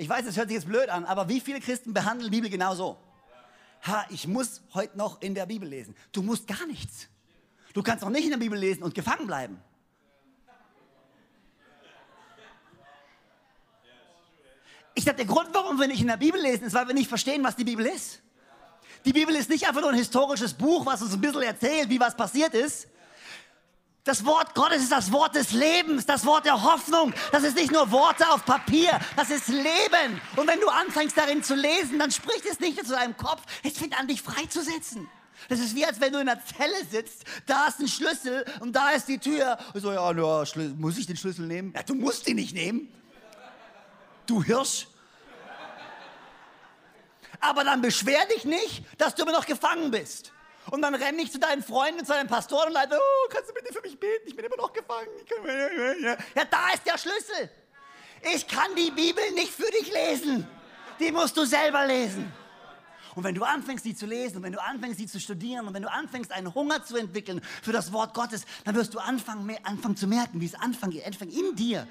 Ich 0.00 0.08
weiß, 0.08 0.24
es 0.24 0.38
hört 0.38 0.48
sich 0.48 0.54
jetzt 0.54 0.66
blöd 0.66 0.88
an, 0.88 1.04
aber 1.04 1.28
wie 1.28 1.40
viele 1.40 1.60
Christen 1.60 1.92
behandeln 1.92 2.30
die 2.30 2.36
Bibel 2.38 2.48
genau 2.48 2.74
so? 2.74 2.96
Ha, 3.86 4.06
ich 4.08 4.26
muss 4.26 4.62
heute 4.72 4.96
noch 4.96 5.20
in 5.20 5.34
der 5.34 5.44
Bibel 5.44 5.68
lesen. 5.68 5.94
Du 6.10 6.22
musst 6.22 6.46
gar 6.46 6.66
nichts. 6.66 7.08
Du 7.74 7.82
kannst 7.82 8.02
auch 8.02 8.08
nicht 8.08 8.24
in 8.24 8.30
der 8.30 8.38
Bibel 8.38 8.58
lesen 8.58 8.82
und 8.82 8.94
gefangen 8.94 9.26
bleiben. 9.26 9.60
Ich 14.94 15.04
sage, 15.04 15.18
der 15.18 15.26
Grund, 15.26 15.50
warum 15.52 15.78
wir 15.78 15.86
nicht 15.86 16.00
in 16.00 16.06
der 16.06 16.16
Bibel 16.16 16.40
lesen, 16.40 16.64
ist, 16.64 16.72
weil 16.72 16.86
wir 16.86 16.94
nicht 16.94 17.10
verstehen, 17.10 17.44
was 17.44 17.56
die 17.56 17.64
Bibel 17.64 17.84
ist. 17.84 18.22
Die 19.04 19.12
Bibel 19.12 19.36
ist 19.36 19.50
nicht 19.50 19.68
einfach 19.68 19.82
nur 19.82 19.90
ein 19.90 19.98
historisches 19.98 20.54
Buch, 20.54 20.86
was 20.86 21.02
uns 21.02 21.12
ein 21.12 21.20
bisschen 21.20 21.42
erzählt, 21.42 21.90
wie 21.90 22.00
was 22.00 22.16
passiert 22.16 22.54
ist, 22.54 22.88
das 24.10 24.24
Wort 24.24 24.56
Gottes 24.56 24.82
ist 24.82 24.90
das 24.90 25.12
Wort 25.12 25.36
des 25.36 25.52
Lebens, 25.52 26.04
das 26.04 26.26
Wort 26.26 26.44
der 26.44 26.60
Hoffnung. 26.60 27.14
Das 27.30 27.44
ist 27.44 27.54
nicht 27.54 27.70
nur 27.70 27.92
Worte 27.92 28.28
auf 28.32 28.44
Papier, 28.44 28.98
das 29.14 29.30
ist 29.30 29.46
Leben. 29.46 30.20
Und 30.34 30.48
wenn 30.48 30.58
du 30.58 30.68
anfängst 30.68 31.16
darin 31.16 31.44
zu 31.44 31.54
lesen, 31.54 32.00
dann 32.00 32.10
spricht 32.10 32.44
es 32.44 32.58
nicht 32.58 32.84
zu 32.84 32.92
deinem 32.92 33.16
Kopf, 33.16 33.40
es 33.62 33.78
fängt 33.78 33.96
an, 33.96 34.08
dich 34.08 34.20
freizusetzen. 34.20 35.08
Das 35.48 35.60
ist 35.60 35.76
wie, 35.76 35.86
als 35.86 36.00
wenn 36.00 36.12
du 36.12 36.18
in 36.18 36.28
einer 36.28 36.40
Zelle 36.44 36.84
sitzt, 36.90 37.22
da 37.46 37.68
ist 37.68 37.78
ein 37.78 37.86
Schlüssel 37.86 38.44
und 38.58 38.74
da 38.74 38.90
ist 38.90 39.06
die 39.06 39.18
Tür. 39.18 39.56
Und 39.74 39.80
so, 39.80 39.92
ja, 39.92 40.10
ja, 40.10 40.44
muss 40.76 40.98
ich 40.98 41.06
den 41.06 41.16
Schlüssel 41.16 41.46
nehmen? 41.46 41.72
Ja, 41.76 41.84
du 41.84 41.94
musst 41.94 42.28
ihn 42.28 42.34
nicht 42.34 42.52
nehmen. 42.52 42.92
Du 44.26 44.42
Hirsch. 44.42 44.88
Aber 47.38 47.62
dann 47.62 47.80
beschwer 47.80 48.26
dich 48.26 48.44
nicht, 48.44 48.82
dass 48.98 49.14
du 49.14 49.22
immer 49.22 49.32
noch 49.32 49.46
gefangen 49.46 49.92
bist. 49.92 50.32
Und 50.70 50.82
dann 50.82 50.94
renne 50.94 51.22
ich 51.22 51.32
zu 51.32 51.38
deinen 51.38 51.62
Freunden, 51.62 52.04
zu 52.04 52.12
deinem 52.12 52.28
Pastor 52.28 52.66
und 52.66 52.72
leite, 52.72 52.96
oh, 52.96 53.28
kannst 53.30 53.50
du 53.50 53.54
bitte 53.54 53.72
für 53.72 53.80
mich 53.80 53.98
beten? 53.98 54.26
Ich 54.26 54.36
bin 54.36 54.44
immer 54.44 54.56
noch 54.56 54.72
gefangen. 54.72 55.08
Ja, 56.34 56.44
da 56.44 56.70
ist 56.74 56.86
der 56.86 56.98
Schlüssel. 56.98 57.50
Ich 58.34 58.46
kann 58.46 58.74
die 58.76 58.90
Bibel 58.90 59.22
nicht 59.32 59.52
für 59.52 59.70
dich 59.70 59.92
lesen. 59.92 60.46
Die 60.98 61.10
musst 61.10 61.36
du 61.36 61.44
selber 61.44 61.86
lesen. 61.86 62.30
Und 63.14 63.24
wenn 63.24 63.34
du 63.34 63.42
anfängst, 63.42 63.84
sie 63.84 63.94
zu 63.94 64.06
lesen, 64.06 64.36
und 64.38 64.42
wenn 64.44 64.52
du 64.52 64.62
anfängst, 64.62 64.98
sie 64.98 65.06
zu 65.06 65.18
studieren, 65.18 65.66
und 65.66 65.74
wenn 65.74 65.82
du 65.82 65.90
anfängst, 65.90 66.30
einen 66.30 66.54
Hunger 66.54 66.84
zu 66.84 66.96
entwickeln 66.96 67.40
für 67.62 67.72
das 67.72 67.92
Wort 67.92 68.14
Gottes, 68.14 68.44
dann 68.64 68.74
wirst 68.76 68.94
du 68.94 68.98
anfangen, 68.98 69.56
anfangen 69.64 69.96
zu 69.96 70.06
merken, 70.06 70.40
wie 70.40 70.46
es 70.46 70.54
anfängt 70.54 70.94
in 71.34 71.56
dir. 71.56 71.88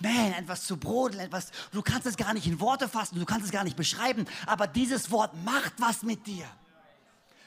Man, 0.00 0.32
etwas 0.32 0.64
zu 0.64 0.76
brodeln, 0.76 1.20
etwas, 1.20 1.50
du 1.72 1.82
kannst 1.82 2.06
es 2.06 2.16
gar 2.16 2.34
nicht 2.34 2.46
in 2.46 2.60
Worte 2.60 2.88
fassen, 2.88 3.18
du 3.18 3.24
kannst 3.24 3.46
es 3.46 3.52
gar 3.52 3.64
nicht 3.64 3.76
beschreiben, 3.76 4.26
aber 4.46 4.66
dieses 4.66 5.10
Wort 5.10 5.32
macht 5.44 5.74
was 5.78 6.02
mit 6.02 6.26
dir. 6.26 6.46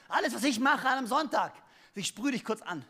Alles, 0.10 0.34
was 0.34 0.44
ich 0.44 0.60
mache 0.60 0.88
an 0.88 0.98
einem 0.98 1.08
Sonntag, 1.08 1.54
ich 1.96 2.08
sprühe 2.08 2.32
dich 2.32 2.44
kurz 2.44 2.62
an. 2.62 2.84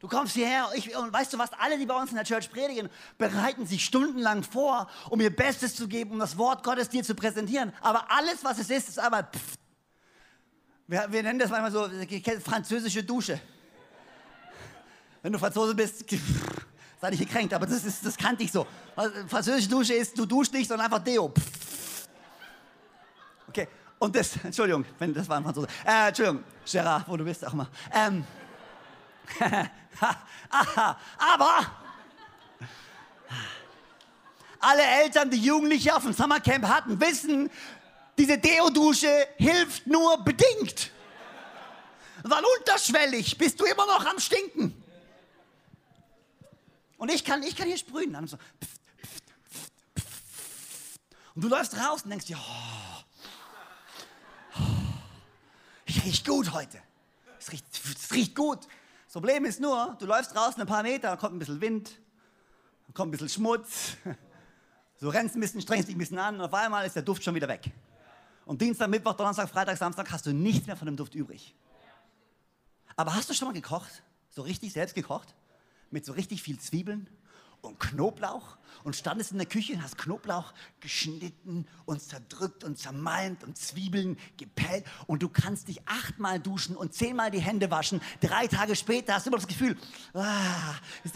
Du 0.00 0.08
kommst 0.08 0.34
hierher 0.34 0.68
ich, 0.74 0.94
und 0.96 1.12
weißt 1.12 1.32
du 1.32 1.38
was, 1.38 1.52
alle, 1.54 1.78
die 1.78 1.86
bei 1.86 1.94
uns 1.94 2.10
in 2.10 2.16
der 2.16 2.24
Church 2.24 2.50
predigen, 2.50 2.90
bereiten 3.16 3.66
sich 3.66 3.84
stundenlang 3.84 4.42
vor, 4.42 4.88
um 5.08 5.20
ihr 5.20 5.34
Bestes 5.34 5.74
zu 5.76 5.88
geben, 5.88 6.10
um 6.10 6.18
das 6.18 6.36
Wort 6.36 6.62
Gottes 6.62 6.88
dir 6.88 7.02
zu 7.02 7.14
präsentieren. 7.14 7.72
Aber 7.80 8.10
alles, 8.10 8.44
was 8.44 8.58
es 8.58 8.70
ist, 8.70 8.88
ist 8.88 8.98
aber 8.98 9.22
pff. 9.22 9.54
Wir, 10.86 11.06
wir 11.10 11.22
nennen 11.22 11.38
das 11.38 11.50
manchmal 11.50 11.72
so 11.72 11.88
französische 12.40 13.02
Dusche. 13.02 13.40
Wenn 15.22 15.32
du 15.32 15.38
Franzose 15.38 15.74
bist, 15.74 16.04
sei 17.00 17.10
nicht 17.10 17.20
gekränkt, 17.20 17.54
aber 17.54 17.64
das, 17.64 17.84
ist, 17.84 18.04
das 18.04 18.16
kannte 18.16 18.42
ich 18.42 18.52
so. 18.52 18.66
Französische 19.26 19.70
Dusche 19.70 19.94
ist, 19.94 20.18
du 20.18 20.26
duschst 20.26 20.52
nicht, 20.52 20.68
sondern 20.68 20.84
einfach 20.84 21.02
Deo. 21.02 21.32
Okay, 23.48 23.68
und 23.98 24.14
das, 24.16 24.36
Entschuldigung, 24.44 24.84
wenn 24.98 25.14
das 25.14 25.28
war 25.28 25.38
ein 25.38 25.44
Franzose. 25.44 25.68
Äh, 25.86 26.08
Entschuldigung, 26.08 26.44
Gerard, 26.70 27.08
wo 27.08 27.16
du 27.16 27.24
bist, 27.24 27.46
auch 27.46 27.52
immer. 27.52 27.68
Ähm, 27.92 28.24
aber 31.18 31.66
alle 34.60 34.82
Eltern, 34.82 35.30
die 35.30 35.38
Jugendliche 35.38 35.94
auf 35.94 36.02
dem 36.02 36.12
Summercamp 36.12 36.66
hatten, 36.66 37.00
wissen, 37.00 37.50
diese 38.18 38.38
Deodusche 38.38 39.28
hilft 39.36 39.86
nur 39.86 40.22
bedingt. 40.22 40.90
Weil 42.22 42.42
unterschwellig 42.58 43.36
bist 43.36 43.60
du 43.60 43.64
immer 43.64 43.86
noch 43.86 44.04
am 44.06 44.18
Stinken. 44.18 44.82
Und 46.96 47.10
ich 47.10 47.24
kann, 47.24 47.42
ich 47.42 47.54
kann 47.54 47.66
hier 47.66 47.76
sprühen. 47.76 48.12
Dann 48.12 48.26
so, 48.26 48.38
und 51.34 51.42
du 51.42 51.48
läufst 51.48 51.76
raus 51.76 52.02
und 52.02 52.10
denkst 52.10 52.26
dir, 52.26 52.38
oh, 52.38 53.02
riecht 56.02 56.26
gut 56.26 56.52
heute. 56.52 56.78
Es 57.38 57.52
riecht, 57.52 57.66
es 57.72 58.12
riecht 58.12 58.34
gut. 58.34 58.66
Das 59.04 59.12
Problem 59.12 59.44
ist 59.44 59.60
nur, 59.60 59.96
du 59.98 60.06
läufst 60.06 60.34
draußen 60.34 60.60
ein 60.60 60.66
paar 60.66 60.82
Meter, 60.82 61.10
dann 61.10 61.18
kommt 61.18 61.36
ein 61.36 61.38
bisschen 61.38 61.60
Wind, 61.60 62.00
dann 62.86 62.94
kommt 62.94 63.08
ein 63.08 63.10
bisschen 63.12 63.28
Schmutz. 63.28 63.96
Du 65.00 65.08
rennst 65.08 65.34
ein 65.34 65.40
bisschen, 65.40 65.60
strengst 65.60 65.88
dich 65.88 65.96
ein 65.96 65.98
bisschen 65.98 66.18
an 66.18 66.36
und 66.36 66.40
auf 66.40 66.54
einmal 66.54 66.86
ist 66.86 66.96
der 66.96 67.02
Duft 67.02 67.22
schon 67.22 67.34
wieder 67.34 67.48
weg. 67.48 67.70
Und 68.46 68.62
Dienstag, 68.62 68.88
Mittwoch, 68.88 69.14
Donnerstag, 69.14 69.48
Freitag, 69.50 69.76
Samstag 69.76 70.10
hast 70.10 70.24
du 70.24 70.32
nichts 70.32 70.66
mehr 70.66 70.76
von 70.76 70.86
dem 70.86 70.96
Duft 70.96 71.14
übrig. 71.14 71.54
Aber 72.96 73.14
hast 73.14 73.28
du 73.28 73.34
schon 73.34 73.48
mal 73.48 73.54
gekocht? 73.54 74.02
So 74.30 74.42
richtig 74.42 74.72
selbst 74.72 74.94
gekocht? 74.94 75.34
Mit 75.90 76.06
so 76.06 76.12
richtig 76.12 76.42
viel 76.42 76.58
Zwiebeln 76.58 77.08
und 77.64 77.80
Knoblauch 77.80 78.56
und 78.84 78.94
standest 78.94 79.32
in 79.32 79.38
der 79.38 79.46
Küche 79.46 79.72
und 79.72 79.82
hast 79.82 79.96
Knoblauch 79.98 80.52
geschnitten 80.80 81.66
und 81.86 82.02
zerdrückt 82.02 82.64
und 82.64 82.78
zermalmt 82.78 83.42
und 83.42 83.56
Zwiebeln 83.56 84.18
gepellt 84.36 84.84
und 85.06 85.22
du 85.22 85.28
kannst 85.28 85.68
dich 85.68 85.80
achtmal 85.86 86.38
duschen 86.38 86.76
und 86.76 86.94
zehnmal 86.94 87.30
die 87.30 87.40
Hände 87.40 87.70
waschen. 87.70 88.00
Drei 88.20 88.46
Tage 88.46 88.76
später 88.76 89.14
hast 89.14 89.26
du 89.26 89.30
immer 89.30 89.38
das 89.38 89.46
Gefühl, 89.46 89.76
ah, 90.12 90.74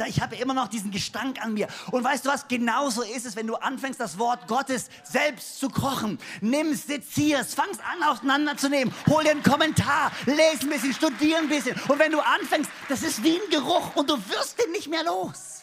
ich 0.09 0.21
habe 0.21 0.37
immer 0.37 0.55
noch 0.55 0.69
diesen 0.69 0.91
Gestank 0.91 1.43
an 1.43 1.55
mir. 1.55 1.69
Und 1.91 2.03
weißt 2.03 2.25
du 2.25 2.31
was? 2.31 2.49
Genauso 2.49 3.03
ist 3.03 3.27
es, 3.27 3.37
wenn 3.37 3.47
du 3.47 3.57
anfängst, 3.57 4.01
das 4.01 4.19
Wort 4.19 4.49
Gottes 4.49 4.89
selbst 5.05 5.59
zu 5.59 5.69
kochen. 5.69 6.19
Nimmst, 6.41 6.89
sezierst, 6.89 7.55
fangst 7.55 7.81
an 7.81 8.03
auseinanderzunehmen, 8.09 8.95
hol 9.07 9.23
dir 9.23 9.33
einen 9.33 9.43
Kommentar, 9.43 10.11
lese 10.25 10.63
ein 10.63 10.71
bisschen, 10.71 10.95
studier 10.95 11.39
ein 11.39 11.49
bisschen. 11.49 11.79
Und 11.89 11.99
wenn 11.99 12.13
du 12.13 12.21
anfängst, 12.21 12.71
das 12.89 13.03
ist 13.03 13.23
wie 13.23 13.37
ein 13.37 13.51
Geruch 13.51 13.95
und 13.97 14.09
du 14.09 14.17
wirst 14.17 14.59
den 14.59 14.73
nicht 14.73 14.89
mehr 14.89 15.05
los. 15.05 15.58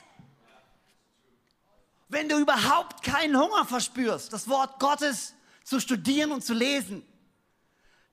Wenn 2.07 2.29
du 2.29 2.37
überhaupt 2.37 3.03
keinen 3.03 3.37
Hunger 3.37 3.65
verspürst, 3.65 4.31
das 4.31 4.47
Wort 4.47 4.79
Gottes 4.79 5.33
zu 5.63 5.79
studieren 5.79 6.31
und 6.31 6.43
zu 6.43 6.53
lesen, 6.53 7.05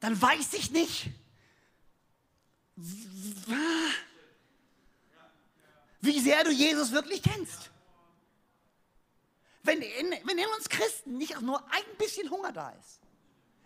dann 0.01 0.21
weiß 0.21 0.55
ich 0.55 0.71
nicht, 0.71 1.11
wie 6.01 6.21
sehr 6.21 6.43
du 6.45 6.51
Jesus 6.51 6.93
wirklich 6.93 7.23
kennst. 7.23 7.71
Wenn 9.63 9.81
in, 9.81 10.11
wenn 10.25 10.39
in 10.39 10.47
uns 10.57 10.69
Christen 10.69 11.19
nicht 11.19 11.37
auch 11.37 11.41
nur 11.41 11.63
ein 11.71 11.97
bisschen 11.99 12.31
Hunger 12.31 12.53
da 12.53 12.71
ist, 12.71 13.01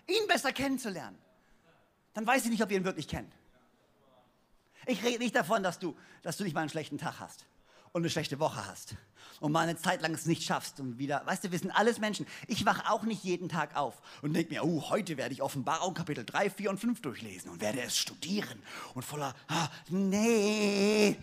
ihn 0.08 0.26
besser 0.26 0.52
kennenzulernen, 0.52 1.18
dann 2.12 2.26
weiß 2.26 2.44
ich 2.44 2.50
nicht, 2.50 2.62
ob 2.62 2.68
wir 2.68 2.76
ihn 2.76 2.84
wirklich 2.84 3.08
kennen. 3.08 3.32
Ich 4.86 5.02
rede 5.02 5.20
nicht 5.20 5.34
davon, 5.34 5.62
dass 5.62 5.78
du, 5.78 5.96
dass 6.22 6.36
du 6.36 6.44
nicht 6.44 6.54
mal 6.54 6.60
einen 6.60 6.70
schlechten 6.70 6.98
Tag 6.98 7.20
hast 7.20 7.46
und 7.92 8.02
eine 8.02 8.10
schlechte 8.10 8.38
Woche 8.38 8.66
hast 8.66 8.96
und 9.40 9.52
mal 9.52 9.60
eine 9.60 9.76
Zeit 9.76 10.02
lang 10.02 10.14
es 10.14 10.26
nicht 10.26 10.42
schaffst 10.42 10.80
und 10.80 10.98
wieder, 10.98 11.22
weißt 11.26 11.44
du, 11.44 11.52
wir 11.52 11.58
sind 11.58 11.70
alles 11.70 11.98
Menschen. 11.98 12.26
Ich 12.46 12.64
wache 12.64 12.90
auch 12.90 13.02
nicht 13.02 13.24
jeden 13.24 13.48
Tag 13.48 13.76
auf 13.76 14.00
und 14.22 14.34
denke 14.34 14.52
mir, 14.52 14.64
oh, 14.64 14.90
heute 14.90 15.16
werde 15.16 15.34
ich 15.34 15.42
Offenbarung 15.42 15.94
Kapitel 15.94 16.24
3, 16.24 16.50
4 16.50 16.70
und 16.70 16.78
5 16.78 17.00
durchlesen 17.00 17.50
und 17.50 17.60
werde 17.60 17.80
es 17.80 17.96
studieren 17.96 18.62
und 18.94 19.04
voller, 19.04 19.34
ah, 19.48 19.68
nee, 19.88 21.16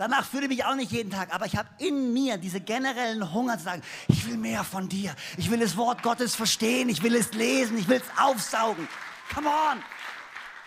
Danach 0.00 0.24
fühle 0.24 0.44
ich 0.44 0.48
mich 0.48 0.64
auch 0.64 0.76
nicht 0.76 0.92
jeden 0.92 1.10
Tag, 1.10 1.34
aber 1.34 1.44
ich 1.44 1.56
habe 1.56 1.68
in 1.76 2.14
mir 2.14 2.38
diese 2.38 2.58
generellen 2.58 3.34
Hunger 3.34 3.58
zu 3.58 3.64
sagen, 3.64 3.82
ich 4.08 4.26
will 4.26 4.38
mehr 4.38 4.64
von 4.64 4.88
dir. 4.88 5.14
Ich 5.36 5.50
will 5.50 5.60
das 5.60 5.76
Wort 5.76 6.02
Gottes 6.02 6.34
verstehen, 6.34 6.88
ich 6.88 7.02
will 7.02 7.14
es 7.14 7.34
lesen, 7.34 7.76
ich 7.76 7.86
will 7.86 7.98
es 7.98 8.18
aufsaugen. 8.18 8.88
Come 9.34 9.48
on! 9.48 9.82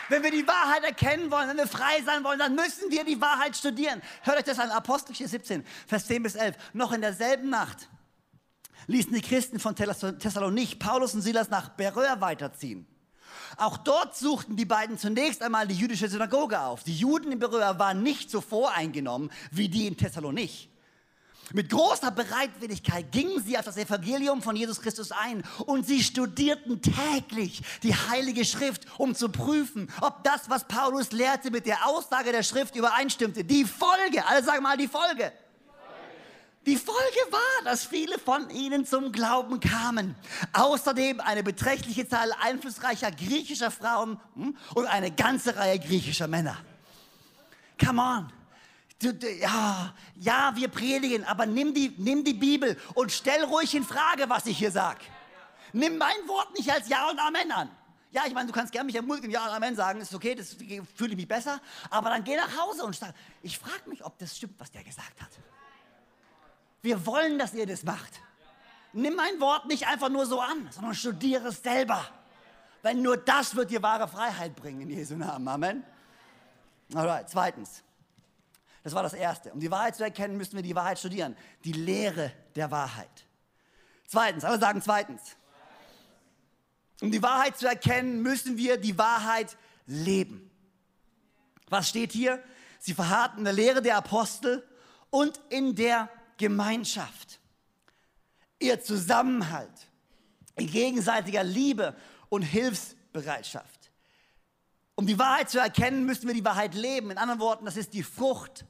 Wenn 0.10 0.24
wir 0.24 0.32
die 0.32 0.48
Wahrheit 0.48 0.84
erkennen 0.84 1.32
wollen, 1.32 1.50
wenn 1.50 1.58
wir 1.58 1.68
frei 1.68 2.02
sein 2.06 2.24
wollen, 2.24 2.40
dann 2.40 2.56
müssen 2.56 2.92
wir 2.92 3.04
die 3.04 3.20
Wahrheit 3.22 3.56
studieren. 3.56 4.02
Hört 4.22 4.38
euch 4.38 4.44
das 4.44 4.60
an, 4.60 4.70
Apostelgeschichte 4.70 5.30
17, 5.30 5.66
Vers 5.88 6.08
10 6.08 6.24
bis 6.24 6.36
11. 6.36 6.56
Noch 6.74 6.92
in 6.92 7.02
derselben 7.02 7.50
Nacht 7.50 7.90
ließen 8.88 9.14
die 9.14 9.22
Christen 9.22 9.60
von 9.60 9.76
Thessalonich 9.76 10.80
Paulus 10.80 11.14
und 11.14 11.22
Silas 11.22 11.50
nach 11.50 11.70
Beröa 11.70 12.20
weiterziehen. 12.20 12.88
Auch 13.58 13.78
dort 13.78 14.16
suchten 14.16 14.56
die 14.56 14.66
beiden 14.66 14.98
zunächst 14.98 15.42
einmal 15.42 15.68
die 15.68 15.76
jüdische 15.76 16.10
Synagoge 16.10 16.60
auf. 16.60 16.84
Die 16.84 16.96
Juden 16.96 17.32
in 17.32 17.40
Beröa 17.40 17.80
waren 17.80 18.04
nicht 18.04 18.30
so 18.30 18.42
voreingenommen 18.42 19.32
wie 19.52 19.70
die 19.70 19.88
in 19.88 19.98
Thessalonich. 19.98 20.70
Mit 21.52 21.70
großer 21.70 22.12
Bereitwilligkeit 22.12 23.12
gingen 23.12 23.44
sie 23.44 23.58
auf 23.58 23.66
das 23.66 23.78
Evangelium 23.78 24.42
von 24.42 24.56
Jesus 24.56 24.82
Christus 24.82 25.12
ein 25.12 25.44
und 25.66 25.86
sie 25.86 26.02
studierten 26.02 26.82
täglich 26.82 27.62
die 27.84 27.94
Heilige 27.94 28.46
Schrift, 28.46 28.86
um 28.98 29.14
zu 29.14 29.30
prüfen, 29.30 29.92
ob 30.02 30.24
das, 30.24 30.50
was 30.50 30.64
Paulus 30.66 31.12
lehrte, 31.12 31.52
mit 31.52 31.66
der 31.66 31.86
Aussage 31.86 32.32
der 32.32 32.44
Schrift 32.44 32.76
übereinstimmte. 32.76 33.44
Die 33.44 33.66
Folge, 33.66 34.26
alle 34.26 34.44
sagen 34.44 34.64
mal 34.64 34.78
die 34.78 34.88
Folge. 34.88 35.32
Die 36.66 36.78
Folge 36.78 37.20
war, 37.30 37.66
dass 37.66 37.86
viele 37.86 38.18
von 38.18 38.50
ihnen 38.50 38.86
zum 38.86 39.12
Glauben 39.12 39.60
kamen. 39.60 40.16
Außerdem 40.54 41.20
eine 41.20 41.44
beträchtliche 41.44 42.08
Zahl 42.08 42.32
einflussreicher 42.42 43.12
griechischer 43.12 43.70
Frauen 43.70 44.18
hm, 44.36 44.56
und 44.74 44.88
eine 44.88 45.12
ganze 45.12 45.58
Reihe 45.58 45.78
griechischer 45.78 46.28
Männer. 46.28 46.58
Come 47.84 48.02
on. 48.02 48.43
Ja, 49.04 49.94
ja, 50.16 50.52
wir 50.56 50.68
predigen, 50.68 51.26
aber 51.26 51.46
nimm 51.46 51.74
die, 51.74 51.94
nimm 51.98 52.24
die 52.24 52.34
Bibel 52.34 52.78
und 52.96 53.12
stell 53.12 53.44
ruhig 53.44 53.76
in 53.76 53.84
Frage, 53.84 54.30
was 54.30 54.46
ich 54.46 54.58
hier 54.58 54.72
sage. 54.72 55.02
Nimm 55.74 55.98
mein 55.98 56.28
Wort 56.28 56.54
nicht 56.58 56.72
als 56.72 56.88
Ja 56.88 57.10
und 57.10 57.20
Amen 57.20 57.52
an. 57.52 57.70
Ja, 58.12 58.24
ich 58.28 58.34
meine, 58.34 58.46
du 58.46 58.54
kannst 58.54 58.72
gerne 58.72 58.86
mich 58.86 58.96
ermutigen, 58.96 59.32
Ja 59.32 59.46
und 59.46 59.52
Amen 59.52 59.76
sagen, 59.76 60.00
ist 60.00 60.14
okay, 60.14 60.36
das 60.36 60.54
fühle 60.96 61.12
ich 61.12 61.18
mich 61.18 61.28
besser. 61.28 61.60
Aber 61.90 62.10
dann 62.10 62.24
geh 62.24 62.36
nach 62.36 62.58
Hause 62.58 62.84
und 62.84 62.96
sag, 62.96 63.14
ich 63.42 63.58
frage 63.58 63.90
mich, 63.90 64.06
ob 64.06 64.18
das 64.20 64.38
stimmt, 64.38 64.60
was 64.60 64.72
der 64.72 64.84
gesagt 64.84 65.20
hat. 65.20 65.32
Wir 66.84 67.04
wollen, 67.06 67.40
dass 67.40 67.54
ihr 67.54 67.66
das 67.66 67.84
macht. 67.84 68.22
Nimm 68.94 69.16
mein 69.16 69.40
Wort 69.40 69.66
nicht 69.66 69.88
einfach 69.88 70.10
nur 70.10 70.28
so 70.28 70.40
an, 70.40 70.70
sondern 70.70 70.94
studiere 70.94 71.48
es 71.48 71.64
selber. 71.64 72.06
Weil 72.84 72.96
nur 72.96 73.18
das 73.18 73.56
wird 73.56 73.72
dir 73.72 73.82
wahre 73.82 74.08
Freiheit 74.08 74.56
bringen 74.56 74.82
in 74.82 74.90
Jesu 74.92 75.16
Namen. 75.16 75.48
Amen. 75.48 75.84
Alright, 76.94 77.30
zweitens. 77.30 77.82
Das 78.84 78.94
war 78.94 79.04
das 79.04 79.14
Erste. 79.14 79.52
Um 79.52 79.60
die 79.60 79.72
Wahrheit 79.72 79.96
zu 79.96 80.04
erkennen, 80.04 80.38
müssen 80.38 80.56
wir 80.56 80.64
die 80.64 80.76
Wahrheit 80.76 81.00
studieren. 81.00 81.38
Die 81.64 81.72
Lehre 81.72 82.32
der 82.56 82.70
Wahrheit. 82.70 83.26
Zweitens, 84.08 84.44
alle 84.44 84.60
sagen 84.60 84.82
zweitens. 84.82 85.22
Um 87.02 87.12
die 87.12 87.24
Wahrheit 87.24 87.58
zu 87.58 87.68
erkennen, 87.68 88.22
müssen 88.22 88.58
wir 88.58 88.78
die 88.78 88.98
Wahrheit 88.98 89.58
leben. 89.88 90.50
Was 91.70 91.90
steht 91.90 92.12
hier? 92.12 92.44
Sie 92.80 92.94
verharrten 92.94 93.40
in 93.40 93.46
der 93.46 93.54
Lehre 93.54 93.82
der 93.82 93.98
Apostel 93.98 94.68
und 95.10 95.40
in 95.50 95.76
der 95.76 96.10
Gemeinschaft, 96.38 97.40
ihr 98.60 98.82
Zusammenhalt 98.82 99.88
in 100.56 100.68
gegenseitiger 100.68 101.44
Liebe 101.44 101.96
und 102.30 102.42
Hilfsbereitschaft. 102.42 103.92
Um 104.96 105.08
die 105.08 105.18
Wahrheit 105.18 105.50
zu 105.50 105.60
erkennen, 105.60 106.06
müssen 106.06 106.28
wir 106.28 106.34
die 106.34 106.46
Wahrheit 106.46 106.76
leben. 106.76 107.12
In 107.12 107.18
anderen 107.18 107.40
Worten, 107.40 107.66
das 107.66 107.78
ist 107.78 107.94
die 107.94 108.04
Frucht 108.04 108.66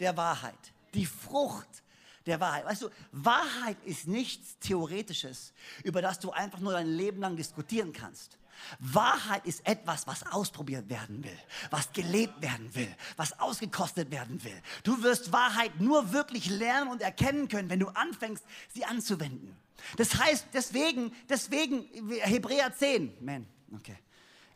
der 0.00 0.16
Wahrheit. 0.16 0.72
Die 0.94 1.06
Frucht 1.06 1.82
der 2.26 2.40
Wahrheit. 2.40 2.64
Weißt 2.64 2.82
du, 2.82 2.90
Wahrheit 3.12 3.76
ist 3.84 4.06
nichts 4.06 4.58
Theoretisches, 4.58 5.52
über 5.84 6.02
das 6.02 6.18
du 6.18 6.30
einfach 6.30 6.58
nur 6.58 6.72
dein 6.72 6.88
Leben 6.88 7.20
lang 7.20 7.36
diskutieren 7.36 7.92
kannst. 7.92 8.38
Wahrheit 8.78 9.44
ist 9.46 9.66
etwas, 9.66 10.06
was 10.06 10.24
ausprobiert 10.26 10.88
werden 10.88 11.22
will, 11.22 11.38
was 11.70 11.92
gelebt 11.92 12.40
werden 12.40 12.74
will, 12.74 12.92
was 13.16 13.38
ausgekostet 13.38 14.10
werden 14.10 14.42
will. 14.44 14.62
Du 14.82 15.02
wirst 15.02 15.30
Wahrheit 15.32 15.78
nur 15.80 16.12
wirklich 16.12 16.48
lernen 16.48 16.90
und 16.90 17.02
erkennen 17.02 17.48
können, 17.48 17.68
wenn 17.68 17.80
du 17.80 17.88
anfängst, 17.88 18.44
sie 18.72 18.84
anzuwenden. 18.84 19.54
Das 19.96 20.18
heißt, 20.18 20.48
deswegen, 20.52 21.12
deswegen, 21.28 21.84
Hebräer 22.22 22.74
10, 22.74 23.12
man, 23.24 23.46
okay, 23.74 23.96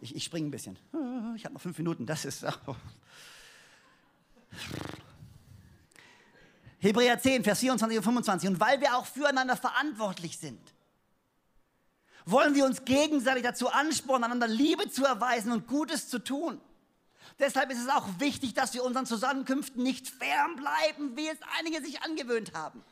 ich, 0.01 0.17
ich 0.17 0.25
springe 0.25 0.49
ein 0.49 0.51
bisschen. 0.51 0.79
Ich 1.37 1.45
habe 1.45 1.55
noch 1.55 1.61
fünf 1.61 1.77
Minuten, 1.79 2.07
das 2.07 2.25
ist. 2.25 2.45
Oh. 2.67 2.77
Hebräer 6.81 7.19
10, 7.19 7.45
Vers 7.45 7.61
24 7.61 7.99
und 7.99 8.05
25. 8.05 8.49
Und 8.51 8.61
weil 8.61 8.81
wir 8.81 8.97
auch 8.97 9.07
füreinander 9.07 9.57
verantwortlich 9.57 10.39
sind, 10.39 10.61
wollen 12.27 12.55
wir 12.55 12.65
uns 12.65 12.85
gegenseitig 12.85 13.43
dazu 13.43 13.69
anspornen, 13.69 14.25
einander 14.25 14.49
Liebe 14.49 14.91
zu 14.91 15.05
erweisen 15.05 15.53
und 15.53 15.67
Gutes 15.67 16.09
zu 16.09 16.19
tun. 16.19 16.61
Deshalb 17.39 17.71
ist 17.71 17.81
es 17.81 17.89
auch 17.89 18.07
wichtig, 18.19 18.55
dass 18.55 18.75
wir 18.75 18.85
unseren 18.85 19.07
Zusammenkünften 19.07 19.83
nicht 19.83 20.09
fernbleiben, 20.09 21.17
wie 21.17 21.29
es 21.29 21.39
einige 21.59 21.83
sich 21.83 22.03
angewöhnt 22.03 22.53
haben 22.55 22.83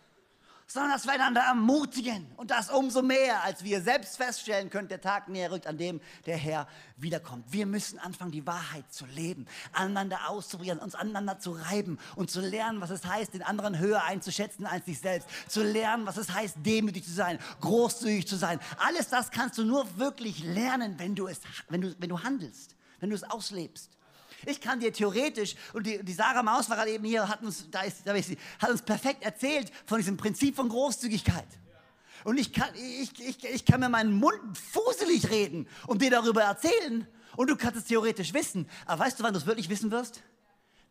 sondern 0.70 0.92
dass 0.92 1.06
wir 1.06 1.14
einander 1.14 1.40
ermutigen. 1.40 2.26
Und 2.36 2.50
das 2.50 2.68
umso 2.68 3.00
mehr, 3.00 3.42
als 3.42 3.64
wir 3.64 3.80
selbst 3.80 4.18
feststellen 4.18 4.68
können, 4.68 4.86
der 4.88 5.00
Tag 5.00 5.28
näher 5.28 5.50
rückt, 5.50 5.66
an 5.66 5.78
dem 5.78 6.00
der 6.26 6.36
Herr 6.36 6.68
wiederkommt. 6.98 7.50
Wir 7.50 7.64
müssen 7.64 7.98
anfangen, 7.98 8.32
die 8.32 8.46
Wahrheit 8.46 8.84
zu 8.92 9.06
leben, 9.06 9.46
aneinander 9.72 10.28
auszuprobieren, 10.28 10.78
uns 10.78 10.94
aneinander 10.94 11.38
zu 11.38 11.52
reiben 11.52 11.98
und 12.16 12.30
zu 12.30 12.42
lernen, 12.42 12.82
was 12.82 12.90
es 12.90 13.06
heißt, 13.06 13.32
den 13.32 13.42
anderen 13.42 13.78
höher 13.78 14.04
einzuschätzen 14.04 14.66
als 14.66 14.84
sich 14.84 15.00
selbst. 15.00 15.28
Zu 15.48 15.62
lernen, 15.62 16.04
was 16.06 16.18
es 16.18 16.34
heißt, 16.34 16.56
demütig 16.58 17.04
zu 17.04 17.12
sein, 17.12 17.38
großzügig 17.62 18.28
zu 18.28 18.36
sein. 18.36 18.60
Alles 18.76 19.08
das 19.08 19.30
kannst 19.30 19.56
du 19.56 19.64
nur 19.64 19.98
wirklich 19.98 20.44
lernen, 20.44 20.98
wenn 20.98 21.14
du, 21.14 21.28
es, 21.28 21.40
wenn 21.70 21.80
du, 21.80 21.94
wenn 21.98 22.10
du 22.10 22.22
handelst, 22.22 22.76
wenn 23.00 23.08
du 23.08 23.16
es 23.16 23.24
auslebst. 23.24 23.97
Ich 24.46 24.60
kann 24.60 24.80
dir 24.80 24.92
theoretisch, 24.92 25.54
und 25.72 25.86
die, 25.86 26.02
die 26.04 26.12
Sarah 26.12 26.42
Maus 26.42 26.68
war 26.68 26.76
gerade 26.76 26.90
eben 26.90 27.04
hier, 27.04 27.28
hat 27.28 27.42
uns, 27.42 27.68
da 27.70 27.82
ist, 27.82 28.06
da 28.06 28.12
ist 28.12 28.28
sie, 28.28 28.38
hat 28.58 28.70
uns 28.70 28.82
perfekt 28.82 29.22
erzählt 29.22 29.72
von 29.86 29.98
diesem 29.98 30.16
Prinzip 30.16 30.56
von 30.56 30.68
Großzügigkeit. 30.68 31.48
Und 32.24 32.38
ich 32.38 32.52
kann, 32.52 32.68
ich, 32.74 33.12
ich, 33.20 33.44
ich 33.44 33.64
kann 33.64 33.80
mir 33.80 33.88
meinen 33.88 34.12
Mund 34.12 34.58
fuselig 34.58 35.30
reden 35.30 35.68
und 35.86 36.02
dir 36.02 36.10
darüber 36.10 36.42
erzählen. 36.42 37.06
Und 37.36 37.50
du 37.50 37.56
kannst 37.56 37.76
es 37.76 37.84
theoretisch 37.84 38.34
wissen. 38.34 38.68
Aber 38.86 39.04
weißt 39.04 39.18
du, 39.18 39.22
wann 39.22 39.32
du 39.32 39.38
es 39.38 39.46
wirklich 39.46 39.68
wissen 39.68 39.90
wirst? 39.90 40.22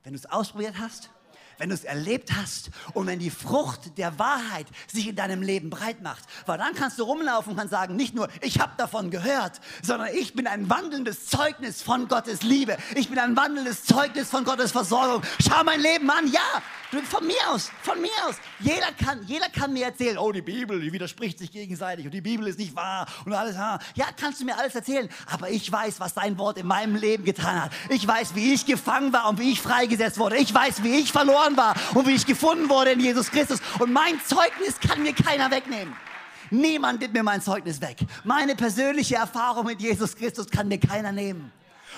Wenn 0.03 0.13
du 0.13 0.19
es 0.19 0.25
ausprobiert 0.25 0.75
hast 0.79 1.09
wenn 1.57 1.69
du 1.69 1.75
es 1.75 1.83
erlebt 1.83 2.31
hast 2.35 2.69
und 2.93 3.07
wenn 3.07 3.19
die 3.19 3.29
Frucht 3.29 3.97
der 3.97 4.17
Wahrheit 4.19 4.67
sich 4.91 5.07
in 5.07 5.15
deinem 5.15 5.41
Leben 5.41 5.69
breit 5.69 6.01
macht. 6.01 6.23
Weil 6.45 6.57
dann 6.57 6.73
kannst 6.75 6.99
du 6.99 7.03
rumlaufen 7.03 7.51
und 7.51 7.57
kannst 7.57 7.71
sagen, 7.71 7.95
nicht 7.95 8.15
nur, 8.15 8.29
ich 8.41 8.59
habe 8.59 8.73
davon 8.77 9.11
gehört, 9.11 9.59
sondern 9.81 10.09
ich 10.13 10.33
bin 10.33 10.47
ein 10.47 10.69
wandelndes 10.69 11.27
Zeugnis 11.27 11.81
von 11.81 12.07
Gottes 12.07 12.43
Liebe. 12.43 12.77
Ich 12.95 13.09
bin 13.09 13.19
ein 13.19 13.35
wandelndes 13.35 13.85
Zeugnis 13.85 14.29
von 14.29 14.43
Gottes 14.43 14.71
Versorgung. 14.71 15.21
Schau 15.39 15.63
mein 15.63 15.81
Leben 15.81 16.09
an, 16.09 16.31
ja, 16.31 16.61
von 17.03 17.25
mir 17.25 17.35
aus, 17.49 17.69
von 17.81 17.99
mir 18.01 18.09
aus. 18.27 18.35
Jeder 18.59 18.91
kann, 18.93 19.21
jeder 19.25 19.49
kann 19.49 19.73
mir 19.73 19.85
erzählen, 19.85 20.17
oh, 20.17 20.31
die 20.31 20.41
Bibel, 20.41 20.79
die 20.79 20.91
widerspricht 20.93 21.37
sich 21.39 21.51
gegenseitig 21.51 22.05
und 22.05 22.13
die 22.13 22.21
Bibel 22.21 22.47
ist 22.47 22.59
nicht 22.59 22.75
wahr 22.75 23.07
und 23.25 23.33
alles. 23.33 23.55
Ja, 23.55 24.05
kannst 24.15 24.39
du 24.39 24.45
mir 24.45 24.57
alles 24.57 24.75
erzählen, 24.75 25.09
aber 25.29 25.49
ich 25.49 25.69
weiß, 25.71 25.99
was 25.99 26.13
dein 26.13 26.37
Wort 26.37 26.57
in 26.57 26.67
meinem 26.67 26.95
Leben 26.95 27.25
getan 27.25 27.63
hat. 27.63 27.71
Ich 27.89 28.07
weiß, 28.07 28.35
wie 28.35 28.53
ich 28.53 28.65
gefangen 28.65 29.11
war 29.13 29.29
und 29.29 29.39
wie 29.39 29.51
ich 29.51 29.61
freigesetzt 29.61 30.17
wurde. 30.17 30.37
Ich 30.37 30.53
weiß, 30.53 30.83
wie 30.83 30.95
ich 30.99 31.11
verloren 31.11 31.46
verloren 31.47 31.57
war 31.57 31.75
und 31.95 32.07
wie 32.07 32.15
ich 32.15 32.25
gefunden 32.25 32.69
wurde 32.69 32.91
in 32.91 32.99
Jesus 32.99 33.29
Christus. 33.29 33.59
Und 33.79 33.91
mein 33.91 34.19
Zeugnis 34.25 34.79
kann 34.79 35.01
mir 35.03 35.13
keiner 35.13 35.49
wegnehmen. 35.51 35.95
Niemand 36.49 37.01
nimmt 37.01 37.13
mir 37.13 37.23
mein 37.23 37.41
Zeugnis 37.41 37.81
weg. 37.81 37.97
Meine 38.23 38.55
persönliche 38.55 39.15
Erfahrung 39.15 39.65
mit 39.65 39.81
Jesus 39.81 40.15
Christus 40.15 40.47
kann 40.47 40.67
mir 40.67 40.79
keiner 40.79 41.11
nehmen. 41.11 41.51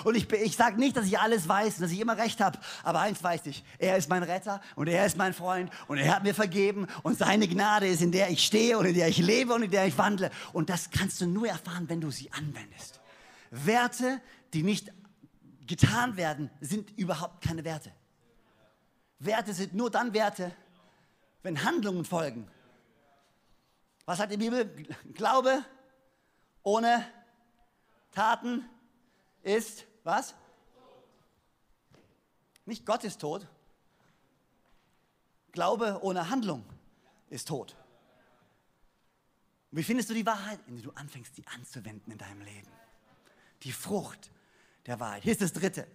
Und 0.04 0.16
ich, 0.16 0.32
ich 0.32 0.56
sage 0.56 0.80
nicht, 0.80 0.96
dass 0.96 1.06
ich 1.06 1.20
alles 1.20 1.48
weiß 1.48 1.76
und 1.76 1.82
dass 1.82 1.92
ich 1.92 2.00
immer 2.00 2.18
recht 2.18 2.40
habe, 2.40 2.58
aber 2.84 3.02
eins 3.02 3.22
weiß 3.22 3.42
ich, 3.48 3.64
er 3.80 3.98
ist 3.98 4.10
mein 4.10 4.24
Retter 4.24 4.62
und 4.76 4.88
er 4.88 5.06
ist 5.06 5.18
mein 5.18 5.34
Freund 5.34 5.70
und 5.88 5.98
er 5.98 6.16
hat 6.16 6.24
mir 6.24 6.34
vergeben 6.34 6.88
und 7.04 7.18
seine 7.18 7.50
Gnade 7.50 7.88
ist, 7.88 8.02
in 8.02 8.14
der 8.14 8.30
ich 8.30 8.46
stehe 8.46 8.78
und 8.78 8.86
in 8.86 8.94
der 8.94 9.10
ich 9.10 9.18
lebe 9.18 9.54
und 9.54 9.64
in 9.64 9.72
der 9.72 9.86
ich 9.88 9.98
wandle. 9.98 10.32
Und 10.54 10.70
das 10.70 10.90
kannst 10.90 11.20
du 11.20 11.26
nur 11.26 11.50
erfahren, 11.50 11.90
wenn 11.90 12.00
du 12.00 12.12
sie 12.12 12.32
anwendest. 12.32 13.02
Werte, 13.52 14.22
die 14.54 14.64
nicht 14.64 14.90
getan 15.68 16.16
werden, 16.16 16.50
sind 16.62 16.98
überhaupt 16.98 17.44
keine 17.44 17.66
Werte. 17.66 17.92
Werte 19.20 19.54
sind 19.54 19.74
nur 19.74 19.92
dann 19.92 20.14
Werte, 20.14 20.56
wenn 21.44 21.64
Handlungen 21.64 22.06
folgen. 22.06 22.50
Was 24.06 24.18
sagt 24.18 24.32
die 24.32 24.38
Bibel? 24.38 24.66
Glaube 25.14 25.64
ohne 26.64 27.06
Taten 28.12 28.68
ist 29.44 29.86
was? 30.04 30.34
Nicht 32.66 32.86
Gott 32.86 33.04
ist 33.04 33.20
tot. 33.20 33.48
Glaube 35.52 36.00
ohne 36.02 36.30
Handlung 36.30 36.64
ist 37.30 37.48
tot. 37.48 37.76
wie 39.72 39.84
findest 39.84 40.10
du 40.10 40.14
die 40.14 40.26
Wahrheit? 40.26 40.60
Indem 40.68 40.84
du 40.84 40.92
anfängst, 40.92 41.36
sie 41.36 41.46
anzuwenden 41.48 42.12
in 42.12 42.18
deinem 42.18 42.42
Leben. 42.42 42.72
Die 43.64 43.72
Frucht 43.72 44.32
der 44.86 45.00
Wahrheit. 45.00 45.24
Hier 45.24 45.34
ist 45.34 45.42
das 45.42 45.54
dritte. 45.54 45.88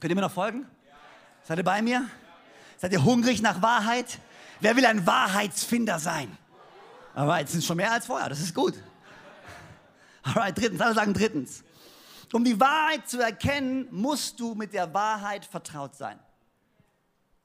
Könnt 0.00 0.10
ihr 0.10 0.14
mir 0.14 0.22
noch 0.22 0.32
folgen? 0.32 0.66
Seid 1.48 1.56
ihr 1.56 1.64
bei 1.64 1.80
mir? 1.80 2.06
Seid 2.76 2.92
ihr 2.92 3.02
hungrig 3.02 3.40
nach 3.40 3.62
Wahrheit? 3.62 4.18
Wer 4.60 4.76
will 4.76 4.84
ein 4.84 5.06
Wahrheitsfinder 5.06 5.98
sein? 5.98 6.36
Aber 7.14 7.40
jetzt 7.40 7.52
sind 7.52 7.64
schon 7.64 7.78
mehr 7.78 7.90
als 7.90 8.04
vorher, 8.04 8.28
das 8.28 8.40
ist 8.40 8.54
gut. 8.54 8.74
Alright, 10.22 10.58
drittens, 10.58 10.82
alle 10.82 10.92
sagen 10.92 11.14
drittens. 11.14 11.64
Um 12.34 12.44
die 12.44 12.60
Wahrheit 12.60 13.08
zu 13.08 13.22
erkennen, 13.22 13.88
musst 13.90 14.38
du 14.38 14.54
mit 14.56 14.74
der 14.74 14.92
Wahrheit 14.92 15.46
vertraut 15.46 15.96
sein. 15.96 16.18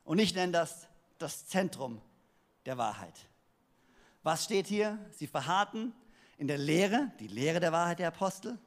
Und 0.04 0.20
ich 0.20 0.36
nenne 0.36 0.52
das 0.52 0.90
das 1.18 1.48
Zentrum 1.48 2.02
der 2.66 2.78
Wahrheit. 2.78 3.18
Was 4.22 4.44
steht 4.44 4.68
hier? 4.68 5.00
Sie 5.12 5.28
verharrten 5.28 5.94
in 6.38 6.50
der 6.50 6.58
Lehre, 6.58 7.10
die 7.22 7.30
Lehre 7.30 7.62
der 7.62 7.72
Wahrheit 7.72 8.00
der 8.00 8.10
Apostel, 8.10 8.60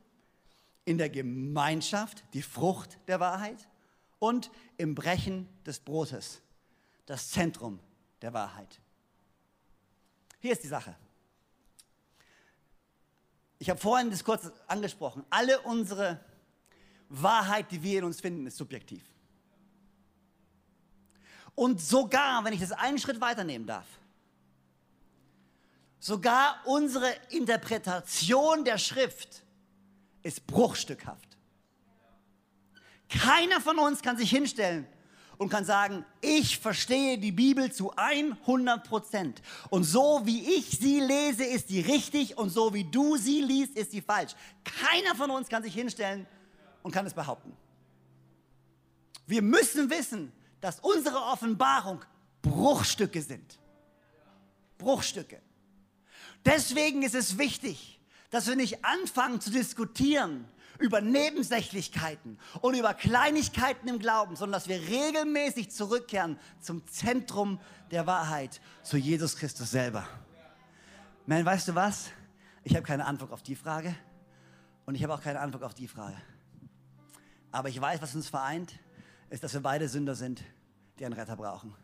in 0.87 0.96
der 0.96 1.11
Gemeinschaft, 1.11 2.25
die 2.33 2.40
Frucht 2.40 2.96
der 3.07 3.20
Wahrheit 3.20 3.68
und 4.18 4.50
im 4.76 4.94
Brechen 4.94 5.48
des 5.64 5.81
Brotes, 5.81 6.40
das 7.07 7.31
Zentrum 7.31 7.81
der 8.22 8.33
Wahrheit. 8.33 8.81
Hier 10.40 10.52
ist 10.52 10.62
die 10.62 10.68
Sache. 10.68 10.96
Ich 13.59 13.70
habe 13.70 13.81
vorhin 13.81 14.11
das 14.11 14.22
kurz 14.22 14.50
angesprochen. 14.66 15.24
Alle 15.31 15.61
unsere 15.61 16.20
Wahrheit, 17.09 17.70
die 17.70 17.83
wir 17.83 18.00
in 18.00 18.05
uns 18.05 18.20
finden, 18.20 18.46
ist 18.46 18.57
subjektiv. 18.57 19.02
Und 21.55 21.81
sogar, 21.81 22.44
wenn 22.44 22.52
ich 22.52 22.61
das 22.61 22.72
einen 22.72 22.98
Schritt 22.98 23.20
weiternehmen 23.20 23.66
darf, 23.66 23.87
sogar 25.98 26.61
unsere 26.66 27.11
Interpretation 27.31 28.64
der 28.64 28.79
Schrift 28.79 29.42
ist 30.22 30.46
bruchstückhaft. 30.46 31.36
Keiner 33.09 33.61
von 33.61 33.79
uns 33.79 34.03
kann 34.03 34.16
sich 34.16 34.31
hinstellen 34.31 34.87
und 35.38 35.49
kann 35.49 35.64
sagen, 35.64 36.05
ich 36.21 36.59
verstehe 36.59 37.19
die 37.19 37.33
Bibel 37.33 37.71
zu 37.73 37.92
100 37.95 38.88
Prozent. 38.88 39.42
Und 39.71 39.85
so 39.85 40.23
wie 40.25 40.57
ich 40.57 40.71
sie 40.71 41.01
lese, 41.01 41.45
ist 41.45 41.69
sie 41.69 41.81
richtig 41.81 42.38
und 42.38 42.51
so 42.51 42.73
wie 42.75 42.85
du 42.85 43.16
sie 43.16 43.42
liest, 43.42 43.77
ist 43.77 43.90
sie 43.90 44.01
falsch. 44.01 44.35
Keiner 44.64 45.14
von 45.14 45.31
uns 45.31 45.49
kann 45.49 45.62
sich 45.62 45.75
hinstellen 45.75 46.27
und 46.83 46.92
kann 46.92 47.07
es 47.07 47.14
behaupten. 47.14 47.53
Wir 49.27 49.42
müssen 49.42 49.90
wissen, 49.90 50.33
dass 50.61 50.81
unsere 50.81 51.19
Offenbarung 51.19 52.05
Bruchstücke 52.42 53.21
sind. 53.23 53.59
Bruchstücke. 54.79 55.40
Deswegen 56.45 57.03
ist 57.03 57.14
es 57.14 57.38
wichtig, 57.38 58.01
dass 58.31 58.47
wir 58.47 58.57
nicht 58.57 58.85
anfangen 58.85 59.40
zu 59.40 59.51
diskutieren 59.51 60.47
über 60.79 61.01
Nebensächlichkeiten 61.01 62.39
und 62.61 62.75
über 62.75 62.95
Kleinigkeiten 62.95 63.89
im 63.89 63.99
Glauben, 63.99 64.37
sondern 64.37 64.61
dass 64.61 64.69
wir 64.69 64.81
regelmäßig 64.81 65.71
zurückkehren 65.71 66.39
zum 66.61 66.87
Zentrum 66.87 67.61
der 67.91 68.07
Wahrheit, 68.07 68.61
zu 68.83 68.97
Jesus 68.97 69.37
Christus 69.37 69.71
selber. 69.71 70.07
Man, 71.27 71.45
weißt 71.45 71.69
du 71.69 71.75
was? 71.75 72.11
Ich 72.65 72.75
habe 72.75 72.85
keine 72.85 73.05
Antwort 73.05 73.33
auf 73.33 73.43
die 73.43 73.57
Frage 73.57 73.95
und 74.87 74.95
ich 74.95 75.03
habe 75.03 75.15
auch 75.15 75.23
keine 75.23 75.41
Antwort 75.41 75.62
auf 75.62 75.75
die 75.75 75.89
Frage. 75.89 76.17
Aber 77.53 77.69
ich 77.69 77.81
weiß, 77.81 78.03
was 78.03 78.15
uns 78.15 78.29
vereint, 78.29 78.79
ist, 79.31 79.43
dass 79.43 79.55
wir 79.55 79.61
beide 79.61 79.89
Sünder 79.89 80.15
sind, 80.15 80.43
die 80.99 81.05
einen 81.05 81.15
Retter 81.15 81.37
brauchen. 81.37 81.75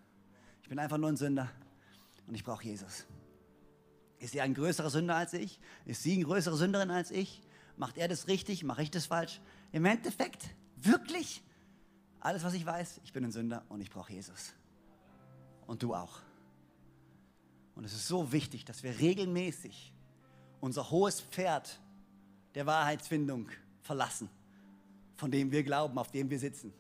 Ich 0.63 0.69
bin 0.69 0.79
einfach 0.79 0.99
nur 0.99 1.09
ein 1.09 1.17
Sünder 1.17 1.51
und 2.27 2.35
ich 2.35 2.45
brauche 2.45 2.65
Jesus. 2.65 3.05
Ist 4.19 4.35
er 4.35 4.45
ein 4.45 4.55
größerer 4.55 4.91
Sünder 4.91 5.17
als 5.17 5.33
ich? 5.33 5.59
Ist 5.85 6.03
sie 6.03 6.15
eine 6.15 6.25
größere 6.25 6.57
Sünderin 6.57 6.91
als 6.91 7.11
ich? 7.11 7.43
Macht 7.77 7.99
er 7.99 8.09
das 8.09 8.29
richtig? 8.29 8.65
Mache 8.65 8.83
ich 8.83 8.91
das 8.91 9.07
falsch? 9.07 9.41
Im 9.73 9.85
Endeffekt, 9.85 10.55
wirklich, 10.77 11.43
alles, 12.21 12.45
was 12.45 12.55
ich 12.55 12.65
weiß, 12.65 13.01
ich 13.05 13.13
bin 13.13 13.25
ein 13.25 13.33
Sünder 13.33 13.65
und 13.69 13.81
ich 13.81 13.91
brauche 13.91 14.13
Jesus. 14.13 14.55
Und 15.67 15.83
du 15.83 15.95
auch. 15.95 16.21
Und 17.75 17.85
es 17.85 17.93
ist 17.93 18.07
so 18.07 18.33
wichtig, 18.33 18.65
dass 18.65 18.83
wir 18.83 18.99
regelmäßig 18.99 19.93
unser 20.61 20.91
hohes 20.91 21.21
Pferd 21.21 21.81
der 22.55 22.67
Wahrheitsfindung 22.67 23.49
verlassen, 23.81 24.29
von 25.17 25.31
dem 25.31 25.51
wir 25.51 25.63
glauben, 25.63 25.99
auf 25.99 26.11
dem 26.11 26.31
wir 26.31 26.39
sitzen. 26.39 26.73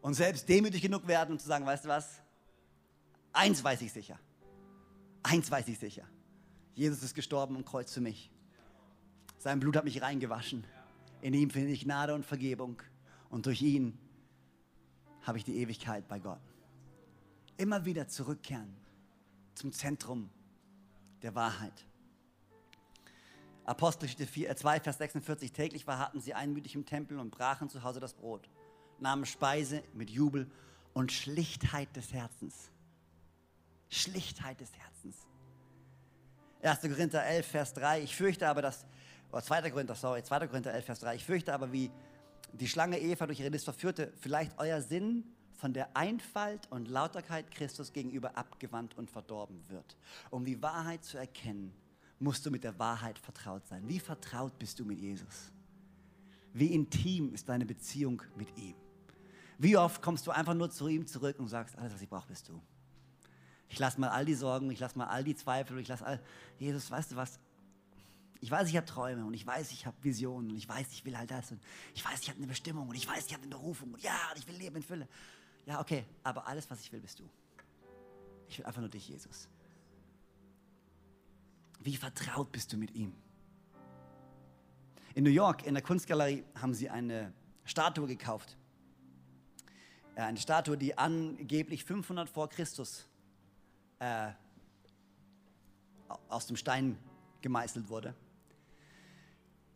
Und 0.00 0.14
selbst 0.14 0.48
demütig 0.48 0.82
genug 0.82 1.06
werden, 1.06 1.32
um 1.32 1.38
zu 1.38 1.46
sagen, 1.46 1.66
weißt 1.66 1.84
du 1.84 1.88
was? 1.88 2.22
Eins 3.32 3.62
weiß 3.62 3.82
ich 3.82 3.92
sicher. 3.92 4.18
Eins 5.22 5.50
weiß 5.50 5.68
ich 5.68 5.78
sicher. 5.78 6.04
Jesus 6.74 7.02
ist 7.02 7.14
gestorben 7.14 7.56
am 7.56 7.64
Kreuz 7.64 7.92
für 7.92 8.00
mich. 8.00 8.30
Sein 9.38 9.60
Blut 9.60 9.76
hat 9.76 9.84
mich 9.84 10.02
reingewaschen. 10.02 10.64
In 11.22 11.34
ihm 11.34 11.50
finde 11.50 11.72
ich 11.72 11.84
Gnade 11.84 12.14
und 12.14 12.24
Vergebung. 12.24 12.82
Und 13.30 13.46
durch 13.46 13.62
ihn 13.62 13.98
habe 15.22 15.38
ich 15.38 15.44
die 15.44 15.58
Ewigkeit 15.58 16.06
bei 16.08 16.18
Gott. 16.18 16.40
Immer 17.56 17.84
wieder 17.84 18.08
zurückkehren 18.08 18.76
zum 19.54 19.72
Zentrum 19.72 20.30
der 21.22 21.34
Wahrheit. 21.34 21.86
Apostelgeschichte 23.64 24.54
2, 24.54 24.76
äh, 24.76 24.80
Vers 24.80 24.98
46. 24.98 25.52
Täglich 25.52 25.84
verharrten 25.84 26.20
sie 26.20 26.34
einmütig 26.34 26.74
im 26.76 26.86
Tempel 26.86 27.18
und 27.18 27.30
brachen 27.30 27.68
zu 27.68 27.82
Hause 27.82 27.98
das 27.98 28.14
Brot, 28.14 28.48
nahmen 29.00 29.26
Speise 29.26 29.82
mit 29.92 30.08
Jubel 30.08 30.48
und 30.94 31.10
Schlichtheit 31.10 31.94
des 31.96 32.12
Herzens. 32.12 32.70
Schlichtheit 33.88 34.60
des 34.60 34.70
Herzens. 34.78 35.26
1. 36.62 36.80
Korinther 36.82 37.24
11, 37.24 37.46
Vers 37.46 37.74
3. 37.74 38.02
Ich 38.02 38.14
fürchte 38.14 38.48
aber, 38.48 38.62
dass 38.62 38.86
oder 39.32 39.42
2. 39.42 39.70
Korinther, 39.70 39.94
sorry, 39.94 40.22
2. 40.22 40.46
Korinther 40.46 40.72
11, 40.72 40.84
Vers 40.84 41.00
3. 41.00 41.16
Ich 41.16 41.24
fürchte 41.24 41.52
aber, 41.52 41.72
wie 41.72 41.90
die 42.52 42.68
Schlange 42.68 42.98
Eva 42.98 43.26
durch 43.26 43.40
ihre 43.40 43.50
List 43.50 43.64
verführte, 43.64 44.12
vielleicht 44.16 44.58
euer 44.58 44.80
Sinn 44.80 45.24
von 45.52 45.72
der 45.72 45.96
Einfalt 45.96 46.70
und 46.70 46.88
Lauterkeit 46.88 47.50
Christus 47.50 47.92
gegenüber 47.92 48.36
abgewandt 48.36 48.96
und 48.96 49.10
verdorben 49.10 49.62
wird. 49.68 49.96
Um 50.30 50.44
die 50.44 50.62
Wahrheit 50.62 51.04
zu 51.04 51.18
erkennen, 51.18 51.72
musst 52.18 52.46
du 52.46 52.50
mit 52.50 52.64
der 52.64 52.78
Wahrheit 52.78 53.18
vertraut 53.18 53.66
sein. 53.66 53.86
Wie 53.88 54.00
vertraut 54.00 54.58
bist 54.58 54.78
du 54.78 54.84
mit 54.84 54.98
Jesus? 54.98 55.52
Wie 56.52 56.72
intim 56.72 57.34
ist 57.34 57.48
deine 57.48 57.66
Beziehung 57.66 58.22
mit 58.36 58.56
ihm? 58.56 58.74
Wie 59.58 59.76
oft 59.76 60.02
kommst 60.02 60.26
du 60.26 60.30
einfach 60.30 60.54
nur 60.54 60.70
zu 60.70 60.88
ihm 60.88 61.06
zurück 61.06 61.38
und 61.38 61.48
sagst, 61.48 61.76
alles, 61.78 61.94
was 61.94 62.02
ich 62.02 62.08
brauche, 62.08 62.28
bist 62.28 62.48
du. 62.48 62.60
Ich 63.68 63.78
lasse 63.78 64.00
mal 64.00 64.10
all 64.10 64.24
die 64.24 64.34
Sorgen, 64.34 64.70
ich 64.70 64.78
lasse 64.78 64.96
mal 64.96 65.06
all 65.06 65.24
die 65.24 65.34
Zweifel, 65.34 65.78
ich 65.78 65.88
lasse 65.88 66.04
all, 66.06 66.22
Jesus, 66.58 66.90
weißt 66.90 67.12
du 67.12 67.16
was, 67.16 67.38
ich 68.40 68.50
weiß, 68.50 68.68
ich 68.68 68.76
habe 68.76 68.86
Träume 68.86 69.24
und 69.24 69.34
ich 69.34 69.46
weiß, 69.46 69.72
ich 69.72 69.86
habe 69.86 69.96
Visionen 70.02 70.50
und 70.50 70.56
ich 70.56 70.68
weiß, 70.68 70.88
ich 70.92 71.04
will 71.04 71.16
halt 71.16 71.30
das 71.30 71.50
und 71.52 71.60
ich 71.94 72.04
weiß, 72.04 72.20
ich 72.20 72.28
habe 72.28 72.38
eine 72.38 72.46
Bestimmung 72.46 72.88
und 72.88 72.94
ich 72.94 73.08
weiß, 73.08 73.26
ich 73.26 73.32
habe 73.32 73.42
eine 73.42 73.50
Berufung 73.50 73.94
und 73.94 74.02
ja, 74.02 74.18
ich 74.36 74.46
will 74.46 74.56
Leben 74.56 74.76
in 74.76 74.82
Fülle. 74.82 75.08
Ja, 75.64 75.80
okay, 75.80 76.04
aber 76.22 76.46
alles, 76.46 76.70
was 76.70 76.80
ich 76.80 76.92
will, 76.92 77.00
bist 77.00 77.18
du. 77.18 77.28
Ich 78.48 78.58
will 78.58 78.66
einfach 78.66 78.80
nur 78.80 78.90
dich, 78.90 79.08
Jesus. 79.08 79.48
Wie 81.80 81.96
vertraut 81.96 82.52
bist 82.52 82.72
du 82.72 82.76
mit 82.76 82.94
ihm? 82.94 83.12
In 85.14 85.24
New 85.24 85.30
York, 85.30 85.66
in 85.66 85.74
der 85.74 85.82
Kunstgalerie, 85.82 86.44
haben 86.60 86.74
sie 86.74 86.90
eine 86.90 87.32
Statue 87.64 88.06
gekauft. 88.06 88.56
Äh, 90.14 90.22
eine 90.22 90.38
Statue, 90.38 90.76
die 90.76 90.96
angeblich 90.96 91.84
500 91.84 92.28
vor 92.28 92.48
Christus 92.48 93.08
äh, 93.98 94.30
aus 96.28 96.46
dem 96.46 96.56
Stein 96.56 96.98
gemeißelt 97.40 97.88
wurde. 97.88 98.14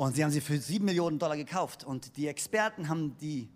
Und 0.00 0.16
sie 0.16 0.24
haben 0.24 0.30
sie 0.30 0.40
für 0.40 0.56
sieben 0.56 0.86
Millionen 0.86 1.18
Dollar 1.18 1.36
gekauft. 1.36 1.84
Und 1.84 2.16
die 2.16 2.26
Experten 2.26 2.88
haben 2.88 3.18
die 3.18 3.50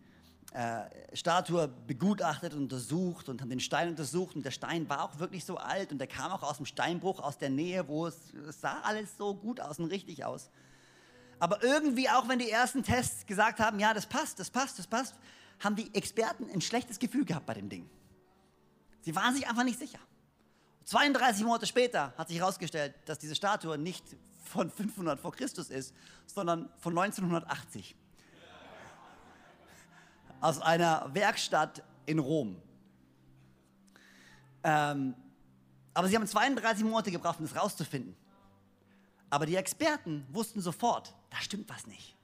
äh, 0.53 0.83
Statue 1.17 1.69
begutachtet 1.87 2.53
und 2.53 2.65
untersucht 2.65 3.31
und 3.31 3.41
haben 3.41 3.49
den 3.49 3.61
Stein 3.61 3.89
untersucht. 3.89 4.37
Und 4.37 4.45
der 4.45 4.51
Stein 4.51 4.87
war 4.91 5.05
auch 5.05 5.19
wirklich 5.19 5.43
so 5.47 5.57
alt 5.57 5.91
und 5.91 5.97
der 5.97 6.07
kam 6.07 6.31
auch 6.31 6.43
aus 6.43 6.59
dem 6.59 6.67
Steinbruch, 6.67 7.21
aus 7.21 7.39
der 7.39 7.49
Nähe, 7.49 7.89
wo 7.89 8.09
es, 8.09 8.35
es 8.47 8.61
sah 8.61 8.79
alles 8.83 9.17
so 9.17 9.35
gut 9.35 9.59
aus 9.59 9.79
und 9.79 9.87
richtig 9.87 10.27
aus. 10.27 10.51
Aber 11.39 11.65
irgendwie, 11.65 12.11
auch 12.11 12.29
wenn 12.29 12.41
die 12.41 12.51
ersten 12.51 12.83
Tests 12.83 13.25
gesagt 13.25 13.59
haben, 13.59 13.81
ja, 13.81 13.95
das 13.95 14.05
passt, 14.05 14.39
das 14.39 14.51
passt, 14.51 14.79
das 14.79 14.87
passt, 14.87 15.15
haben 15.61 15.77
die 15.77 15.95
Experten 15.95 16.51
ein 16.53 16.61
schlechtes 16.61 16.99
Gefühl 16.99 17.25
gehabt 17.25 17.47
bei 17.47 17.55
dem 17.55 17.71
Ding. 17.71 17.89
Sie 19.01 19.17
waren 19.17 19.35
sich 19.35 19.49
einfach 19.49 19.65
nicht 19.65 19.79
sicher. 19.79 19.99
32 20.85 21.45
Monate 21.45 21.67
später 21.67 22.13
hat 22.17 22.29
sich 22.29 22.39
herausgestellt, 22.39 22.95
dass 23.07 23.19
diese 23.19 23.35
Statue 23.35 23.79
nicht 23.79 24.05
von 24.45 24.71
500 24.71 25.19
vor 25.19 25.33
Christus 25.33 25.71
ist, 25.71 25.95
sondern 26.27 26.69
von 26.79 26.97
1980. 26.97 27.97
Aus 30.41 30.61
einer 30.61 31.09
Werkstatt 31.15 31.83
in 32.07 32.19
Rom. 32.19 32.61
Ähm, 34.63 35.15
aber 35.95 36.09
sie 36.09 36.17
haben 36.17 36.27
32 36.27 36.85
Monate 36.85 37.11
gebraucht, 37.11 37.39
um 37.39 37.47
das 37.47 37.57
rauszufinden. 37.57 38.15
Aber 39.31 39.47
die 39.47 39.57
Experten 39.57 40.27
wussten 40.31 40.61
sofort, 40.61 41.15
da 41.31 41.39
stimmt 41.39 41.69
was 41.71 41.87
nicht. 41.87 42.15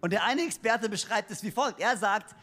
Und 0.00 0.10
der 0.10 0.24
eine 0.24 0.42
Experte 0.42 0.88
beschreibt 0.88 1.30
es 1.30 1.42
wie 1.42 1.50
folgt. 1.50 1.80
Er 1.80 1.96
sagt, 1.96 2.34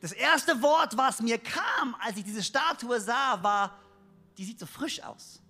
das 0.00 0.12
erste 0.12 0.60
Wort, 0.62 0.96
was 0.96 1.20
mir 1.20 1.38
kam, 1.38 1.94
als 2.00 2.16
ich 2.16 2.24
diese 2.24 2.42
Statue 2.42 3.00
sah, 3.00 3.42
war, 3.42 3.78
die 4.40 4.46
sieht 4.46 4.58
so 4.58 4.64
frisch 4.64 5.02
aus. 5.02 5.42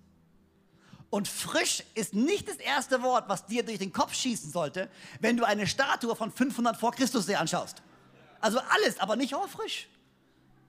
Und 1.09 1.29
frisch 1.29 1.81
ist 1.95 2.13
nicht 2.13 2.49
das 2.49 2.57
erste 2.57 3.01
Wort, 3.01 3.29
was 3.29 3.45
dir 3.45 3.63
durch 3.63 3.79
den 3.79 3.93
Kopf 3.93 4.13
schießen 4.13 4.51
sollte, 4.51 4.89
wenn 5.21 5.37
du 5.37 5.45
eine 5.45 5.65
Statue 5.65 6.13
von 6.13 6.29
500 6.29 6.75
vor 6.75 6.91
Christus 6.91 7.25
dir 7.25 7.39
anschaust. 7.39 7.81
Also 8.41 8.59
alles, 8.59 8.99
aber 8.99 9.15
nicht, 9.15 9.33
oh, 9.33 9.47
frisch. 9.47 9.87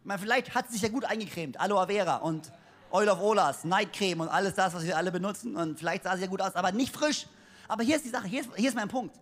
meine, 0.04 0.20
vielleicht 0.20 0.54
hat 0.54 0.68
sie 0.68 0.74
sich 0.74 0.82
ja 0.82 0.88
gut 0.88 1.04
eingecremt, 1.04 1.58
Aloe 1.58 1.88
Vera 1.88 2.16
und 2.18 2.52
Oil 2.92 3.08
of 3.08 3.20
Olas, 3.20 3.64
Nightcreme 3.64 4.20
und 4.20 4.28
alles 4.28 4.54
das, 4.54 4.72
was 4.72 4.84
wir 4.84 4.96
alle 4.96 5.10
benutzen. 5.10 5.56
Und 5.56 5.80
vielleicht 5.80 6.04
sah 6.04 6.14
sie 6.14 6.22
ja 6.22 6.28
gut 6.28 6.42
aus, 6.42 6.54
aber 6.54 6.70
nicht 6.70 6.94
frisch. 6.94 7.26
Aber 7.66 7.82
hier 7.82 7.96
ist 7.96 8.04
die 8.04 8.10
Sache, 8.10 8.28
hier 8.28 8.42
ist, 8.42 8.50
hier 8.54 8.68
ist 8.68 8.76
mein 8.76 8.88
Punkt. 8.88 9.18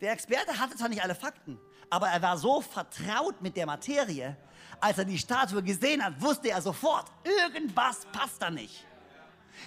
Der 0.00 0.12
Experte 0.12 0.58
hatte 0.58 0.76
zwar 0.76 0.88
nicht 0.88 1.02
alle 1.02 1.14
Fakten, 1.14 1.58
aber 1.90 2.08
er 2.08 2.20
war 2.20 2.36
so 2.36 2.60
vertraut 2.60 3.40
mit 3.40 3.56
der 3.56 3.66
Materie, 3.66 4.36
als 4.80 4.98
er 4.98 5.04
die 5.04 5.18
Statue 5.18 5.62
gesehen 5.62 6.04
hat, 6.04 6.20
wusste 6.20 6.50
er 6.50 6.60
sofort, 6.60 7.10
irgendwas 7.24 8.06
passt 8.12 8.42
da 8.42 8.50
nicht. 8.50 8.84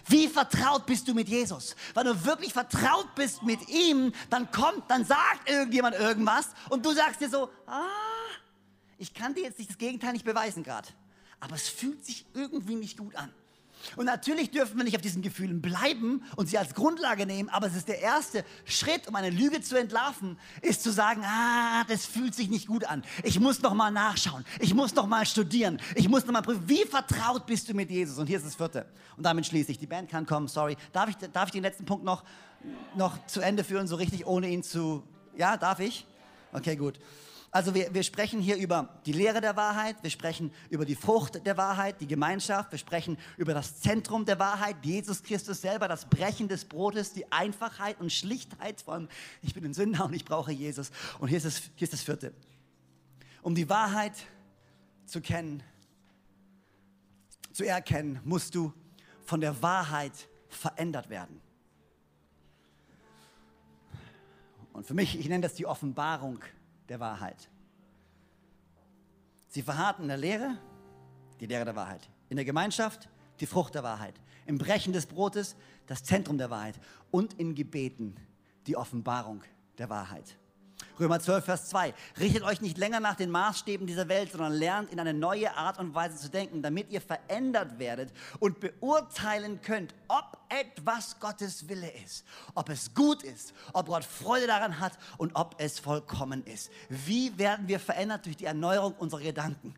Wie 0.05 0.27
vertraut 0.27 0.85
bist 0.85 1.07
du 1.07 1.13
mit 1.13 1.29
Jesus? 1.29 1.75
Wenn 1.93 2.05
du 2.05 2.25
wirklich 2.25 2.53
vertraut 2.53 3.15
bist 3.15 3.43
mit 3.43 3.67
ihm, 3.69 4.11
dann 4.29 4.51
kommt, 4.51 4.89
dann 4.89 5.05
sagt 5.05 5.49
irgendjemand 5.49 5.95
irgendwas 5.95 6.49
und 6.69 6.85
du 6.85 6.91
sagst 6.91 7.21
dir 7.21 7.29
so, 7.29 7.49
ah, 7.65 7.83
ich 8.97 9.13
kann 9.13 9.33
dir 9.33 9.43
jetzt 9.43 9.59
nicht 9.59 9.69
das 9.69 9.77
Gegenteil 9.77 10.13
nicht 10.13 10.25
beweisen 10.25 10.63
gerade, 10.63 10.87
aber 11.39 11.55
es 11.55 11.69
fühlt 11.69 12.05
sich 12.05 12.25
irgendwie 12.33 12.75
nicht 12.75 12.97
gut 12.97 13.15
an. 13.15 13.33
Und 13.95 14.05
natürlich 14.05 14.51
dürfen 14.51 14.77
wir 14.77 14.83
nicht 14.83 14.95
auf 14.95 15.01
diesen 15.01 15.21
Gefühlen 15.21 15.61
bleiben 15.61 16.23
und 16.35 16.47
sie 16.47 16.57
als 16.57 16.73
Grundlage 16.73 17.25
nehmen, 17.25 17.49
aber 17.49 17.67
es 17.67 17.75
ist 17.75 17.87
der 17.87 17.99
erste 17.99 18.43
Schritt, 18.65 19.07
um 19.07 19.15
eine 19.15 19.29
Lüge 19.29 19.61
zu 19.61 19.77
entlarven, 19.77 20.37
ist 20.61 20.83
zu 20.83 20.91
sagen, 20.91 21.23
ah, 21.23 21.83
das 21.87 22.05
fühlt 22.05 22.35
sich 22.35 22.49
nicht 22.49 22.67
gut 22.67 22.85
an. 22.85 23.03
Ich 23.23 23.39
muss 23.39 23.61
noch 23.61 23.73
mal 23.73 23.91
nachschauen. 23.91 24.45
Ich 24.59 24.73
muss 24.73 24.93
noch 24.95 25.07
mal 25.07 25.25
studieren. 25.25 25.79
Ich 25.95 26.09
muss 26.09 26.25
noch 26.25 26.33
mal 26.33 26.41
prüfen, 26.41 26.63
wie 26.67 26.85
vertraut 26.85 27.45
bist 27.45 27.69
du 27.69 27.73
mit 27.73 27.89
Jesus? 27.89 28.17
Und 28.17 28.27
hier 28.27 28.37
ist 28.37 28.45
das 28.45 28.55
vierte. 28.55 28.85
Und 29.15 29.23
damit 29.23 29.45
schließe 29.45 29.71
ich. 29.71 29.77
Die 29.77 29.87
Band 29.87 30.09
kann 30.09 30.25
kommen, 30.25 30.47
sorry. 30.47 30.75
Darf 30.91 31.09
ich, 31.09 31.15
darf 31.15 31.45
ich 31.47 31.53
den 31.53 31.63
letzten 31.63 31.85
Punkt 31.85 32.03
noch, 32.03 32.23
noch 32.95 33.25
zu 33.27 33.41
Ende 33.41 33.63
führen, 33.63 33.87
so 33.87 33.95
richtig, 33.95 34.25
ohne 34.25 34.49
ihn 34.49 34.63
zu... 34.63 35.03
Ja, 35.35 35.55
darf 35.55 35.79
ich? 35.79 36.05
Okay, 36.51 36.75
gut. 36.75 36.99
Also 37.49 37.73
wir, 37.73 37.93
wir 37.93 38.03
sprechen 38.03 38.41
hier 38.41 38.57
über 38.57 38.99
die 39.05 39.13
Lehre 39.13 39.39
der 39.39 39.55
Wahrheit, 39.55 39.95
wir 40.03 40.09
sprechen 40.09 40.51
über 40.69 40.85
die 40.85 40.95
Frucht 40.95 41.45
der 41.45 41.55
Wahrheit, 41.55 42.01
die 42.01 42.07
Gemeinschaft, 42.07 42.71
wir 42.71 42.79
sprechen 42.79 43.17
über 43.37 43.53
das 43.53 43.79
Zentrum 43.79 44.25
der 44.25 44.37
Wahrheit, 44.37 44.75
Jesus 44.83 45.23
Christus 45.23 45.61
selber, 45.61 45.87
das 45.87 46.05
Brechen 46.05 46.49
des 46.49 46.65
Brotes, 46.65 47.13
die 47.13 47.31
Einfachheit 47.31 47.99
und 48.01 48.11
Schlichtheit 48.11 48.81
von, 48.81 49.07
ich 49.41 49.53
bin 49.53 49.63
ein 49.63 49.73
Sünder 49.73 50.05
und 50.05 50.13
ich 50.13 50.25
brauche 50.25 50.51
Jesus. 50.51 50.91
Und 51.19 51.29
hier 51.29 51.37
ist, 51.37 51.45
das, 51.45 51.61
hier 51.75 51.85
ist 51.85 51.93
das 51.93 52.01
vierte. 52.01 52.33
Um 53.41 53.55
die 53.55 53.69
Wahrheit 53.69 54.13
zu 55.05 55.21
kennen, 55.21 55.63
zu 57.53 57.63
erkennen, 57.63 58.19
musst 58.25 58.55
du 58.55 58.73
von 59.23 59.39
der 59.39 59.61
Wahrheit 59.61 60.11
verändert 60.49 61.09
werden. 61.09 61.41
Und 64.73 64.85
für 64.85 64.93
mich, 64.93 65.17
ich 65.17 65.27
nenne 65.27 65.41
das 65.41 65.55
die 65.55 65.65
Offenbarung 65.65 66.39
der 66.89 66.99
Wahrheit. 66.99 67.49
Sie 69.47 69.61
verharrten 69.61 70.03
in 70.03 70.09
der 70.09 70.17
Lehre, 70.17 70.57
die 71.39 71.45
Lehre 71.45 71.65
der 71.65 71.75
Wahrheit. 71.75 72.09
In 72.29 72.35
der 72.35 72.45
Gemeinschaft, 72.45 73.09
die 73.39 73.45
Frucht 73.45 73.75
der 73.75 73.83
Wahrheit. 73.83 74.15
Im 74.45 74.57
Brechen 74.57 74.93
des 74.93 75.05
Brotes, 75.05 75.55
das 75.85 76.03
Zentrum 76.03 76.37
der 76.37 76.49
Wahrheit. 76.49 76.79
Und 77.11 77.33
in 77.35 77.55
Gebeten, 77.55 78.15
die 78.67 78.75
Offenbarung 78.75 79.43
der 79.77 79.89
Wahrheit. 79.89 80.37
Römer 80.99 81.19
12, 81.19 81.45
Vers 81.45 81.69
2. 81.69 81.93
Richtet 82.19 82.43
euch 82.43 82.61
nicht 82.61 82.77
länger 82.77 82.99
nach 82.99 83.15
den 83.15 83.29
Maßstäben 83.29 83.85
dieser 83.85 84.09
Welt, 84.09 84.31
sondern 84.31 84.53
lernt 84.53 84.91
in 84.91 84.99
eine 84.99 85.13
neue 85.13 85.55
Art 85.55 85.77
und 85.79 85.93
Weise 85.93 86.17
zu 86.17 86.29
denken, 86.29 86.61
damit 86.61 86.89
ihr 86.89 87.01
verändert 87.01 87.77
werdet 87.77 88.11
und 88.39 88.59
beurteilen 88.59 89.61
könnt, 89.61 89.93
ob 90.07 90.37
etwas 90.49 91.19
Gottes 91.19 91.69
Wille 91.69 91.91
ist, 92.03 92.25
ob 92.55 92.69
es 92.69 92.93
gut 92.93 93.21
ist, 93.21 93.53
ob 93.73 93.87
Gott 93.87 94.05
Freude 94.05 94.47
daran 94.47 94.79
hat 94.79 94.97
und 95.17 95.35
ob 95.35 95.55
es 95.59 95.79
vollkommen 95.79 96.43
ist. 96.45 96.71
Wie 96.89 97.37
werden 97.37 97.67
wir 97.67 97.79
verändert 97.79 98.25
durch 98.25 98.37
die 98.37 98.45
Erneuerung 98.45 98.93
unserer 98.93 99.21
Gedanken? 99.21 99.75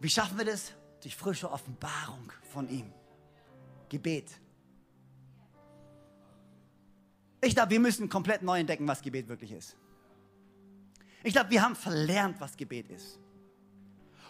Wie 0.00 0.08
schaffen 0.08 0.38
wir 0.38 0.44
das? 0.44 0.72
Durch 1.02 1.16
frische 1.16 1.50
Offenbarung 1.50 2.32
von 2.52 2.68
ihm. 2.68 2.92
Gebet. 3.88 4.30
Ich 7.40 7.54
glaube, 7.54 7.70
wir 7.70 7.80
müssen 7.80 8.08
komplett 8.08 8.42
neu 8.42 8.58
entdecken, 8.60 8.86
was 8.86 9.00
Gebet 9.00 9.28
wirklich 9.28 9.52
ist. 9.52 9.76
Ich 11.22 11.32
glaube, 11.32 11.50
wir 11.50 11.62
haben 11.62 11.76
verlernt, 11.76 12.40
was 12.40 12.56
Gebet 12.56 12.88
ist. 12.88 13.18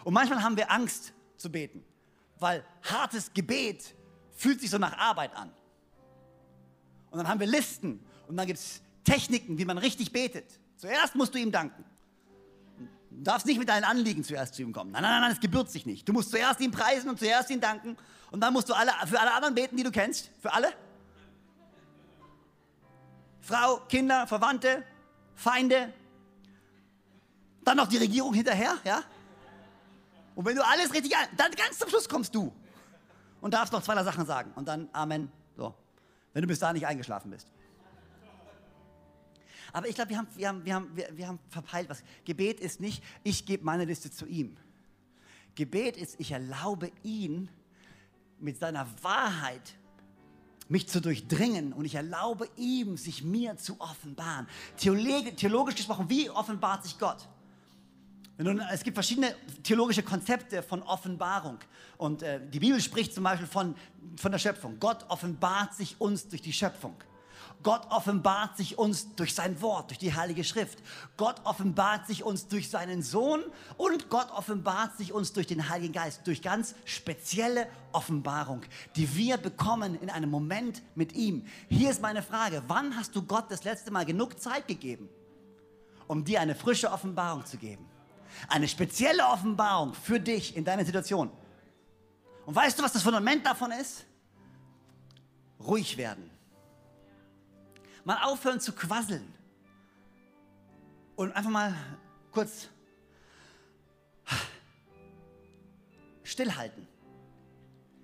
Und 0.03 0.13
manchmal 0.13 0.41
haben 0.41 0.57
wir 0.57 0.71
Angst 0.71 1.13
zu 1.37 1.51
beten, 1.51 1.83
weil 2.39 2.63
hartes 2.83 3.33
Gebet 3.33 3.95
fühlt 4.31 4.61
sich 4.61 4.69
so 4.69 4.77
nach 4.77 4.97
Arbeit 4.97 5.35
an. 5.35 5.51
Und 7.11 7.17
dann 7.17 7.27
haben 7.27 7.39
wir 7.39 7.47
Listen 7.47 7.99
und 8.27 8.37
dann 8.37 8.47
gibt 8.47 8.59
es 8.59 8.81
Techniken, 9.03 9.57
wie 9.57 9.65
man 9.65 9.77
richtig 9.77 10.11
betet. 10.11 10.59
Zuerst 10.77 11.15
musst 11.15 11.33
du 11.33 11.39
ihm 11.39 11.51
danken. 11.51 11.83
Du 13.11 13.23
darfst 13.23 13.45
nicht 13.45 13.57
mit 13.57 13.67
deinen 13.67 13.83
Anliegen 13.83 14.23
zuerst 14.23 14.55
zu 14.55 14.61
ihm 14.61 14.71
kommen. 14.71 14.91
Nein, 14.91 15.01
nein, 15.01 15.21
nein, 15.21 15.31
es 15.31 15.39
gebührt 15.39 15.69
sich 15.69 15.85
nicht. 15.85 16.07
Du 16.07 16.13
musst 16.13 16.31
zuerst 16.31 16.59
ihn 16.61 16.71
preisen 16.71 17.09
und 17.09 17.19
zuerst 17.19 17.49
ihn 17.49 17.59
danken. 17.59 17.97
Und 18.31 18.39
dann 18.41 18.53
musst 18.53 18.69
du 18.69 18.73
alle, 18.73 18.91
für 19.07 19.19
alle 19.19 19.33
anderen 19.33 19.55
beten, 19.55 19.75
die 19.75 19.83
du 19.83 19.91
kennst. 19.91 20.29
Für 20.39 20.53
alle. 20.53 20.71
Frau, 23.41 23.77
Kinder, 23.89 24.27
Verwandte, 24.27 24.83
Feinde, 25.33 25.91
dann 27.69 27.77
noch 27.77 27.87
die 27.87 27.97
Regierung 27.97 28.33
hinterher, 28.33 28.77
ja? 28.83 29.03
Und 30.35 30.45
wenn 30.45 30.55
du 30.55 30.65
alles 30.65 30.93
richtig, 30.93 31.13
dann 31.37 31.51
ganz 31.51 31.77
zum 31.77 31.89
Schluss 31.89 32.09
kommst 32.09 32.33
du 32.33 32.51
und 33.41 33.53
darfst 33.53 33.73
noch 33.73 33.83
zwei 33.83 34.01
Sachen 34.03 34.25
sagen 34.25 34.51
und 34.55 34.67
dann 34.67 34.89
Amen. 34.91 35.31
So, 35.55 35.75
wenn 36.33 36.41
du 36.41 36.47
bis 36.47 36.59
da 36.59 36.73
nicht 36.73 36.87
eingeschlafen 36.87 37.29
bist. 37.29 37.47
Aber 39.71 39.87
ich 39.87 39.93
glaube, 39.93 40.09
wir 40.09 40.17
haben, 40.17 40.27
wir, 40.35 40.47
haben, 40.47 40.65
wir, 40.65 40.73
haben, 40.73 40.95
wir, 40.95 41.09
wir 41.15 41.27
haben 41.27 41.39
verpeilt 41.49 41.89
was. 41.89 42.01
Gebet 42.25 42.59
ist 42.59 42.79
nicht, 42.79 43.03
ich 43.23 43.45
gebe 43.45 43.63
meine 43.63 43.85
Liste 43.85 44.09
zu 44.09 44.25
ihm. 44.25 44.57
Gebet 45.53 45.95
ist, 45.97 46.19
ich 46.19 46.31
erlaube 46.31 46.91
ihn 47.03 47.49
mit 48.39 48.57
seiner 48.57 48.87
Wahrheit 49.03 49.75
mich 50.69 50.87
zu 50.87 51.01
durchdringen 51.01 51.73
und 51.73 51.85
ich 51.85 51.95
erlaube 51.95 52.47
ihm, 52.55 52.95
sich 52.97 53.23
mir 53.23 53.57
zu 53.57 53.79
offenbaren. 53.79 54.47
Theologisch 54.77 55.75
gesprochen, 55.75 56.09
wie 56.09 56.29
offenbart 56.29 56.83
sich 56.83 56.97
Gott? 56.97 57.27
Nun, 58.41 58.61
es 58.71 58.83
gibt 58.83 58.95
verschiedene 58.95 59.35
theologische 59.63 60.01
Konzepte 60.01 60.63
von 60.63 60.81
Offenbarung. 60.83 61.57
Und 61.97 62.23
äh, 62.23 62.39
die 62.49 62.59
Bibel 62.59 62.79
spricht 62.79 63.13
zum 63.13 63.25
Beispiel 63.25 63.47
von, 63.47 63.75
von 64.15 64.31
der 64.31 64.39
Schöpfung. 64.39 64.79
Gott 64.79 65.05
offenbart 65.09 65.75
sich 65.75 65.99
uns 65.99 66.29
durch 66.29 66.41
die 66.41 66.53
Schöpfung. 66.53 66.95
Gott 67.63 67.85
offenbart 67.89 68.55
sich 68.55 68.77
uns 68.77 69.13
durch 69.15 69.35
sein 69.35 69.61
Wort, 69.61 69.89
durch 69.89 69.97
die 69.97 70.13
Heilige 70.13 70.45
Schrift. 70.45 70.79
Gott 71.17 71.41
offenbart 71.43 72.07
sich 72.07 72.23
uns 72.23 72.47
durch 72.47 72.69
seinen 72.69 73.01
Sohn 73.01 73.43
und 73.75 74.09
Gott 74.09 74.31
offenbart 74.31 74.95
sich 74.97 75.11
uns 75.11 75.33
durch 75.33 75.47
den 75.47 75.67
Heiligen 75.67 75.91
Geist, 75.91 76.25
durch 76.25 76.41
ganz 76.41 76.75
spezielle 76.85 77.67
Offenbarung, 77.91 78.61
die 78.95 79.13
wir 79.17 79.35
bekommen 79.35 79.99
in 79.99 80.09
einem 80.09 80.29
Moment 80.29 80.81
mit 80.95 81.11
ihm. 81.11 81.45
Hier 81.67 81.89
ist 81.89 82.01
meine 82.01 82.23
Frage, 82.23 82.63
wann 82.67 82.95
hast 82.95 83.13
du 83.17 83.21
Gott 83.23 83.47
das 83.49 83.65
letzte 83.65 83.91
Mal 83.91 84.05
genug 84.05 84.39
Zeit 84.39 84.65
gegeben, 84.65 85.09
um 86.07 86.23
dir 86.23 86.39
eine 86.39 86.55
frische 86.55 86.89
Offenbarung 86.89 87.45
zu 87.45 87.57
geben? 87.57 87.88
Eine 88.47 88.67
spezielle 88.67 89.25
Offenbarung 89.25 89.93
für 89.93 90.19
dich 90.19 90.55
in 90.55 90.65
deiner 90.65 90.85
Situation. 90.85 91.31
Und 92.45 92.55
weißt 92.55 92.79
du, 92.79 92.83
was 92.83 92.93
das 92.93 93.03
Fundament 93.03 93.45
davon 93.45 93.71
ist? 93.71 94.05
Ruhig 95.59 95.97
werden. 95.97 96.29
Mal 98.03 98.23
aufhören 98.23 98.59
zu 98.59 98.73
quasseln. 98.73 99.33
Und 101.15 101.31
einfach 101.33 101.51
mal 101.51 101.75
kurz 102.31 102.69
stillhalten. 106.23 106.87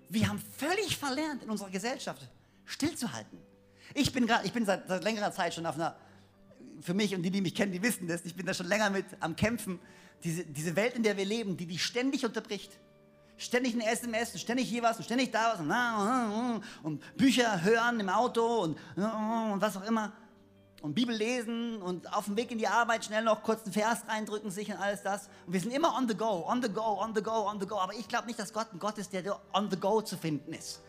Wir 0.09 0.28
haben 0.28 0.39
völlig 0.57 0.97
verlernt 0.97 1.43
in 1.43 1.49
unserer 1.49 1.69
Gesellschaft, 1.69 2.21
stillzuhalten. 2.65 3.39
Ich 3.93 4.11
bin, 4.11 4.28
grad, 4.28 4.45
ich 4.45 4.53
bin 4.53 4.65
seit, 4.65 4.88
seit 4.88 5.03
längerer 5.03 5.32
Zeit 5.32 5.53
schon 5.53 5.65
auf 5.65 5.76
einer, 5.76 5.95
für 6.82 6.93
mich 6.93 7.15
und 7.15 7.23
die, 7.23 7.32
die 7.32 7.41
mich 7.41 7.55
kennen, 7.55 7.71
die 7.71 7.82
wissen 7.82 8.07
das, 8.07 8.26
ich 8.26 8.36
bin 8.36 8.45
da 8.45 8.53
schon 8.53 8.67
länger 8.67 8.89
mit 8.89 9.05
am 9.19 9.36
Kämpfen, 9.36 9.80
diese, 10.24 10.43
diese 10.45 10.76
Welt, 10.76 10.95
in 10.95 11.03
der 11.03 11.18
wir 11.18 11.26
leben, 11.26 11.57
die 11.57 11.66
dich 11.66 11.84
ständig 11.84 12.26
unterbricht. 12.26 12.72
Ständig 13.38 13.74
ein 13.74 13.82
SMS, 13.82 14.32
und 14.32 14.39
ständig 14.39 14.70
hier 14.70 14.82
was 14.82 14.97
und 14.97 15.03
ständig 15.03 15.32
da 15.32 15.53
was 15.53 15.59
und, 15.59 16.63
und 16.84 17.18
Bücher 17.18 17.61
hören 17.63 17.99
im 17.99 18.07
Auto 18.07 18.61
und, 18.61 18.78
und 18.95 19.61
was 19.61 19.76
auch 19.76 19.84
immer. 19.84 20.13
Und 20.82 20.93
Bibel 20.93 21.16
lesen 21.16 21.82
und 21.82 22.13
auf 22.13 22.26
dem 22.26 22.38
Weg 22.38 22.51
in 22.51 22.59
die 22.59 22.68
Arbeit 22.68 23.03
schnell 23.03 23.24
noch 23.24 23.43
kurz 23.43 23.63
einen 23.63 23.74
Vers 23.74 24.03
reindrücken 24.07 24.51
sich 24.51 24.70
und 24.70 24.78
alles 24.78 25.01
das. 25.01 25.30
Und 25.47 25.53
wir 25.53 25.59
sind 25.59 25.72
immer 25.72 25.95
on 25.97 26.07
the 26.07 26.16
go, 26.16 26.45
on 26.47 26.61
the 26.61 26.70
go, 26.70 27.01
on 27.01 27.13
the 27.16 27.24
go, 27.24 27.49
on 27.49 27.59
the 27.59 27.66
go. 27.66 27.80
Aber 27.80 27.93
ich 27.93 28.07
glaube 28.07 28.28
nicht, 28.28 28.38
dass 28.38 28.53
Gott 28.53 28.68
ein 28.72 28.80
Gott 28.80 28.97
ist, 28.97 29.11
der 29.11 29.39
on 29.51 29.70
the 29.70 29.78
go 29.78 30.01
zu 30.01 30.16
finden 30.16 30.53
ist. 30.53 30.82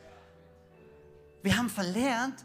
Wir 1.43 1.57
haben 1.57 1.71
verlernt, 1.71 2.45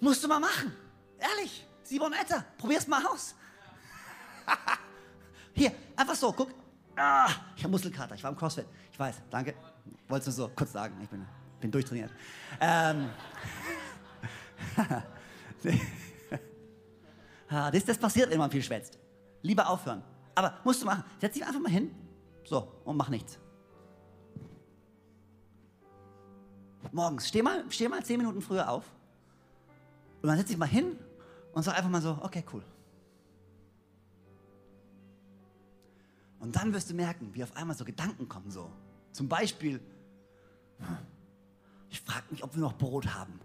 musst 0.00 0.24
du 0.24 0.28
mal 0.28 0.40
machen. 0.40 0.74
Ehrlich, 1.18 1.66
Simon 1.84 2.12
Etter, 2.12 2.44
probier's 2.58 2.86
mal 2.86 3.06
aus. 3.06 3.34
Hier, 5.56 5.72
einfach 5.96 6.14
so, 6.14 6.32
guck. 6.32 6.50
Ah, 6.96 7.28
ich 7.56 7.62
habe 7.62 7.70
Muskelkater, 7.70 8.14
ich 8.14 8.22
war 8.22 8.30
im 8.30 8.36
CrossFit. 8.36 8.66
Ich 8.92 8.98
weiß, 8.98 9.22
danke. 9.30 9.54
Wolltest 10.08 10.28
du 10.28 10.32
so 10.32 10.50
kurz 10.54 10.72
sagen, 10.72 10.94
ich 11.02 11.08
bin, 11.08 11.26
bin 11.60 11.70
durchtrainiert. 11.70 12.12
Ähm. 12.60 13.10
Ah, 17.48 17.70
das, 17.70 17.84
das 17.84 17.96
passiert, 17.96 18.28
wenn 18.30 18.38
man 18.38 18.50
viel 18.50 18.62
schwätzt. 18.62 18.98
Lieber 19.40 19.68
aufhören. 19.68 20.02
Aber 20.34 20.58
musst 20.64 20.82
du 20.82 20.86
machen. 20.86 21.04
Setz 21.20 21.34
dich 21.34 21.46
einfach 21.46 21.60
mal 21.60 21.70
hin. 21.70 21.94
So, 22.44 22.72
und 22.84 22.96
mach 22.96 23.08
nichts. 23.08 23.38
Morgens, 26.90 27.28
steh 27.28 27.42
mal, 27.42 27.64
steh 27.70 27.88
mal 27.88 28.04
zehn 28.04 28.18
Minuten 28.18 28.42
früher 28.42 28.68
auf. 28.68 28.84
Und 30.22 30.28
dann 30.28 30.38
setz 30.38 30.48
dich 30.48 30.56
mal 30.56 30.66
hin 30.66 30.98
und 31.52 31.62
sag 31.62 31.76
einfach 31.76 31.88
mal 31.88 32.02
so, 32.02 32.18
okay, 32.20 32.44
cool. 32.52 32.64
Und 36.38 36.54
dann 36.56 36.72
wirst 36.72 36.90
du 36.90 36.94
merken, 36.94 37.30
wie 37.32 37.42
auf 37.42 37.56
einmal 37.56 37.76
so 37.76 37.84
Gedanken 37.84 38.28
kommen, 38.28 38.50
so. 38.50 38.70
Zum 39.12 39.28
Beispiel, 39.28 39.80
ich 41.90 42.00
frage 42.00 42.24
mich, 42.30 42.44
ob 42.44 42.54
wir 42.54 42.60
noch 42.60 42.76
Brot 42.76 43.06
haben. 43.14 43.40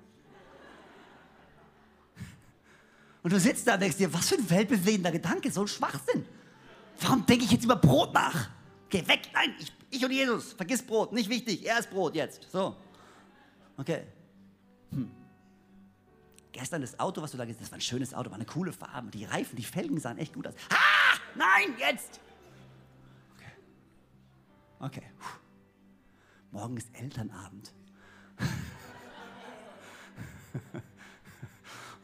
Und 3.23 3.31
du 3.31 3.39
sitzt 3.39 3.67
da 3.67 3.75
und 3.75 3.81
denkst 3.81 3.97
dir, 3.97 4.11
was 4.13 4.29
für 4.29 4.35
ein 4.35 4.49
weltbewegender 4.49 5.11
Gedanke, 5.11 5.51
so 5.51 5.61
ein 5.61 5.67
Schwachsinn. 5.67 6.25
Warum 6.99 7.25
denke 7.25 7.45
ich 7.45 7.51
jetzt 7.51 7.63
über 7.63 7.75
Brot 7.75 8.13
nach? 8.13 8.49
Geh 8.89 9.07
weg, 9.07 9.29
nein, 9.33 9.53
ich, 9.59 9.71
ich 9.89 10.03
und 10.03 10.11
Jesus, 10.11 10.53
vergiss 10.53 10.81
Brot, 10.81 11.13
nicht 11.13 11.29
wichtig, 11.29 11.65
er 11.65 11.79
ist 11.79 11.89
Brot 11.89 12.15
jetzt. 12.15 12.47
So. 12.51 12.75
Okay. 13.77 14.03
Hm. 14.91 15.09
Gestern 16.51 16.81
das 16.81 16.99
Auto, 16.99 17.21
was 17.21 17.31
du 17.31 17.37
da 17.37 17.45
gesehen 17.45 17.61
hast, 17.61 17.67
das 17.67 17.71
war 17.71 17.77
ein 17.77 17.81
schönes 17.81 18.13
Auto, 18.13 18.29
war 18.29 18.35
eine 18.35 18.45
coole 18.45 18.73
Farbe. 18.73 19.09
Die 19.11 19.23
Reifen, 19.23 19.55
die 19.55 19.63
Felgen 19.63 19.99
sahen 19.99 20.17
echt 20.17 20.33
gut 20.33 20.47
aus. 20.47 20.53
Ah, 20.69 21.17
nein, 21.35 21.75
jetzt! 21.79 22.19
Okay. 24.81 25.03
Puh. 25.19 25.27
Morgen 26.51 26.75
ist 26.75 26.89
Elternabend. 26.93 27.71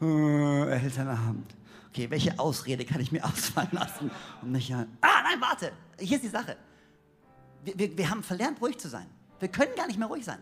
Elternabend. 0.00 1.54
Okay, 1.88 2.08
welche 2.08 2.38
Ausrede 2.38 2.84
kann 2.84 3.00
ich 3.00 3.10
mir 3.10 3.24
ausfallen 3.28 3.72
lassen? 3.72 4.12
Um 4.42 4.52
nicht, 4.52 4.72
ah, 4.72 4.86
nein, 5.00 5.40
warte. 5.40 5.72
Hier 5.98 6.16
ist 6.16 6.22
die 6.22 6.28
Sache. 6.28 6.56
Wir, 7.64 7.76
wir, 7.76 7.98
wir 7.98 8.08
haben 8.08 8.22
verlernt, 8.22 8.60
ruhig 8.60 8.78
zu 8.78 8.88
sein. 8.88 9.06
Wir 9.40 9.48
können 9.48 9.74
gar 9.76 9.88
nicht 9.88 9.98
mehr 9.98 10.06
ruhig 10.06 10.24
sein. 10.24 10.38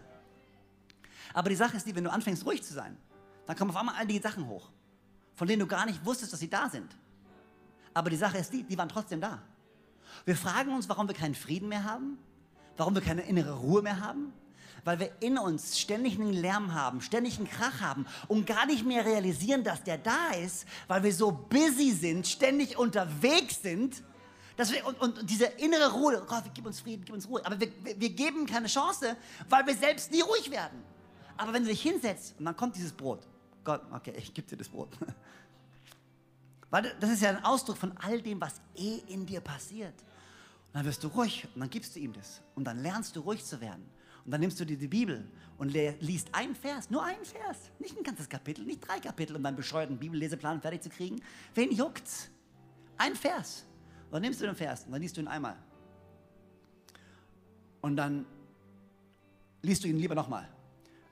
Aber 1.33 1.49
die 1.49 1.57
Sache 1.57 1.79
ist 1.79 1.87
die, 1.87 1.97
wenn 1.97 2.05
du 2.05 2.13
anfängst, 2.13 2.45
ruhig 2.45 2.63
zu 2.63 2.75
sein, 2.75 2.99
dann 3.47 3.57
kommen 3.57 3.71
auf 3.71 3.77
einmal 3.77 3.95
all 3.97 4.07
die 4.07 4.19
Sachen 4.19 4.47
hoch, 4.47 4.71
von 5.35 5.49
denen 5.49 5.61
du 5.61 5.67
gar 5.67 5.87
nicht 5.87 6.05
wusstest, 6.05 6.33
dass 6.33 6.41
sie 6.41 6.51
da 6.51 6.69
sind. 6.69 6.95
Aber 7.95 8.11
die 8.11 8.17
Sache 8.17 8.37
ist 8.39 8.53
die, 8.53 8.63
die 8.63 8.77
waren 8.77 8.89
trotzdem 8.89 9.21
da. 9.21 9.43
Wir 10.25 10.37
fragen 10.37 10.73
uns, 10.75 10.89
warum 10.89 11.09
wir 11.09 11.15
keinen 11.15 11.35
Frieden 11.35 11.69
mehr 11.69 11.85
haben, 11.85 12.19
warum 12.77 12.95
wir 12.95 13.03
keine 13.03 13.23
innere 13.23 13.55
Ruhe 13.59 13.83
mehr 13.83 14.01
haben, 14.01 14.33
weil 14.85 15.01
wir 15.01 15.11
in 15.21 15.37
uns 15.37 15.79
ständig 15.79 16.19
einen 16.19 16.33
Lärm 16.33 16.75
haben, 16.75 17.01
ständig 17.01 17.39
einen 17.39 17.49
Krach 17.49 17.81
haben 17.81 18.07
und 18.29 18.47
gar 18.47 18.67
nicht 18.67 18.87
mehr 18.87 19.05
realisieren, 19.05 19.65
dass 19.65 19.83
der 19.83 19.99
da 19.99 20.31
ist, 20.31 20.67
weil 20.87 21.03
wir 21.03 21.13
so 21.13 21.33
busy 21.33 21.91
sind, 21.91 22.27
ständig 22.27 22.79
unterwegs 22.79 23.63
sind, 23.63 24.03
dass 24.57 24.73
wir, 24.73 24.87
und, 24.87 24.99
und 25.01 25.29
diese 25.29 25.45
innere 25.45 25.93
Ruhe, 25.93 26.25
Gott, 26.27 26.45
gib 26.55 26.67
uns 26.67 26.81
Frieden, 26.81 27.05
gib 27.05 27.15
uns 27.15 27.29
Ruhe, 27.29 27.45
aber 27.45 27.61
wir, 27.61 27.69
wir, 27.83 28.11
geben 28.11 28.47
keine 28.47 28.69
Chance, 28.69 29.17
weil 29.49 29.67
wir 29.67 29.75
selbst 29.75 30.11
nie 30.11 30.23
ruhig 30.23 30.51
werden. 30.51 30.83
Aber 31.37 31.53
wenn 31.53 31.65
du 31.65 31.69
dich 31.69 31.83
hinsetzt 31.83 32.35
und 32.39 32.47
dann 32.47 32.57
kommt 32.57 32.77
dieses 32.77 32.93
Brot, 32.93 33.27
Gott, 33.65 33.83
okay, 33.93 34.15
ich 34.17 34.33
gebe 34.33 34.49
dir 34.49 34.57
das 34.57 34.69
Brot. 34.69 34.89
Weil 36.71 36.95
das 37.01 37.11
ist 37.11 37.23
ja 37.23 37.31
ein 37.31 37.45
Ausdruck 37.45 37.77
von 37.77 37.97
all 37.99 38.21
dem, 38.21 38.41
was 38.41 38.61
eh 38.75 38.99
in 39.09 39.25
dir 39.27 39.41
passiert. 39.41 39.95
Und 40.69 40.75
dann 40.75 40.85
wirst 40.85 41.03
du 41.05 41.09
ruhig 41.09 41.47
und 41.55 41.61
dann 41.61 41.71
gibst 41.71 41.95
du 41.95 42.01
ihm 42.01 42.13
das. 42.13 42.43
Und 42.55 42.65
dann 42.65 42.83
lernst 42.83 43.15
du 43.17 43.21
ruhig 43.21 43.45
zu 43.45 43.61
werden. 43.61 43.85
Und 44.25 44.33
dann 44.33 44.41
nimmst 44.41 44.59
du 44.59 44.65
dir 44.65 44.77
die 44.77 44.89
Bibel 44.89 45.25
und 45.57 45.73
liest 45.73 46.35
einen 46.35 46.57
Vers, 46.57 46.91
nur 46.91 47.05
einen 47.05 47.25
Vers, 47.25 47.71
nicht 47.79 47.97
ein 47.97 48.03
ganzes 48.03 48.29
Kapitel, 48.29 48.65
nicht 48.65 48.87
drei 48.87 48.99
Kapitel, 48.99 49.37
um 49.37 49.43
deinen 49.43 49.57
bescheuerten 49.57 49.97
Bibelleseplan 49.99 50.61
fertig 50.61 50.83
zu 50.83 50.91
kriegen. 50.91 51.23
Wen 51.55 51.71
juckt's? 51.71 52.29
Ein 52.99 53.15
Vers. 53.15 53.65
Und 54.07 54.15
dann 54.15 54.23
nimmst 54.23 54.41
du 54.41 54.47
den 54.47 54.57
Vers 54.57 54.85
und 54.85 54.93
dann 54.93 55.01
liest 55.01 55.17
du 55.17 55.21
ihn 55.21 55.29
einmal. 55.29 55.57
Und 57.81 57.97
dann 57.97 58.27
liest 59.63 59.85
du 59.85 59.89
ihn 59.89 59.99
lieber 59.99 60.17
nochmal. 60.17 60.49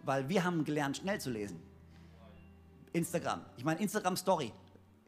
Weil 0.03 0.29
wir 0.29 0.43
haben 0.43 0.65
gelernt, 0.65 0.97
schnell 0.97 1.21
zu 1.21 1.31
lesen. 1.31 1.63
Instagram. 2.93 3.43
Ich 3.57 3.65
meine, 3.65 3.81
Instagram 3.81 4.17
Story 4.17 4.53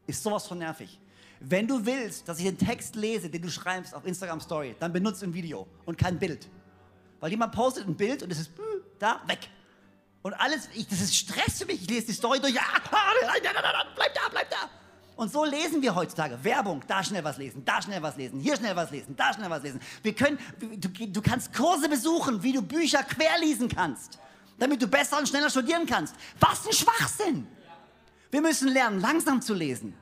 ist 0.06 0.22
sowas 0.22 0.46
von 0.46 0.58
nervig. 0.58 0.98
Wenn 1.40 1.66
du 1.66 1.84
willst, 1.84 2.28
dass 2.28 2.38
ich 2.38 2.44
den 2.44 2.58
Text 2.58 2.96
lese, 2.96 3.28
den 3.28 3.42
du 3.42 3.50
schreibst 3.50 3.94
auf 3.94 4.06
Instagram 4.06 4.40
Story, 4.40 4.74
dann 4.78 4.92
benutze 4.92 5.26
ein 5.26 5.34
Video 5.34 5.66
und 5.84 5.98
kein 5.98 6.18
Bild. 6.18 6.48
Weil 7.20 7.30
jemand 7.30 7.52
postet 7.52 7.86
ein 7.86 7.94
Bild 7.94 8.22
und 8.22 8.32
es 8.32 8.40
ist 8.40 8.50
da, 8.98 9.20
weg. 9.26 9.50
Und 10.22 10.34
alles, 10.34 10.68
ich, 10.74 10.88
das 10.88 11.00
ist 11.00 11.14
Stress 11.14 11.58
für 11.58 11.66
mich. 11.66 11.82
Ich 11.82 11.90
lese 11.90 12.06
die 12.06 12.12
Story 12.12 12.40
durch. 12.40 12.54
Ja, 12.54 12.62
bleib 12.82 14.14
da, 14.14 14.20
bleib 14.30 14.50
da. 14.50 14.56
Und 15.16 15.32
so 15.32 15.44
lesen 15.44 15.80
wir 15.80 15.94
heutzutage. 15.94 16.42
Werbung, 16.42 16.82
da 16.86 17.02
schnell 17.02 17.24
was 17.24 17.38
lesen, 17.38 17.64
da 17.64 17.80
schnell 17.80 18.02
was 18.02 18.16
lesen, 18.16 18.38
hier 18.38 18.54
schnell 18.56 18.76
was 18.76 18.90
lesen, 18.90 19.16
da 19.16 19.32
schnell 19.32 19.48
was 19.48 19.62
lesen. 19.62 19.80
Wir 20.02 20.14
können, 20.14 20.38
du, 20.60 20.88
du 20.88 21.22
kannst 21.22 21.54
Kurse 21.54 21.88
besuchen, 21.88 22.42
wie 22.42 22.52
du 22.52 22.60
Bücher 22.60 23.02
querlesen 23.02 23.68
kannst, 23.68 24.18
damit 24.58 24.82
du 24.82 24.86
besser 24.86 25.18
und 25.18 25.26
schneller 25.26 25.48
studieren 25.48 25.86
kannst. 25.86 26.14
Was 26.38 26.66
ein 26.66 26.72
Schwachsinn! 26.72 27.48
Wir 28.30 28.40
müssen 28.40 28.68
lernen, 28.68 29.00
langsam 29.00 29.40
zu 29.40 29.54
lesen. 29.54 29.94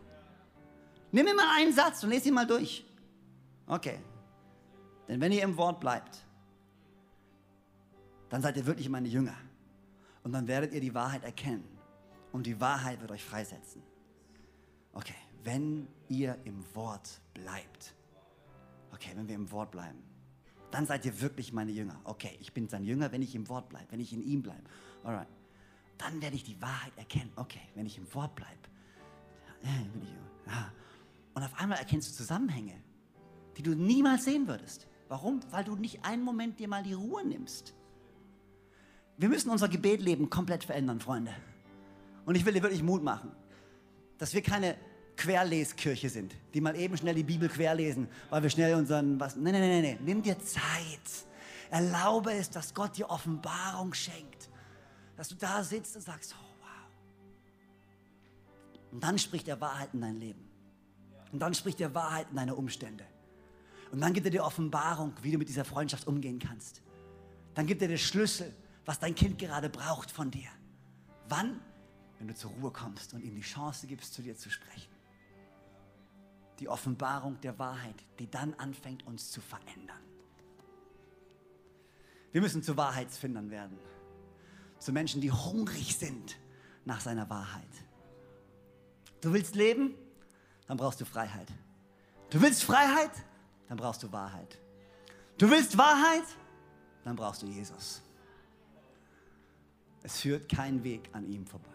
Nimm 1.13 1.27
mal 1.27 1.57
einen 1.57 1.73
Satz 1.73 2.03
und 2.03 2.11
lese 2.11 2.29
ihn 2.29 2.35
mal 2.35 2.47
durch. 2.47 2.85
Okay. 3.67 3.99
Denn 5.09 5.21
wenn 5.21 5.33
ihr 5.33 5.43
im 5.43 5.57
Wort 5.57 5.81
bleibt, 5.81 6.19
dann 8.31 8.43
seid 8.43 8.57
ihr 8.57 8.67
wirklich 8.67 8.89
meine 8.89 9.09
Jünger. 9.09 9.37
Und 10.23 10.33
dann 10.33 10.49
werdet 10.49 10.73
ihr 10.73 10.81
die 10.81 10.95
Wahrheit 10.95 11.23
erkennen. 11.23 11.65
Und 12.33 12.47
die 12.47 12.61
Wahrheit 12.61 13.01
wird 13.01 13.13
euch 13.13 13.25
freisetzen. 13.25 13.83
Okay, 14.93 15.15
wenn 15.45 15.87
ihr 16.09 16.37
im 16.45 16.65
Wort 16.75 17.21
bleibt. 17.35 17.95
Okay, 18.93 19.11
wenn 19.15 19.29
wir 19.29 19.35
im 19.35 19.51
Wort 19.53 19.71
bleiben. 19.71 20.03
Dann 20.71 20.87
seid 20.87 21.05
ihr 21.05 21.21
wirklich 21.21 21.53
meine 21.53 21.71
Jünger. 21.71 22.01
Okay, 22.05 22.37
ich 22.41 22.53
bin 22.53 22.69
sein 22.69 22.83
Jünger, 22.83 23.13
wenn 23.13 23.23
ich 23.23 23.35
im 23.35 23.49
Wort 23.49 23.69
bleibe, 23.69 23.87
wenn 23.93 24.01
ich 24.01 24.13
in 24.13 24.23
ihm 24.23 24.43
bleibe. 24.43 24.65
Alright 25.05 25.29
dann 26.05 26.21
werde 26.21 26.37
ich 26.37 26.45
die 26.45 26.61
Wahrheit 26.61 26.93
erkennen. 26.97 27.33
Okay, 27.37 27.61
wenn 27.75 27.87
ich 27.87 27.97
im 27.99 28.13
Wort 28.15 28.35
bleibe, 28.35 28.51
ja, 30.47 30.73
und 31.33 31.43
auf 31.43 31.59
einmal 31.59 31.79
erkennst 31.79 32.11
du 32.11 32.15
Zusammenhänge, 32.15 32.75
die 33.57 33.63
du 33.63 33.75
niemals 33.75 34.25
sehen 34.25 34.47
würdest. 34.47 34.87
Warum? 35.09 35.41
Weil 35.51 35.65
du 35.65 35.77
nicht 35.77 36.05
einen 36.05 36.23
Moment 36.23 36.59
dir 36.59 36.69
mal 36.69 36.83
die 36.83 36.93
Ruhe 36.93 37.25
nimmst. 37.27 37.75
Wir 39.17 39.29
müssen 39.29 39.51
unser 39.51 39.69
Gebetleben 39.69 40.29
komplett 40.29 40.65
verändern, 40.65 41.01
Freunde. 41.01 41.33
Und 42.27 42.35
ich 42.35 42.45
will 42.45 42.53
dir 42.53 42.63
wirklich 42.63 42.83
Mut 42.83 43.03
machen, 43.03 43.33
dass 44.19 44.35
wir 44.35 44.43
keine 44.43 44.77
Querleskirche 45.17 46.11
sind, 46.11 46.35
die 46.53 46.61
mal 46.61 46.77
eben 46.77 46.97
schnell 46.97 47.15
die 47.15 47.23
Bibel 47.23 47.49
querlesen, 47.49 48.09
weil 48.31 48.43
wir 48.43 48.51
schnell 48.51 48.75
unseren 48.75 49.19
was. 49.21 49.37
Nein, 49.37 49.53
nein, 49.53 49.63
nein, 49.63 49.83
nein. 49.83 49.99
Nimm 50.05 50.23
dir 50.23 50.39
Zeit. 50.41 51.27
Erlaube 51.71 52.33
es, 52.33 52.51
dass 52.51 52.75
Gott 52.75 52.97
dir 52.99 53.09
Offenbarung 53.09 53.95
schenkt 53.95 54.51
dass 55.17 55.29
du 55.29 55.35
da 55.37 55.63
sitzt 55.63 55.97
und 55.97 56.03
sagst, 56.03 56.35
oh 56.35 56.45
wow. 56.61 56.69
Und 58.93 59.03
dann 59.03 59.19
spricht 59.19 59.49
er 59.49 59.61
Wahrheit 59.61 59.91
in 59.93 60.01
dein 60.01 60.17
Leben. 60.19 60.49
Und 61.33 61.41
dann 61.41 61.55
spricht 61.55 61.81
er 61.81 61.95
Wahrheit 61.95 62.29
in 62.31 62.37
deine 62.37 62.55
Umstände. 62.55 63.05
Und 63.91 64.01
dann 64.01 64.13
gibt 64.13 64.27
er 64.27 64.31
dir 64.31 64.45
Offenbarung, 64.45 65.15
wie 65.23 65.33
du 65.33 65.39
mit 65.39 65.49
dieser 65.49 65.65
Freundschaft 65.65 66.07
umgehen 66.07 66.39
kannst. 66.39 66.83
Dann 67.55 67.67
gibt 67.67 67.83
er 67.83 67.89
dir 67.89 67.99
Schlüssel, 67.99 68.55
was 68.85 68.99
dein 68.99 69.15
Kind 69.15 69.39
gerade 69.39 69.69
braucht 69.69 70.11
von 70.11 70.31
dir. 70.31 70.49
Wann? 71.29 71.61
Wenn 72.19 72.29
du 72.29 72.35
zur 72.35 72.51
Ruhe 72.53 72.71
kommst 72.71 73.15
und 73.15 73.23
ihm 73.23 73.35
die 73.35 73.43
Chance 73.43 73.87
gibst, 73.87 74.15
zu 74.15 74.23
dir 74.23 74.37
zu 74.37 74.51
sprechen. 74.51 74.93
Die 76.61 76.69
Offenbarung 76.69 77.41
der 77.41 77.59
Wahrheit, 77.59 78.05
die 78.19 78.31
dann 78.31 78.55
anfängt, 78.55 79.07
uns 79.07 79.31
zu 79.31 79.41
verändern. 79.41 80.03
Wir 82.33 82.41
müssen 82.41 82.63
zu 82.63 82.77
Wahrheitsfindern 82.77 83.51
werden 83.51 83.79
zu 84.85 84.93
Menschen, 84.93 85.21
die 85.23 85.31
hungrig 85.31 85.97
sind 85.97 86.37
nach 86.85 87.01
seiner 87.01 87.29
Wahrheit. 87.31 87.63
Du 89.23 89.33
willst 89.33 89.55
leben? 89.55 89.95
Dann 90.67 90.77
brauchst 90.77 91.01
du 91.01 91.07
Freiheit. 91.07 91.49
Du 92.29 92.41
willst 92.43 92.65
Freiheit? 92.65 93.11
Dann 93.69 93.79
brauchst 93.79 94.03
du 94.03 94.13
Wahrheit. 94.13 94.59
Du 95.39 95.51
willst 95.51 95.79
Wahrheit? 95.79 96.25
Dann 97.03 97.17
brauchst 97.17 97.43
du 97.43 97.47
Jesus. 97.47 98.03
Es 100.03 100.21
führt 100.21 100.51
kein 100.51 100.85
Weg 100.85 101.09
an 101.13 101.27
ihm 101.27 101.47
vorbei. 101.47 101.71